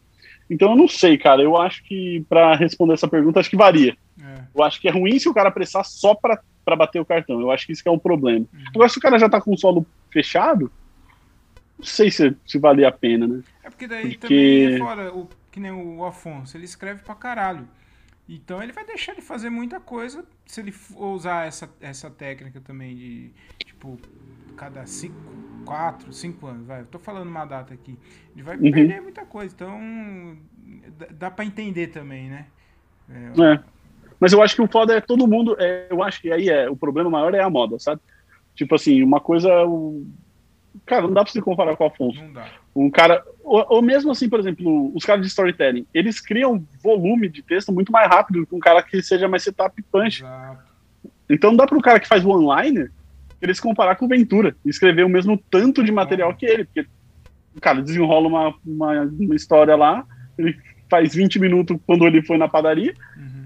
[0.49, 1.43] Então eu não sei, cara.
[1.43, 3.95] Eu acho que para responder essa pergunta, acho que varia.
[4.19, 4.43] É.
[4.55, 7.41] Eu acho que é ruim se o cara prestar só para para bater o cartão.
[7.41, 8.45] Eu acho que isso que é um problema.
[8.53, 8.63] Uhum.
[8.73, 10.71] Agora, se o cara já tá com o solo fechado,
[11.77, 13.43] não sei se, se valia a pena, né?
[13.63, 14.27] É porque daí porque...
[14.27, 17.67] também é fora, o, que nem o Afonso, ele escreve pra caralho.
[18.27, 22.95] Então ele vai deixar de fazer muita coisa se ele usar essa, essa técnica também
[22.95, 23.31] de,
[23.65, 23.99] tipo,
[24.55, 25.15] cada cinco,
[25.65, 26.81] quatro, cinco anos, vai.
[26.81, 27.97] Eu tô falando uma data aqui.
[28.33, 28.71] Ele vai uhum.
[28.71, 29.53] perder muita coisa.
[29.53, 30.37] Então
[31.11, 32.45] dá para entender também, né?
[33.09, 33.63] É, é.
[34.19, 35.57] Mas eu acho que o foda é todo mundo.
[35.59, 38.01] É, eu acho que aí é o problema maior é a moda, sabe?
[38.55, 39.49] Tipo assim, uma coisa.
[39.65, 40.07] O,
[40.85, 42.21] cara, não dá pra se comparar com o Afonso.
[42.21, 42.47] Não dá.
[42.75, 43.23] Um cara.
[43.43, 47.71] Ou, ou, mesmo assim, por exemplo, os caras de storytelling, eles criam volume de texto
[47.71, 50.23] muito mais rápido do que um cara que seja mais setup punch.
[50.23, 50.63] Exato.
[51.29, 52.91] Então não dá para um cara que faz one-liner
[53.41, 56.63] ele se comparar com o Ventura e escrever o mesmo tanto de material que ele,
[56.63, 56.87] porque
[57.55, 60.05] o cara desenrola uma, uma, uma história lá,
[60.37, 60.57] ele
[60.89, 63.43] faz 20 minutos quando ele foi na padaria, uhum.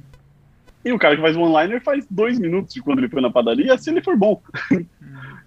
[0.88, 3.78] E o cara que faz one-liner faz dois minutos de quando ele foi na padaria,
[3.78, 4.42] se ele for bom.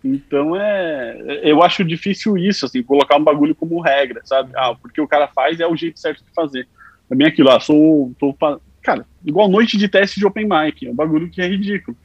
[0.03, 1.41] Então é.
[1.43, 4.53] Eu acho difícil isso, assim, colocar um bagulho como regra, sabe?
[4.57, 6.67] Ah, porque o cara faz é o jeito certo de fazer.
[7.09, 8.13] Também aquilo, ah, sou.
[8.19, 8.35] Tô,
[8.83, 11.97] cara, igual noite de teste de open mic, é um bagulho que é ridículo.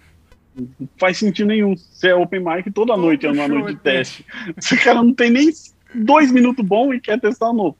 [0.55, 1.75] Não faz sentido nenhum.
[1.75, 4.25] Se é open mic, toda noite é uma noite de teste.
[4.59, 5.49] Se o cara não tem nem
[5.93, 7.77] dois minutos bom e quer testar novo.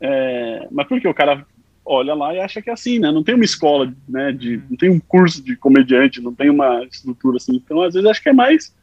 [0.00, 1.46] É, mas por que o cara
[1.84, 3.10] olha lá e acha que é assim, né?
[3.10, 4.32] Não tem uma escola, né?
[4.32, 7.56] De, não tem um curso de comediante, não tem uma estrutura assim.
[7.56, 8.74] Então, às vezes, acho que é mais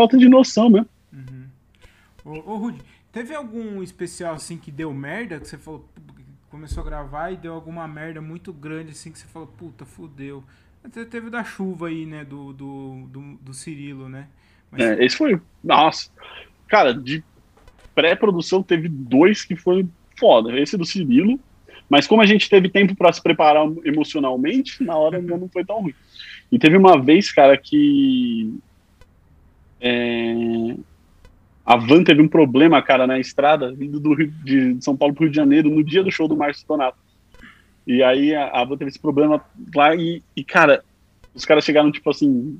[0.00, 0.86] falta de noção, né?
[1.12, 1.46] Uhum.
[2.24, 2.82] Ô, ô Rudy,
[3.12, 5.40] Teve algum especial assim que deu merda?
[5.40, 5.88] Que você falou,
[6.48, 10.44] começou a gravar e deu alguma merda muito grande assim que você falou, puta, fudeu.
[10.82, 12.24] Até teve da chuva aí, né?
[12.24, 14.28] Do, do, do, do Cirilo, né?
[14.70, 14.80] Mas...
[14.80, 15.40] É, esse foi.
[15.62, 16.08] Nossa.
[16.68, 17.22] Cara, de
[17.94, 19.86] pré-produção teve dois que foi
[20.16, 20.56] foda.
[20.58, 21.38] Esse do Cirilo.
[21.88, 25.82] Mas como a gente teve tempo para se preparar emocionalmente, na hora não foi tão
[25.82, 25.94] ruim.
[26.50, 28.56] E teve uma vez, cara, que
[29.80, 30.76] é,
[31.64, 35.22] a van teve um problema, cara, na estrada, vindo do Rio, de São Paulo para
[35.22, 36.98] o Rio de Janeiro, no dia do show do Márcio Donato.
[37.86, 39.42] E aí a, a van teve esse problema
[39.74, 40.82] lá e, e, cara,
[41.34, 42.58] os caras chegaram, tipo assim,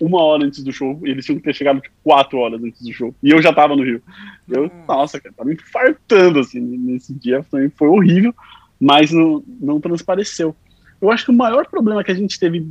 [0.00, 2.82] uma hora antes do show, e eles tinham que ter chegado, tipo, quatro horas antes
[2.82, 3.14] do show.
[3.22, 4.02] E eu já tava no Rio.
[4.48, 7.42] Eu, nossa, cara, tava me infartando, assim, nesse dia.
[7.44, 8.34] Foi, foi horrível,
[8.80, 10.54] mas não, não transpareceu.
[11.00, 12.66] Eu acho que o maior problema que a gente teve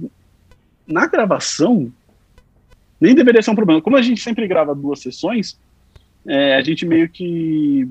[0.87, 1.91] na gravação
[3.03, 3.81] nem deveria ser um problema.
[3.81, 5.59] Como a gente sempre grava duas sessões,
[6.25, 7.85] é, a gente meio que,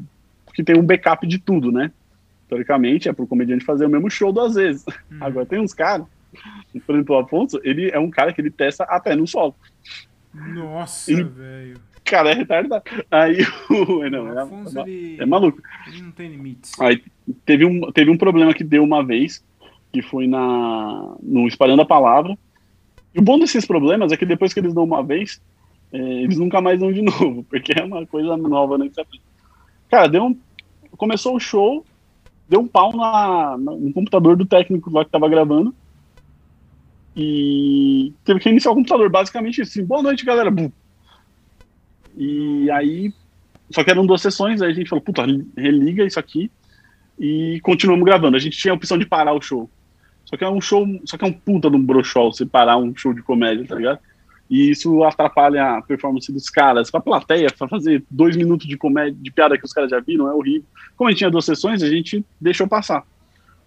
[0.55, 1.93] que tem um backup de tudo, né?
[2.49, 4.87] Teoricamente, é pro comediante fazer o mesmo show duas vezes.
[4.89, 5.19] Hum.
[5.21, 6.07] Agora, tem uns caras,
[6.87, 9.55] por exemplo, o Afonso, ele é um cara que ele testa até no solo.
[10.33, 11.79] Nossa, velho.
[12.03, 12.83] Cara, é retardado.
[13.11, 13.37] Aí
[13.69, 14.09] o.
[14.09, 15.23] Não, o é Afonso, é, ele...
[15.23, 15.61] é maluco.
[15.89, 16.73] Ele não tem limites.
[16.81, 17.05] Aí
[17.45, 19.45] teve um, teve um problema que deu uma vez,
[19.93, 22.35] que foi na, no Espalhando a Palavra
[23.15, 25.41] e o bom desses problemas é que depois que eles dão uma vez,
[25.93, 28.91] é, eles nunca mais dão de novo, porque é uma coisa nova, né?
[29.89, 30.39] Cara, deu um,
[30.97, 31.85] começou o show,
[32.49, 35.75] deu um pau na, no computador do técnico lá que tava gravando.
[37.15, 39.61] E teve que iniciar o computador, basicamente.
[39.61, 40.51] Assim, Boa noite, galera.
[42.17, 43.13] E aí,
[43.71, 45.27] só que eram duas sessões, aí a gente falou, puta,
[45.57, 46.51] religa isso aqui
[47.19, 48.37] e continuamos gravando.
[48.37, 49.69] A gente tinha a opção de parar o show.
[50.33, 52.97] Só que é um show, só que é um puta de um brochol separar um
[52.97, 53.99] show de comédia, tá ligado?
[54.49, 56.91] E isso atrapalha a performance dos caras.
[56.91, 60.27] Pra plateia, pra fazer dois minutos de comédia, de piada que os caras já viram,
[60.29, 60.65] é horrível.
[60.97, 63.05] Como a gente tinha duas sessões, a gente deixou passar.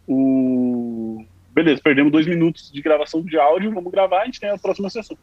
[0.08, 1.24] O...
[1.54, 4.90] Beleza, perdemos dois minutos de gravação de áudio, vamos gravar, a gente tem a próxima
[4.90, 5.16] sessão.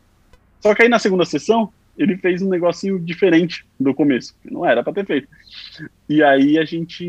[0.60, 4.32] Só que aí na segunda sessão, ele fez um negocinho diferente do começo.
[4.48, 5.26] Não era pra ter feito.
[6.08, 7.04] E aí a gente.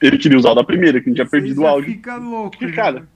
[0.00, 1.90] Ele queria usar o da primeira, que a gente tinha perdido o áudio.
[1.90, 2.56] Fica louco.
[2.72, 3.06] Cara,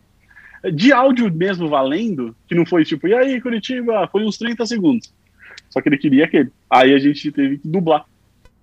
[0.70, 5.12] de áudio mesmo valendo, que não foi tipo, e aí, Curitiba, foi uns 30 segundos.
[5.68, 6.52] Só que ele queria aquele.
[6.70, 8.04] Aí a gente teve que dublar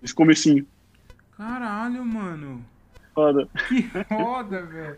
[0.02, 0.66] esse comecinho.
[1.36, 2.64] Caralho, mano.
[3.14, 3.48] Foda.
[3.68, 4.98] Que foda, velho.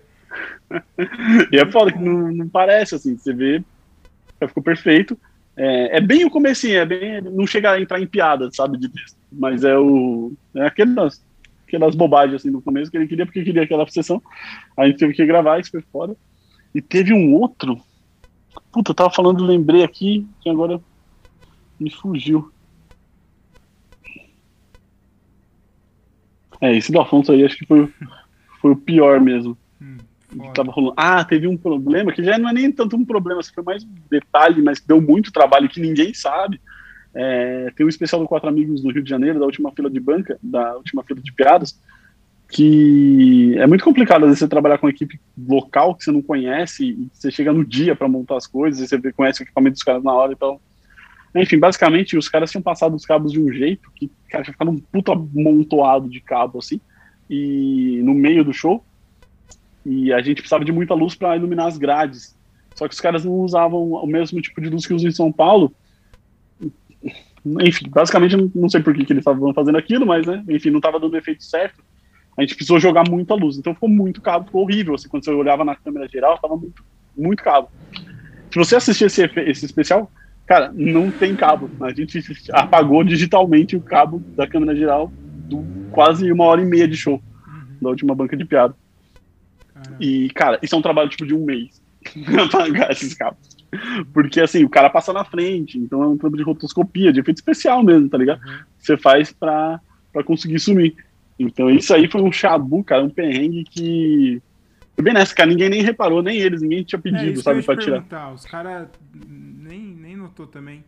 [1.51, 3.63] e é foda que não, não parece assim, você vê,
[4.47, 5.17] ficou perfeito.
[5.55, 7.21] É, é, bem o comecinho, é bem.
[7.21, 9.17] Não chega a entrar em piada, sabe, de texto.
[9.31, 10.33] Mas é o.
[10.55, 11.23] É aquelas,
[11.67, 14.21] aquelas bobagens assim no começo que ele queria, porque queria aquela sessão.
[14.77, 16.15] A gente teve que gravar, isso foi foda.
[16.73, 17.80] E teve um outro.
[18.72, 20.81] Puta, eu tava falando, lembrei aqui, que agora
[21.80, 22.52] me fugiu.
[26.61, 27.91] É, esse do Afonso aí acho que foi,
[28.61, 29.57] foi o pior mesmo.
[29.81, 30.02] Hum,
[30.53, 30.93] tava rolando.
[30.95, 33.93] Ah, teve um problema, que já não é nem tanto um problema, foi mais um
[34.10, 36.61] detalhe, mas deu muito trabalho que ninguém sabe.
[37.14, 39.99] É, tem um especial do Quatro Amigos do Rio de Janeiro, da última fila de
[39.99, 41.81] banca, da última fila de piadas,
[42.51, 45.17] que é muito complicado às vezes você trabalhar com uma equipe
[45.47, 48.87] local que você não conhece e você chega no dia para montar as coisas e
[48.87, 50.59] você conhece o equipamento dos caras na hora então...
[51.33, 54.69] Enfim, basicamente os caras tinham passado os cabos de um jeito que, cara, tinha ficado
[54.69, 56.81] um puta amontoado de cabo assim
[57.29, 58.83] e no meio do show
[59.85, 62.37] e a gente precisava de muita luz para iluminar as grades.
[62.75, 65.31] Só que os caras não usavam o mesmo tipo de luz que usam em São
[65.31, 65.73] Paulo.
[67.61, 70.79] Enfim, basicamente não sei por que, que eles estavam fazendo aquilo, mas né, enfim, não
[70.79, 71.81] estava dando efeito certo
[72.37, 73.57] a gente precisou jogar muita luz.
[73.57, 74.95] Então ficou muito cabo, ficou horrível.
[74.95, 76.83] Assim, quando você olhava na câmera geral, tava muito,
[77.17, 77.69] muito cabo.
[78.51, 80.11] Se você assistir esse, esse especial,
[80.45, 81.69] cara, não tem cabo.
[81.81, 82.19] A gente
[82.51, 85.11] apagou digitalmente o cabo da câmera geral
[85.51, 87.77] do quase uma hora e meia de show uhum.
[87.81, 88.75] da última banca de piada.
[89.73, 89.97] Caramba.
[89.99, 91.81] E, cara, isso é um trabalho tipo de um mês
[92.45, 93.39] apagar esses cabos.
[94.13, 97.37] Porque assim, o cara passa na frente, então é um trabalho de rotoscopia, de efeito
[97.37, 98.41] especial mesmo, tá ligado?
[98.45, 98.59] Uhum.
[98.77, 99.79] Você faz pra,
[100.11, 100.95] pra conseguir sumir.
[101.41, 104.41] Então isso aí foi um chabu, cara, um perrengue que.
[104.95, 107.77] Foi bem nessa, cara, ninguém nem reparou, nem eles, ninguém tinha pedido, é, sabe, pra
[107.77, 108.34] tirar.
[108.34, 110.84] Os caras nem, nem notou também.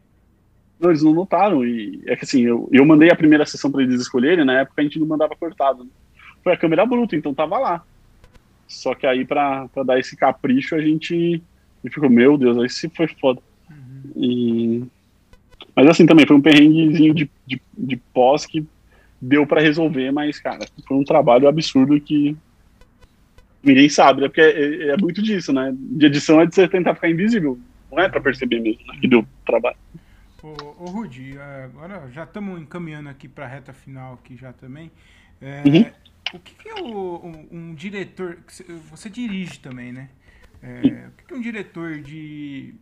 [0.79, 1.65] Não, eles não notaram.
[1.65, 4.81] E é que assim, eu, eu mandei a primeira sessão para eles escolherem, na época
[4.81, 5.85] a gente não mandava cortado.
[5.85, 5.89] Né?
[6.43, 7.83] Foi a câmera bruta, então tava lá.
[8.67, 11.41] Só que aí, pra, pra dar esse capricho, a gente,
[11.83, 13.41] a gente ficou, meu Deus, aí se foi foda.
[13.69, 14.11] Uhum.
[14.15, 14.83] E...
[15.75, 18.65] Mas assim também, foi um perrenguezinho de, de, de pós que
[19.23, 22.35] deu para resolver, mas, cara, foi um trabalho absurdo que
[23.63, 24.27] ninguém sabe, né?
[24.27, 25.73] Porque é, é, muito disso, né?
[25.73, 27.57] De edição é de você tentar ficar invisível,
[27.89, 28.97] não é para perceber mesmo né?
[28.99, 29.77] que deu trabalho.
[30.43, 34.91] Ô, ô Rudy, agora já estamos encaminhando aqui para a reta final aqui já também.
[35.41, 35.85] É, uhum.
[36.33, 38.39] O que, que é o, um, um, diretor.
[38.89, 40.09] Você dirige também, né?
[40.61, 42.73] É, o que, que um diretor de.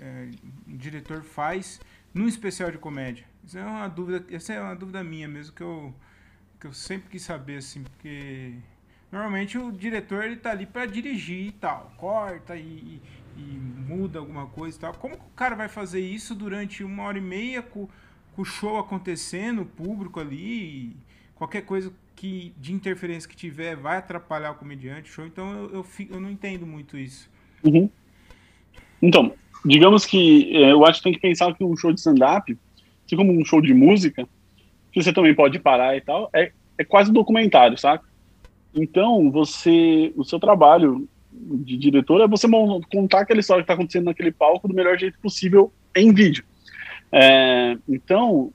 [0.00, 0.28] É,
[0.68, 1.80] um diretor faz
[2.14, 3.24] num especial de comédia?
[3.46, 4.24] Isso é uma dúvida.
[4.34, 5.94] Essa é uma dúvida minha mesmo que eu,
[6.60, 8.54] que eu sempre quis saber, assim, porque.
[9.10, 13.00] Normalmente o diretor ele tá ali para dirigir e tal, corta e,
[13.36, 14.92] e muda alguma coisa e tal.
[14.94, 17.88] Como que o cara vai fazer isso durante uma hora e meia com,
[18.34, 20.96] com o show acontecendo, o público ali,
[21.36, 25.24] qualquer coisa que de interferência que tiver vai atrapalhar o comediante, show.
[25.24, 27.30] Então eu, eu, eu não entendo muito isso.
[27.62, 27.88] Uhum.
[29.00, 29.32] Então,
[29.64, 32.58] digamos que é, eu acho que tem que pensar que um show de stand-up,
[33.06, 34.28] assim como um show de música,
[34.92, 38.04] que você também pode parar e tal, é, é quase documentário, saca?
[38.74, 42.46] Então, você, o seu trabalho de diretor é você
[42.90, 46.44] contar aquela história que está acontecendo naquele palco do melhor jeito possível em vídeo.
[47.12, 48.52] É, então,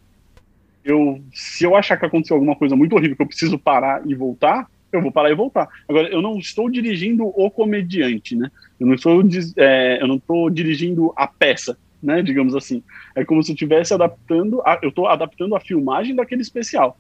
[0.84, 4.14] eu, se eu achar que aconteceu alguma coisa muito horrível que eu preciso parar e
[4.14, 5.70] voltar, eu vou parar e voltar.
[5.88, 8.52] Agora, eu não estou dirigindo o comediante, né?
[8.80, 9.24] Eu não estou,
[9.58, 12.22] é, eu não estou dirigindo a peça, né?
[12.22, 12.84] Digamos assim.
[13.16, 16.98] É como se eu estivesse adaptando, a, eu estou adaptando a filmagem daquele especial.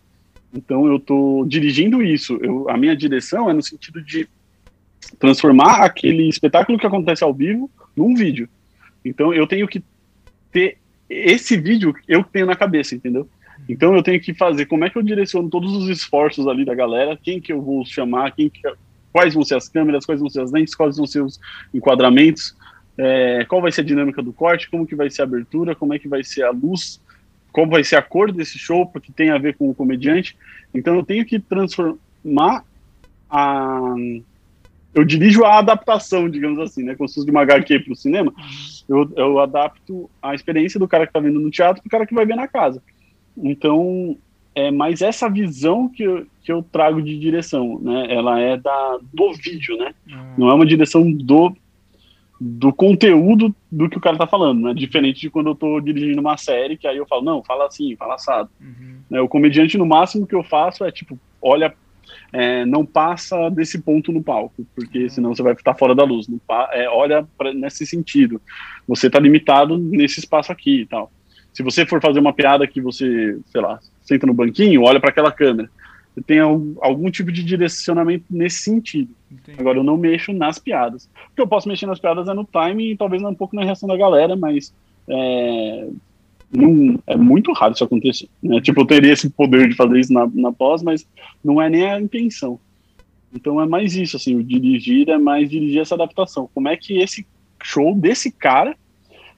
[0.53, 2.37] Então, eu estou dirigindo isso.
[2.41, 4.27] Eu, a minha direção é no sentido de
[5.19, 8.47] transformar aquele espetáculo que acontece ao vivo num vídeo.
[9.03, 9.83] Então eu tenho que
[10.51, 10.77] ter
[11.09, 13.27] esse vídeo eu tenho na cabeça, entendeu?
[13.67, 16.73] Então eu tenho que fazer como é que eu direciono todos os esforços ali da
[16.73, 18.61] galera, quem que eu vou chamar, quem que,
[19.11, 21.39] quais vão ser as câmeras, quais vão ser as lentes, quais vão ser os
[21.73, 22.55] enquadramentos,
[22.97, 25.93] é, qual vai ser a dinâmica do corte, como que vai ser a abertura, como
[25.93, 27.01] é que vai ser a luz,
[27.51, 30.37] como vai ser a cor desse show, porque tem a ver com o comediante.
[30.73, 32.63] Então eu tenho que transformar
[33.29, 33.95] a
[34.93, 36.95] eu dirijo a adaptação, digamos assim, né?
[36.95, 38.33] Como se fosse de uma HQ para o cinema,
[38.89, 42.05] eu, eu adapto a experiência do cara que está vendo no teatro para o cara
[42.05, 42.83] que vai ver na casa.
[43.37, 44.17] Então,
[44.53, 48.07] é mais essa visão que eu, que eu trago de direção, né?
[48.09, 49.93] Ela é da, do vídeo, né?
[50.07, 50.33] Uhum.
[50.39, 51.55] Não é uma direção do,
[52.43, 54.73] do conteúdo do que o cara está falando, né?
[54.73, 57.95] Diferente de quando eu estou dirigindo uma série, que aí eu falo, não, fala assim,
[57.95, 58.49] fala assado.
[58.59, 58.95] Uhum.
[59.07, 59.21] Né?
[59.21, 61.71] O comediante, no máximo, que eu faço é, tipo, olha
[62.33, 66.27] é, não passa desse ponto no palco, porque senão você vai estar fora da luz.
[66.71, 68.41] É, olha pra, nesse sentido.
[68.87, 71.11] Você está limitado nesse espaço aqui e tal.
[71.53, 75.11] Se você for fazer uma piada que você, sei lá, senta no banquinho, olha para
[75.11, 75.69] aquela câmera.
[76.25, 79.13] Tem algum, tipo de direcionamento nesse sentido.
[79.31, 79.59] Entendi.
[79.59, 81.09] Agora, eu não mexo nas piadas.
[81.31, 83.63] O que eu posso mexer nas piadas é no timing e talvez um pouco na
[83.63, 84.73] reação da galera, mas
[85.07, 85.87] é,
[86.51, 88.27] não, é muito raro isso acontecer.
[88.43, 88.59] Né?
[88.59, 91.07] Tipo, eu teria esse poder de fazer isso na, na pós, mas
[91.43, 92.59] não é nem a intenção.
[93.33, 96.49] Então é mais isso, assim, o dirigir é mais dirigir essa adaptação.
[96.53, 97.25] Como é que esse
[97.63, 98.75] show desse cara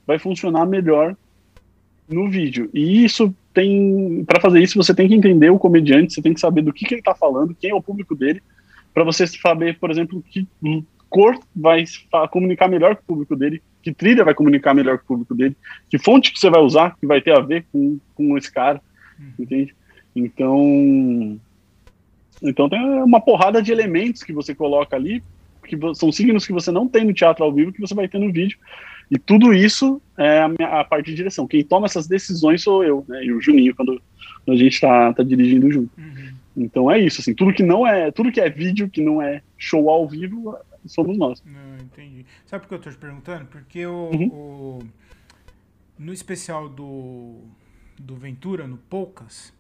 [0.07, 1.15] vai funcionar melhor
[2.09, 2.69] no vídeo?
[2.73, 6.39] E isso tem, para fazer isso você tem que entender o comediante, você tem que
[6.39, 8.41] saber do que, que ele está falando, quem é o público dele,
[8.93, 10.47] para você saber, por exemplo, que
[11.09, 11.84] cor vai
[12.31, 15.55] comunicar melhor com o público dele, que trilha vai comunicar melhor com o público dele,
[15.89, 18.81] que fonte que você vai usar que vai ter a ver com, com esse cara,
[19.19, 19.31] uhum.
[19.39, 19.75] entende?
[20.15, 21.39] Então,
[22.41, 25.23] então tem uma porrada de elementos que você coloca ali,
[25.63, 28.19] que são signos que você não tem no teatro ao vivo, que você vai ter
[28.19, 28.57] no vídeo.
[29.09, 31.47] E tudo isso é a, minha, a parte de direção.
[31.47, 33.23] Quem toma essas decisões sou eu, né?
[33.23, 34.01] E o Juninho, quando,
[34.45, 35.91] quando a gente está tá dirigindo junto.
[35.97, 36.34] Uhum.
[36.55, 39.41] Então é isso, assim, tudo que não é, tudo que é vídeo, que não é
[39.57, 40.55] show ao vivo,
[40.85, 41.43] somos nós.
[41.45, 42.25] Não, entendi.
[42.45, 43.45] Sabe por que eu estou te perguntando?
[43.45, 44.27] Porque o, uhum.
[44.27, 44.80] o,
[45.97, 47.41] no especial do,
[47.99, 49.53] do Ventura, no Poucas,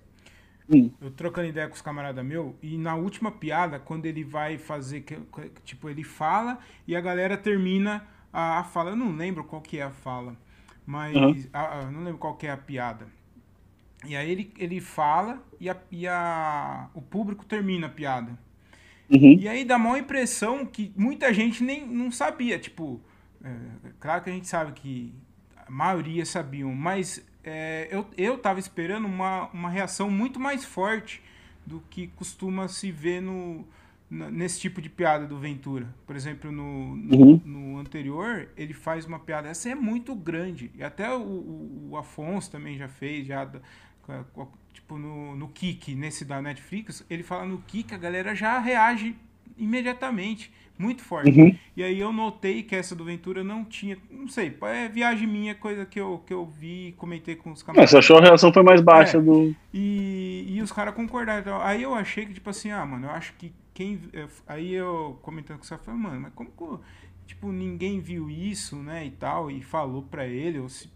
[0.69, 0.91] hum.
[1.01, 5.01] eu trocando ideia com os camaradas meu, e na última piada, quando ele vai fazer,
[5.01, 5.17] que,
[5.65, 8.89] tipo, ele fala e a galera termina a, a fala.
[8.89, 10.35] Eu não lembro qual que é a fala,
[10.85, 11.49] mas uhum.
[11.53, 13.07] a, a, não lembro qual que é a piada.
[14.05, 18.37] E aí ele, ele fala e, a, e a, o público termina a piada.
[19.09, 19.37] Uhum.
[19.39, 22.57] E aí dá uma impressão que muita gente nem não sabia.
[22.59, 22.99] Tipo,
[23.43, 23.55] é,
[23.99, 25.13] claro que a gente sabe que
[25.55, 31.21] a maioria sabiam, mas é, eu, eu tava esperando uma, uma reação muito mais forte
[31.65, 33.65] do que costuma se ver no,
[34.13, 35.87] nesse tipo de piada do Ventura.
[36.05, 37.41] Por exemplo, no, no, uhum.
[37.43, 40.69] no, anterior, ele faz uma piada, essa é muito grande.
[40.75, 43.49] E até o, o Afonso também já fez, já
[44.73, 49.15] tipo no, no Kik, nesse da Netflix, ele fala no Kik, a galera já reage
[49.57, 51.39] imediatamente, muito forte.
[51.39, 51.55] Uhum.
[51.75, 55.55] E aí eu notei que essa do Ventura não tinha, não sei, é viagem minha,
[55.55, 57.89] coisa que eu, que eu vi, comentei com os camaradas.
[57.89, 59.55] Você achou a reação foi mais baixa é, do...
[59.73, 61.39] E, e os caras concordaram.
[61.39, 63.99] Então, aí eu achei que, tipo assim, ah, mano, eu acho que quem...
[64.47, 69.05] Aí eu comentando com você, falei, mano, mas como que, tipo, ninguém viu isso, né,
[69.05, 70.91] e tal, e falou pra ele, ou se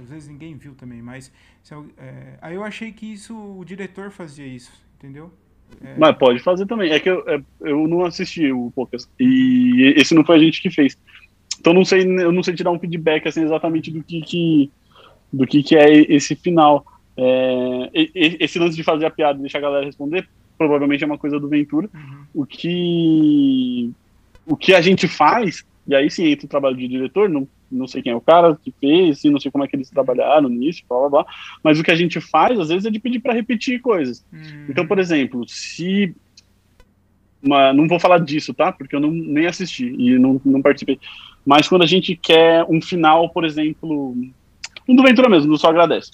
[0.00, 1.32] às vezes ninguém viu também, mas
[1.96, 5.32] é, aí eu achei que isso o diretor fazia isso, entendeu?
[5.82, 5.96] É...
[5.98, 6.90] Mas pode fazer também.
[6.90, 10.62] É que eu, é, eu não assisti o Poucas e esse não foi a gente
[10.62, 10.98] que fez.
[11.60, 14.72] Então não sei, eu não sei tirar um feedback assim exatamente do que, que
[15.32, 16.84] do que, que é esse final.
[17.16, 20.28] É, esse lance de fazer a piada e deixar a galera responder
[20.58, 21.88] provavelmente é uma coisa do Ventura.
[21.94, 22.24] Uhum.
[22.34, 23.90] O que
[24.44, 27.86] o que a gente faz e aí sim entra o trabalho de diretor, não, não
[27.86, 30.82] sei quem é o cara que fez, não sei como é que eles trabalharam nisso,
[30.86, 31.26] blá blá blá.
[31.64, 34.22] Mas o que a gente faz, às vezes, é de pedir para repetir coisas.
[34.30, 34.66] Uhum.
[34.68, 36.14] Então, por exemplo, se.
[37.42, 38.70] Uma, não vou falar disso, tá?
[38.70, 40.98] Porque eu não, nem assisti e não, não participei.
[41.46, 44.14] Mas quando a gente quer um final, por exemplo.
[44.86, 46.10] Um do Ventura mesmo, do Só Agradece.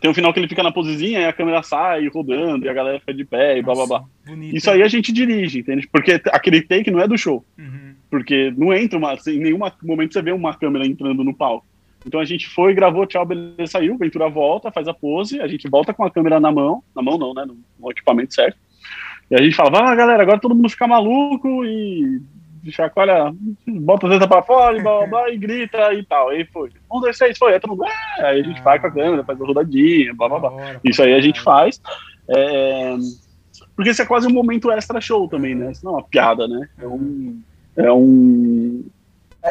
[0.00, 2.72] Tem um final que ele fica na posezinha e a câmera sai rodando e a
[2.72, 4.04] galera fica de pé e blá blá blá.
[4.26, 4.56] Bonito.
[4.56, 5.88] Isso aí a gente dirige, entende?
[5.90, 7.44] Porque aquele take não é do show.
[7.58, 7.94] Uhum.
[8.10, 9.16] Porque não entra uma.
[9.26, 11.66] Em nenhum momento você vê uma câmera entrando no palco.
[12.06, 15.68] Então a gente foi, gravou, tchau, beleza, saiu, Ventura volta, faz a pose, a gente
[15.68, 18.58] volta com a câmera na mão, na mão não, né, no, no equipamento certo.
[19.30, 22.20] E a gente fala, ah, galera, agora todo mundo fica maluco e
[22.72, 23.34] chacoalha,
[23.66, 26.30] bota a teta pra fora e blá, blá, e grita e tal.
[26.30, 26.70] Aí foi.
[26.90, 27.54] Um, dois, três, foi.
[27.54, 28.26] Aí todo mundo, ah!
[28.26, 30.52] aí a gente ah, vai com a câmera, faz a rodadinha, blá, blá, blá.
[30.52, 31.80] Hora, Isso aí a gente faz.
[32.28, 32.96] É...
[33.76, 35.72] Porque isso é quase um momento extra show também, né?
[35.72, 36.68] Isso não é uma piada, né?
[36.78, 37.40] É um.
[37.76, 38.84] É um...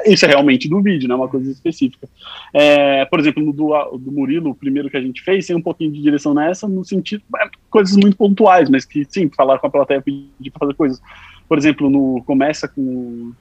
[0.05, 1.13] Isso é realmente do vídeo, né?
[1.13, 2.07] Uma coisa específica.
[2.51, 5.61] É, por exemplo, no do, do Murilo, o primeiro que a gente fez, tem um
[5.61, 7.23] pouquinho de direção nessa, no sentido.
[7.37, 11.01] É, coisas muito pontuais, mas que, sim, falar com a plateia, pedir pra fazer coisas
[11.53, 13.31] por exemplo, no começa com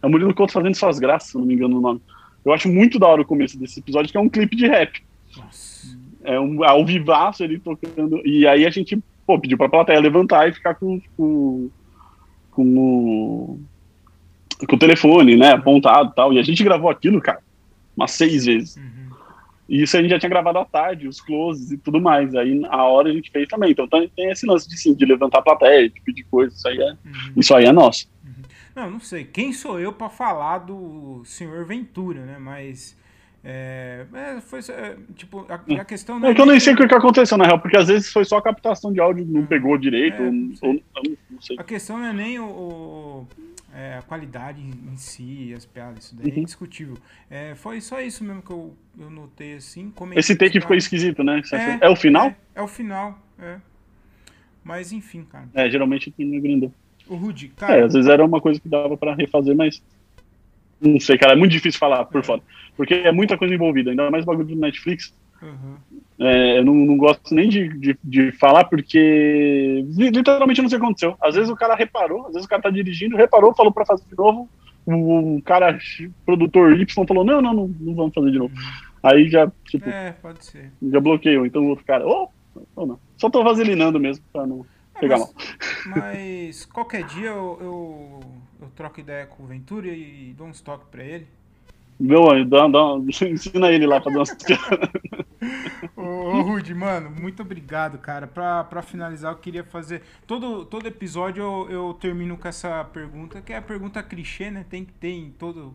[0.00, 2.00] é o Murilo Couto fazendo suas graças, se não me engano o nome.
[2.42, 5.04] Eu acho muito da hora o começo desse episódio, que é um clipe de rap.
[5.36, 5.94] Nossa.
[6.24, 8.26] É um ao vivaço ele tocando.
[8.26, 11.68] E aí a gente pô, pediu pra plateia levantar e ficar com, com,
[12.52, 13.60] com o.
[14.66, 15.50] com o telefone, né?
[15.50, 16.32] Apontado e tal.
[16.32, 17.40] E a gente gravou aquilo, cara,
[17.94, 18.76] umas seis vezes.
[18.76, 19.01] Uhum.
[19.72, 22.34] E isso a gente já tinha gravado à tarde, os closes e tudo mais.
[22.34, 23.70] Aí a hora a gente fez também.
[23.70, 26.54] Então tem esse lance de, sim, de levantar a plateia, de pedir coisa.
[26.54, 27.32] Isso aí é, uhum.
[27.38, 28.06] isso aí é nosso.
[28.22, 28.32] Uhum.
[28.76, 29.24] Não, não sei.
[29.24, 32.36] Quem sou eu para falar do senhor Ventura, né?
[32.38, 33.00] Mas.
[33.42, 36.74] É, é, foi, é, tipo, a, a, questão não é, é que eu nem sei
[36.74, 39.40] o que aconteceu na real, porque às vezes foi só a captação de áudio, não
[39.40, 39.46] uhum.
[39.46, 40.74] pegou direito, é, não, ou,
[41.28, 41.56] não sei.
[41.58, 43.28] A questão não é nem o, o
[43.74, 46.36] é, a qualidade em si, as piadas, isso daí é uhum.
[46.36, 46.96] é indiscutível.
[47.30, 49.92] É, foi só isso mesmo que eu, eu notei assim.
[50.14, 51.40] Esse take ficou esquisito, né?
[51.52, 52.28] É, é, o final?
[52.28, 53.58] É, é, o final, é.
[54.62, 55.48] Mas enfim, cara.
[55.54, 56.72] É, geralmente não grandou.
[57.08, 57.76] O Rudy, cara.
[57.76, 59.82] É, às vezes era uma coisa que dava pra refazer, mas.
[60.80, 62.24] Não sei, cara, é muito difícil falar por é.
[62.24, 62.42] fora.
[62.76, 65.14] Porque é muita coisa envolvida, ainda mais bagulho do Netflix.
[65.40, 65.76] Uhum.
[66.24, 70.80] É, eu não, não, gosto nem de, de, de, falar porque literalmente não sei o
[70.80, 71.16] que aconteceu.
[71.20, 74.04] Às vezes o cara reparou, às vezes o cara tá dirigindo, reparou, falou para fazer
[74.08, 74.48] de novo.
[74.86, 75.76] O, o, cara,
[76.24, 78.54] produtor Y, falou: não, não, não, não vamos fazer de novo.
[79.02, 79.88] Aí já, tipo.
[79.88, 80.72] É, pode ser.
[80.80, 81.44] Já bloqueou.
[81.44, 82.28] Então o outro cara, oh,
[82.76, 83.00] ou não.
[83.16, 85.34] Só tô vaselinando mesmo pra não é, pegar mas,
[85.86, 85.96] mal.
[85.96, 88.20] Mas qualquer dia eu, eu,
[88.60, 91.26] eu troco ideia com o Ventura e dou uns toques pra ele.
[91.98, 92.96] Meu anjo, dá, dá,
[93.28, 94.30] ensina ele lá pra dar umas
[95.96, 98.26] ô, ô, Rudy, mano, muito obrigado, cara.
[98.26, 100.02] Pra, pra finalizar, eu queria fazer.
[100.26, 104.64] Todo, todo episódio eu, eu termino com essa pergunta, que é a pergunta clichê, né?
[104.68, 105.74] Tem que ter em todo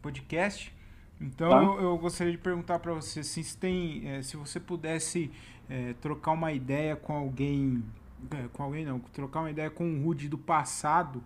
[0.00, 0.72] podcast.
[1.20, 1.62] Então tá.
[1.62, 5.30] eu, eu, gostaria de perguntar para você assim, se tem, é, se você pudesse
[5.68, 7.82] é, trocar uma ideia com alguém,
[8.30, 11.22] é, com alguém não, trocar uma ideia com o Rudy do passado,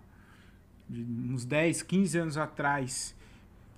[0.89, 3.15] de uns 10, 15 anos atrás,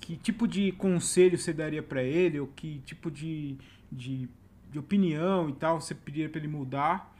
[0.01, 3.55] que tipo de conselho você daria para ele, ou que tipo de,
[3.89, 4.27] de,
[4.69, 7.15] de, opinião e tal você pediria para ele mudar?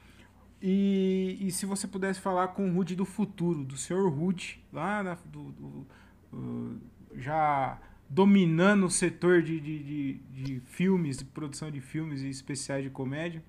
[0.60, 5.02] E, e se você pudesse falar com o Rude do futuro, do senhor Rude, lá
[5.02, 5.86] na, do, do
[6.32, 6.80] uh,
[7.16, 7.78] já
[8.08, 12.90] dominando o setor de, de, de, de, filmes, de produção de filmes e especiais de
[12.90, 13.42] comédia.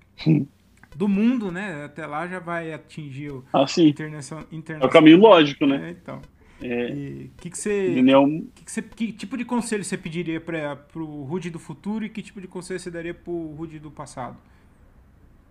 [0.96, 1.84] do mundo, né?
[1.84, 4.46] Até lá já vai atingir o ah, internacional.
[4.80, 5.88] É o caminho lógico, né?
[5.88, 6.22] É, então.
[6.66, 8.24] É, que que você, Daniel...
[8.54, 12.08] que, que, você, que tipo de conselho você pediria para o Rude do futuro e
[12.08, 14.34] que tipo de conselho você daria para o Rude do passado?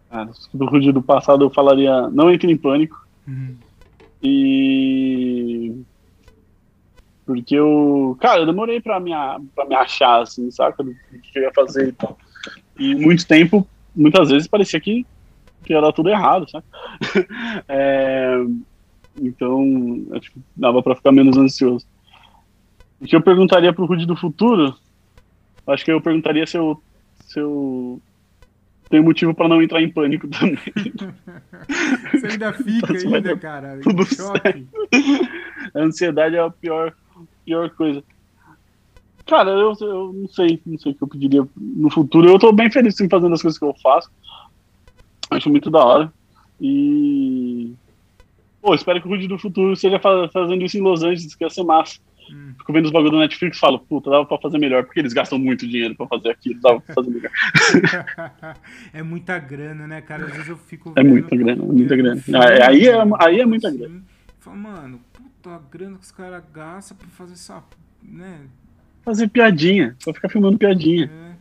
[0.09, 3.07] Ah, do Rude do passado eu falaria não entre em pânico.
[3.27, 3.55] Uhum.
[4.23, 5.83] E
[7.27, 9.11] porque eu, cara, eu demorei para me
[9.53, 12.17] para me achar assim, saca, o que eu ia fazer e tal.
[12.79, 15.05] E muito tempo, muitas vezes parecia que
[15.63, 16.65] que era tudo errado, sabe?
[17.69, 18.43] é,
[19.19, 21.85] então, acho que dava para ficar menos ansioso.
[22.99, 24.75] O que eu perguntaria pro Rudy do futuro?
[25.67, 26.81] Acho que eu perguntaria se eu,
[27.25, 28.01] se eu
[28.89, 30.57] tenho motivo para não entrar em pânico também.
[32.11, 33.79] Você ainda fica então, ainda, cara.
[33.81, 34.67] Tudo choque.
[35.73, 36.93] A ansiedade é a pior,
[37.45, 38.03] pior coisa.
[39.25, 42.27] Cara, eu, eu não sei, não sei o que eu pediria no futuro.
[42.27, 44.11] Eu tô bem feliz em fazendo as coisas que eu faço.
[45.29, 46.13] Acho muito da hora.
[46.59, 47.73] E.
[48.63, 51.49] Pô, espero que o Rude do futuro seja fazendo isso em Los Angeles, que ia
[51.49, 51.99] ser massa.
[52.31, 52.53] Hum.
[52.57, 55.11] Fico vendo os bagulho do Netflix e falo, puta, dava pra fazer melhor, porque eles
[55.11, 57.31] gastam muito dinheiro pra fazer aquilo, dava pra fazer melhor.
[58.93, 60.27] é muita grana, né, cara?
[60.27, 60.93] Às vezes eu fico.
[60.95, 62.21] É muita grana, muita grana.
[62.65, 64.01] Aí é, aí é muita grana.
[64.39, 67.61] Fala, mano, puta, a grana que os caras gastam pra fazer essa.
[68.01, 68.43] né?
[69.01, 71.11] Fazer piadinha, só ficar filmando piadinha.
[71.13, 71.33] É.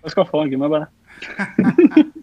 [0.00, 0.92] Faz com a fog, mais barato.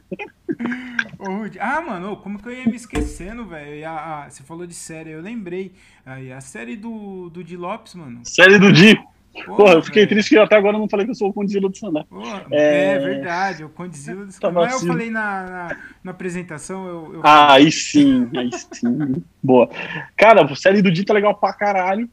[1.60, 3.86] ah, mano, como que eu ia me esquecendo, velho?
[4.30, 5.74] Você falou de série, eu lembrei.
[6.06, 8.22] Aí, a série do, do Di Lopes, mano.
[8.24, 8.96] Série do Di.
[9.34, 10.10] Porra, Porra eu fiquei véio.
[10.10, 12.06] triste que até agora eu não falei que eu sou o Condzilla do Sandá.
[12.52, 12.94] É...
[12.94, 13.00] é...
[13.00, 14.52] verdade, o Condzilla do Sandá.
[14.52, 16.88] Mas eu falei na, na, na apresentação.
[16.88, 17.22] Eu, eu...
[17.24, 19.24] Ah, aí sim, aí sim.
[19.42, 19.70] Boa.
[20.18, 22.10] Cara, a série do Di tá legal pra caralho.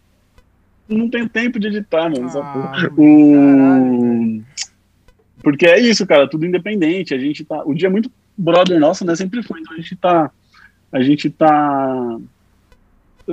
[0.89, 2.31] Não tenho tempo de editar, mano.
[2.39, 4.43] Ah, o...
[5.43, 7.15] Porque é isso, cara, tudo independente.
[7.15, 7.63] A gente tá.
[7.65, 9.15] O dia é muito brother nosso, né?
[9.15, 9.61] Sempre foi.
[9.61, 10.31] Então a gente tá.
[10.93, 12.19] A gente tá.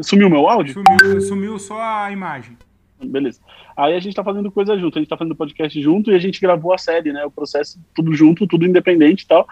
[0.01, 0.73] Sumiu meu áudio?
[0.73, 2.57] Sumiu, sumiu só a imagem.
[3.03, 3.39] Beleza.
[3.75, 6.19] Aí a gente tá fazendo coisa junto, a gente tá fazendo podcast junto e a
[6.19, 7.25] gente gravou a série, né?
[7.25, 9.47] O processo tudo junto, tudo independente e tal.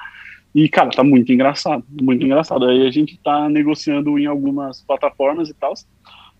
[0.53, 2.65] E, cara, tá muito engraçado, muito engraçado.
[2.65, 5.73] Aí a gente tá negociando em algumas plataformas e tal.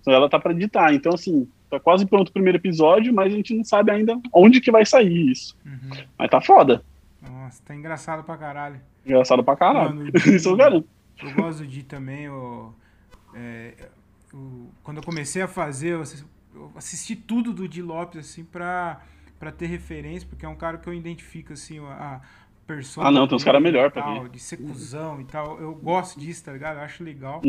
[0.01, 0.93] Então ela tá para editar.
[0.93, 4.59] Então, assim, tá quase pronto o primeiro episódio, mas a gente não sabe ainda onde
[4.59, 5.55] que vai sair isso.
[5.65, 5.97] Uhum.
[6.17, 6.83] Mas tá foda.
[7.21, 8.81] Nossa, tá engraçado pra caralho.
[9.05, 9.95] Engraçado pra caralho.
[9.95, 10.87] Mano, isso eu garanto.
[11.21, 12.73] Eu gosto de também, o,
[13.33, 13.89] é,
[14.33, 19.01] o, quando eu comecei a fazer, eu assisti tudo do Di Lopes, assim, pra,
[19.39, 22.21] pra ter referência, porque é um cara que eu identifico, assim, a
[22.65, 23.07] persona.
[23.07, 25.59] Ah, não, tem uns caras melhor pra tal, De ser cuzão e tal.
[25.59, 26.77] Eu gosto disso, tá ligado?
[26.77, 27.41] Eu acho legal.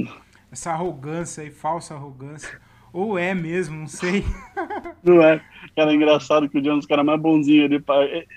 [0.50, 2.60] Essa arrogância aí, falsa arrogância.
[2.92, 4.24] Ou é mesmo, não sei.
[5.02, 5.40] Não é.
[5.74, 7.82] Cara, é engraçado que o John é um dos caras mais bonzinhos, ele,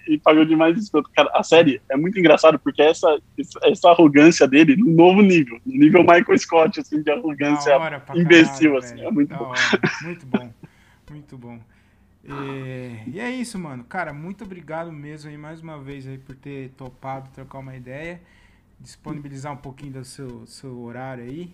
[0.08, 1.10] ele pagou demais escuto.
[1.14, 3.20] Cara, a série é muito engraçado porque essa,
[3.64, 7.76] essa arrogância dele no novo nível, no nível Michael Scott, assim, de arrogância
[8.16, 9.54] imbecil, caralho, assim, é muito bom.
[10.04, 10.54] Muito bom,
[11.12, 11.60] muito bom.
[12.24, 13.84] E, e, é isso, mano.
[13.84, 18.22] Cara, muito obrigado mesmo aí mais uma vez aí por ter topado trocar uma ideia,
[18.80, 21.54] disponibilizar um pouquinho do seu, seu horário aí.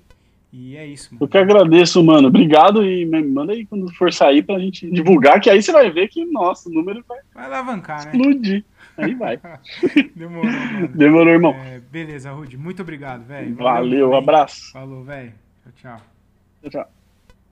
[0.53, 1.23] E é isso, mano.
[1.23, 2.27] Eu que agradeço, mano.
[2.27, 6.09] Obrigado e manda aí quando for sair pra gente divulgar, que aí você vai ver
[6.09, 7.19] que, nossa, o número vai.
[7.33, 8.11] Vai alavancar, né?
[8.11, 8.65] Explodir.
[8.97, 9.39] Aí vai.
[10.13, 10.87] Demorou, mano.
[10.89, 11.53] Demorou, irmão.
[11.53, 12.57] É, beleza, Rude.
[12.57, 13.55] Muito obrigado, velho.
[13.55, 14.71] Valeu, Valeu um abraço.
[14.73, 15.33] Falou, velho.
[15.63, 16.01] Tchau, tchau.
[16.61, 17.00] Tchau, tchau.